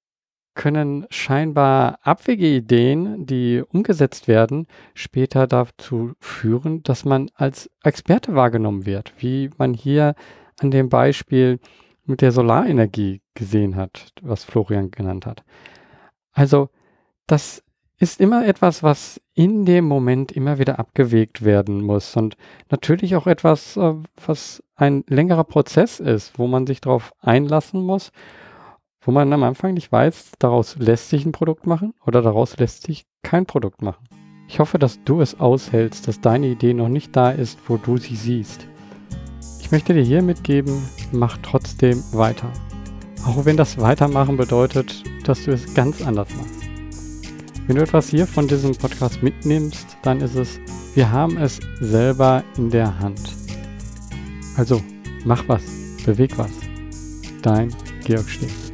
können 0.57 1.05
scheinbar 1.09 1.99
abwege 2.01 2.47
Ideen, 2.47 3.25
die 3.25 3.63
umgesetzt 3.69 4.27
werden, 4.27 4.67
später 4.95 5.45
dazu 5.45 6.13
führen, 6.19 6.81
dass 6.83 7.05
man 7.05 7.29
als 7.35 7.69
Experte 7.83 8.33
wahrgenommen 8.33 8.85
wird, 8.85 9.13
wie 9.19 9.51
man 9.57 9.73
hier 9.73 10.15
an 10.59 10.71
dem 10.71 10.89
Beispiel 10.89 11.59
mit 12.05 12.21
der 12.21 12.31
Solarenergie 12.31 13.21
gesehen 13.35 13.75
hat, 13.75 14.13
was 14.21 14.45
Florian 14.45 14.89
genannt 14.89 15.25
hat. 15.25 15.43
Also 16.31 16.69
das 17.27 17.63
ist 17.99 18.19
immer 18.19 18.47
etwas, 18.47 18.81
was 18.81 19.21
in 19.37 19.65
dem 19.65 19.85
Moment 19.85 20.31
immer 20.31 20.59
wieder 20.59 20.79
abgewegt 20.79 21.45
werden 21.45 21.81
muss 21.81 22.15
und 22.15 22.35
natürlich 22.69 23.15
auch 23.15 23.27
etwas, 23.27 23.77
äh, 23.77 23.93
was 24.25 24.63
ein 24.75 25.03
längerer 25.07 25.43
Prozess 25.43 25.99
ist, 25.99 26.37
wo 26.37 26.47
man 26.47 26.67
sich 26.67 26.81
darauf 26.81 27.13
einlassen 27.21 27.81
muss 27.81 28.11
wo 29.07 29.11
man 29.13 29.31
am 29.31 29.43
Anfang 29.43 29.73
nicht 29.73 29.89
weiß, 29.89 30.33
daraus 30.37 30.75
lässt 30.77 31.09
sich 31.09 31.25
ein 31.25 31.31
Produkt 31.31 31.65
machen 31.65 31.93
oder 32.05 32.21
daraus 32.21 32.57
lässt 32.57 32.83
sich 32.83 33.05
kein 33.23 33.45
Produkt 33.45 33.81
machen. 33.81 34.05
Ich 34.49 34.59
hoffe, 34.59 34.79
dass 34.79 35.01
du 35.05 35.21
es 35.21 35.39
aushältst, 35.39 36.09
dass 36.09 36.19
deine 36.19 36.47
Idee 36.47 36.73
noch 36.73 36.89
nicht 36.89 37.15
da 37.15 37.31
ist, 37.31 37.57
wo 37.67 37.77
du 37.77 37.95
sie 37.95 38.17
siehst. 38.17 38.67
Ich 39.61 39.71
möchte 39.71 39.93
dir 39.93 40.03
hier 40.03 40.21
mitgeben, 40.21 40.83
mach 41.13 41.37
trotzdem 41.37 42.03
weiter. 42.11 42.51
Auch 43.25 43.45
wenn 43.45 43.55
das 43.55 43.79
Weitermachen 43.79 44.35
bedeutet, 44.35 45.03
dass 45.25 45.45
du 45.45 45.51
es 45.51 45.73
ganz 45.73 46.05
anders 46.05 46.27
machst. 46.35 46.66
Wenn 47.67 47.75
du 47.75 47.81
etwas 47.81 48.09
hier 48.09 48.25
von 48.25 48.47
diesem 48.47 48.71
Podcast 48.71 49.21
mitnimmst, 49.21 49.97
dann 50.01 50.21
ist 50.21 50.35
es, 50.35 50.57
wir 50.95 51.11
haben 51.11 51.35
es 51.37 51.59
selber 51.81 52.41
in 52.57 52.69
der 52.69 52.97
Hand. 52.97 53.19
Also, 54.55 54.81
mach 55.25 55.45
was, 55.49 55.63
beweg 56.05 56.37
was. 56.37 56.51
Dein 57.41 57.75
Georg 58.05 58.29
Steg. 58.29 58.66